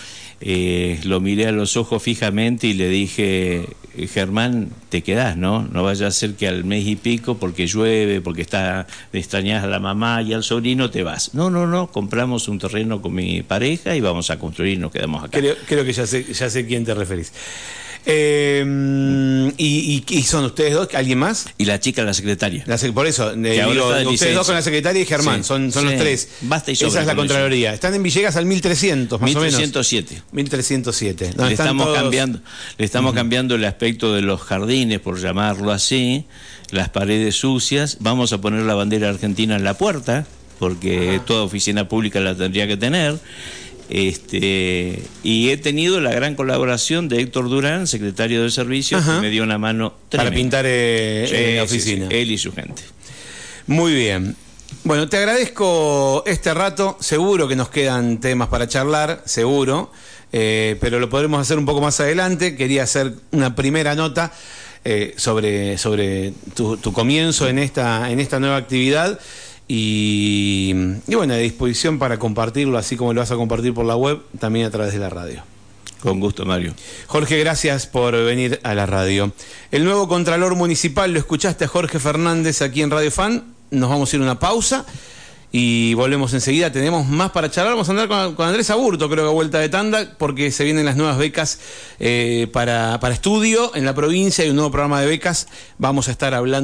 eh, 0.44 1.00
lo 1.04 1.20
miré 1.20 1.46
a 1.46 1.52
los 1.52 1.76
ojos 1.76 2.02
fijamente 2.02 2.66
y 2.66 2.72
le 2.72 2.88
dije, 2.88 3.68
Germán, 4.08 4.70
te 4.88 5.02
quedás, 5.02 5.36
¿no? 5.36 5.62
No 5.62 5.84
vaya 5.84 6.08
a 6.08 6.10
ser 6.10 6.34
que 6.34 6.48
al 6.48 6.64
mes 6.64 6.86
y 6.86 6.96
pico, 6.96 7.36
porque 7.36 7.66
llueve, 7.66 8.20
porque 8.20 8.42
está 8.42 8.86
extrañas 9.12 9.62
a 9.62 9.68
la 9.68 9.78
mamá 9.78 10.20
y 10.22 10.32
al 10.32 10.42
sobrino, 10.42 10.90
te 10.90 11.04
vas. 11.04 11.32
No, 11.34 11.48
no, 11.48 11.66
no, 11.66 11.88
compramos 11.88 12.48
un 12.48 12.58
terreno 12.58 13.00
con 13.00 13.14
mi 13.14 13.42
pareja 13.42 13.94
y 13.94 14.00
vamos 14.00 14.30
a 14.30 14.38
construir 14.38 14.74
y 14.74 14.76
nos 14.78 14.90
quedamos 14.90 15.22
acá. 15.22 15.38
Creo, 15.38 15.54
creo 15.66 15.84
que 15.84 15.92
ya 15.92 16.06
sé, 16.06 16.24
ya 16.24 16.50
sé 16.50 16.66
quién 16.66 16.84
te 16.84 16.94
referís. 16.94 17.32
Eh, 18.04 19.52
y, 19.56 20.04
y- 20.08 20.16
y 20.18 20.22
son 20.22 20.44
ustedes 20.44 20.74
dos? 20.74 20.88
¿Alguien 20.94 21.18
más? 21.18 21.46
Y 21.58 21.64
la 21.66 21.78
chica, 21.80 22.02
la 22.02 22.14
secretaria. 22.14 22.64
La 22.66 22.76
sec- 22.76 22.92
por 22.92 23.06
eso, 23.06 23.30
eh, 23.32 23.34
digo, 23.36 23.70
ustedes 23.86 24.06
licencia. 24.06 24.34
dos 24.36 24.46
con 24.46 24.54
la 24.56 24.62
secretaria 24.62 25.02
y 25.02 25.06
Germán, 25.06 25.42
Sí. 25.42 25.48
son, 25.48 25.72
son 25.72 25.84
Sí. 25.84 25.90
los 25.90 26.00
tres. 26.00 26.28
Basta 26.42 26.70
y 26.70 26.74
Esa 26.74 26.86
es 26.86 26.94
la 26.94 27.02
eso. 27.02 27.16
Contraloría. 27.16 27.72
Están 27.74 27.94
en 27.94 28.02
Villegas 28.02 28.36
al 28.36 28.46
1300, 28.46 29.20
más 29.20 29.30
o 29.30 29.40
menos. 29.40 29.44
1307. 29.54 30.22
1307. 30.32 31.26
donde 31.36 31.44
Le 31.46 31.52
estamos, 31.52 31.86
todos- 31.86 31.98
cambiando, 31.98 32.40
le 32.78 32.84
estamos 32.84 33.14
cambiando 33.14 33.54
el 33.54 33.64
aspecto 33.64 34.12
de 34.14 34.22
los 34.22 34.40
jardines, 34.40 35.00
por 35.00 35.20
llamarlo 35.20 35.70
así, 35.72 36.24
las 36.70 36.88
paredes 36.88 37.36
sucias. 37.36 37.98
Vamos 38.00 38.32
a 38.32 38.40
poner 38.40 38.62
la 38.64 38.74
bandera 38.74 39.08
argentina 39.10 39.56
en 39.56 39.64
la 39.64 39.74
puerta, 39.74 40.26
porque 40.58 41.20
toda 41.26 41.42
oficina 41.42 41.88
pública 41.88 42.20
la 42.20 42.34
tendría 42.34 42.66
que 42.66 42.76
tener. 42.76 43.18
Este, 43.94 45.02
y 45.22 45.50
he 45.50 45.58
tenido 45.58 46.00
la 46.00 46.12
gran 46.14 46.34
colaboración 46.34 47.08
de 47.10 47.20
Héctor 47.20 47.50
Durán, 47.50 47.86
secretario 47.86 48.42
de 48.42 48.50
servicios, 48.50 49.02
Ajá. 49.02 49.16
que 49.16 49.20
me 49.20 49.30
dio 49.30 49.42
una 49.42 49.58
mano 49.58 49.90
Para 50.10 50.24
tremenda. 50.24 50.34
pintar 50.60 50.64
eh, 50.66 51.26
Sí, 51.28 51.36
sí, 51.36 51.42
sí, 51.44 51.58
oficina. 51.92 52.06
él 52.10 52.30
y 52.30 52.38
su 52.38 52.52
gente. 52.52 52.82
Muy 53.66 53.92
bien. 53.94 54.34
Bueno, 54.84 55.08
te 55.10 55.18
agradezco 55.18 56.24
este 56.26 56.54
rato. 56.54 56.96
Seguro 57.00 57.46
que 57.48 57.54
nos 57.54 57.68
quedan 57.68 58.18
temas 58.18 58.48
para 58.48 58.66
charlar, 58.66 59.22
seguro. 59.26 59.92
Eh, 60.32 60.76
pero 60.80 60.98
lo 60.98 61.10
podremos 61.10 61.40
hacer 61.40 61.58
un 61.58 61.66
poco 61.66 61.82
más 61.82 62.00
adelante. 62.00 62.56
Quería 62.56 62.84
hacer 62.84 63.12
una 63.30 63.54
primera 63.54 63.94
nota 63.94 64.32
eh, 64.86 65.12
sobre, 65.18 65.76
sobre 65.76 66.32
tu, 66.54 66.78
tu 66.78 66.92
comienzo 66.94 67.46
en 67.46 67.58
esta, 67.58 68.10
en 68.10 68.18
esta 68.20 68.40
nueva 68.40 68.56
actividad. 68.56 69.20
Y, 69.74 70.74
y 71.06 71.14
bueno, 71.14 71.32
a 71.32 71.38
disposición 71.38 71.98
para 71.98 72.18
compartirlo, 72.18 72.76
así 72.76 72.94
como 72.94 73.14
lo 73.14 73.22
vas 73.22 73.30
a 73.30 73.36
compartir 73.36 73.72
por 73.72 73.86
la 73.86 73.96
web, 73.96 74.20
también 74.38 74.66
a 74.66 74.70
través 74.70 74.92
de 74.92 74.98
la 74.98 75.08
radio. 75.08 75.42
Con 76.02 76.20
gusto, 76.20 76.44
Mario. 76.44 76.74
Jorge, 77.06 77.38
gracias 77.38 77.86
por 77.86 78.12
venir 78.12 78.60
a 78.64 78.74
la 78.74 78.84
radio. 78.84 79.32
El 79.70 79.84
nuevo 79.84 80.08
Contralor 80.08 80.56
Municipal, 80.56 81.10
lo 81.10 81.18
escuchaste 81.18 81.64
a 81.64 81.68
Jorge 81.68 81.98
Fernández 81.98 82.60
aquí 82.60 82.82
en 82.82 82.90
Radio 82.90 83.10
Fan. 83.10 83.44
Nos 83.70 83.88
vamos 83.88 84.12
a 84.12 84.16
ir 84.16 84.20
a 84.20 84.24
una 84.26 84.38
pausa 84.38 84.84
y 85.52 85.94
volvemos 85.94 86.34
enseguida. 86.34 86.70
Tenemos 86.70 87.06
más 87.06 87.30
para 87.30 87.50
charlar. 87.50 87.72
Vamos 87.72 87.88
a 87.88 87.92
andar 87.92 88.08
con, 88.08 88.34
con 88.34 88.48
Andrés 88.48 88.68
Aburto, 88.68 89.08
creo 89.08 89.24
que 89.24 89.30
a 89.30 89.32
vuelta 89.32 89.58
de 89.58 89.70
tanda, 89.70 90.16
porque 90.18 90.50
se 90.50 90.64
vienen 90.64 90.84
las 90.84 90.96
nuevas 90.96 91.16
becas 91.16 91.60
eh, 91.98 92.46
para, 92.52 93.00
para 93.00 93.14
estudio 93.14 93.74
en 93.74 93.86
la 93.86 93.94
provincia. 93.94 94.44
Hay 94.44 94.50
un 94.50 94.56
nuevo 94.56 94.70
programa 94.70 95.00
de 95.00 95.06
becas. 95.06 95.48
Vamos 95.78 96.08
a 96.08 96.10
estar 96.10 96.34
hablando. 96.34 96.60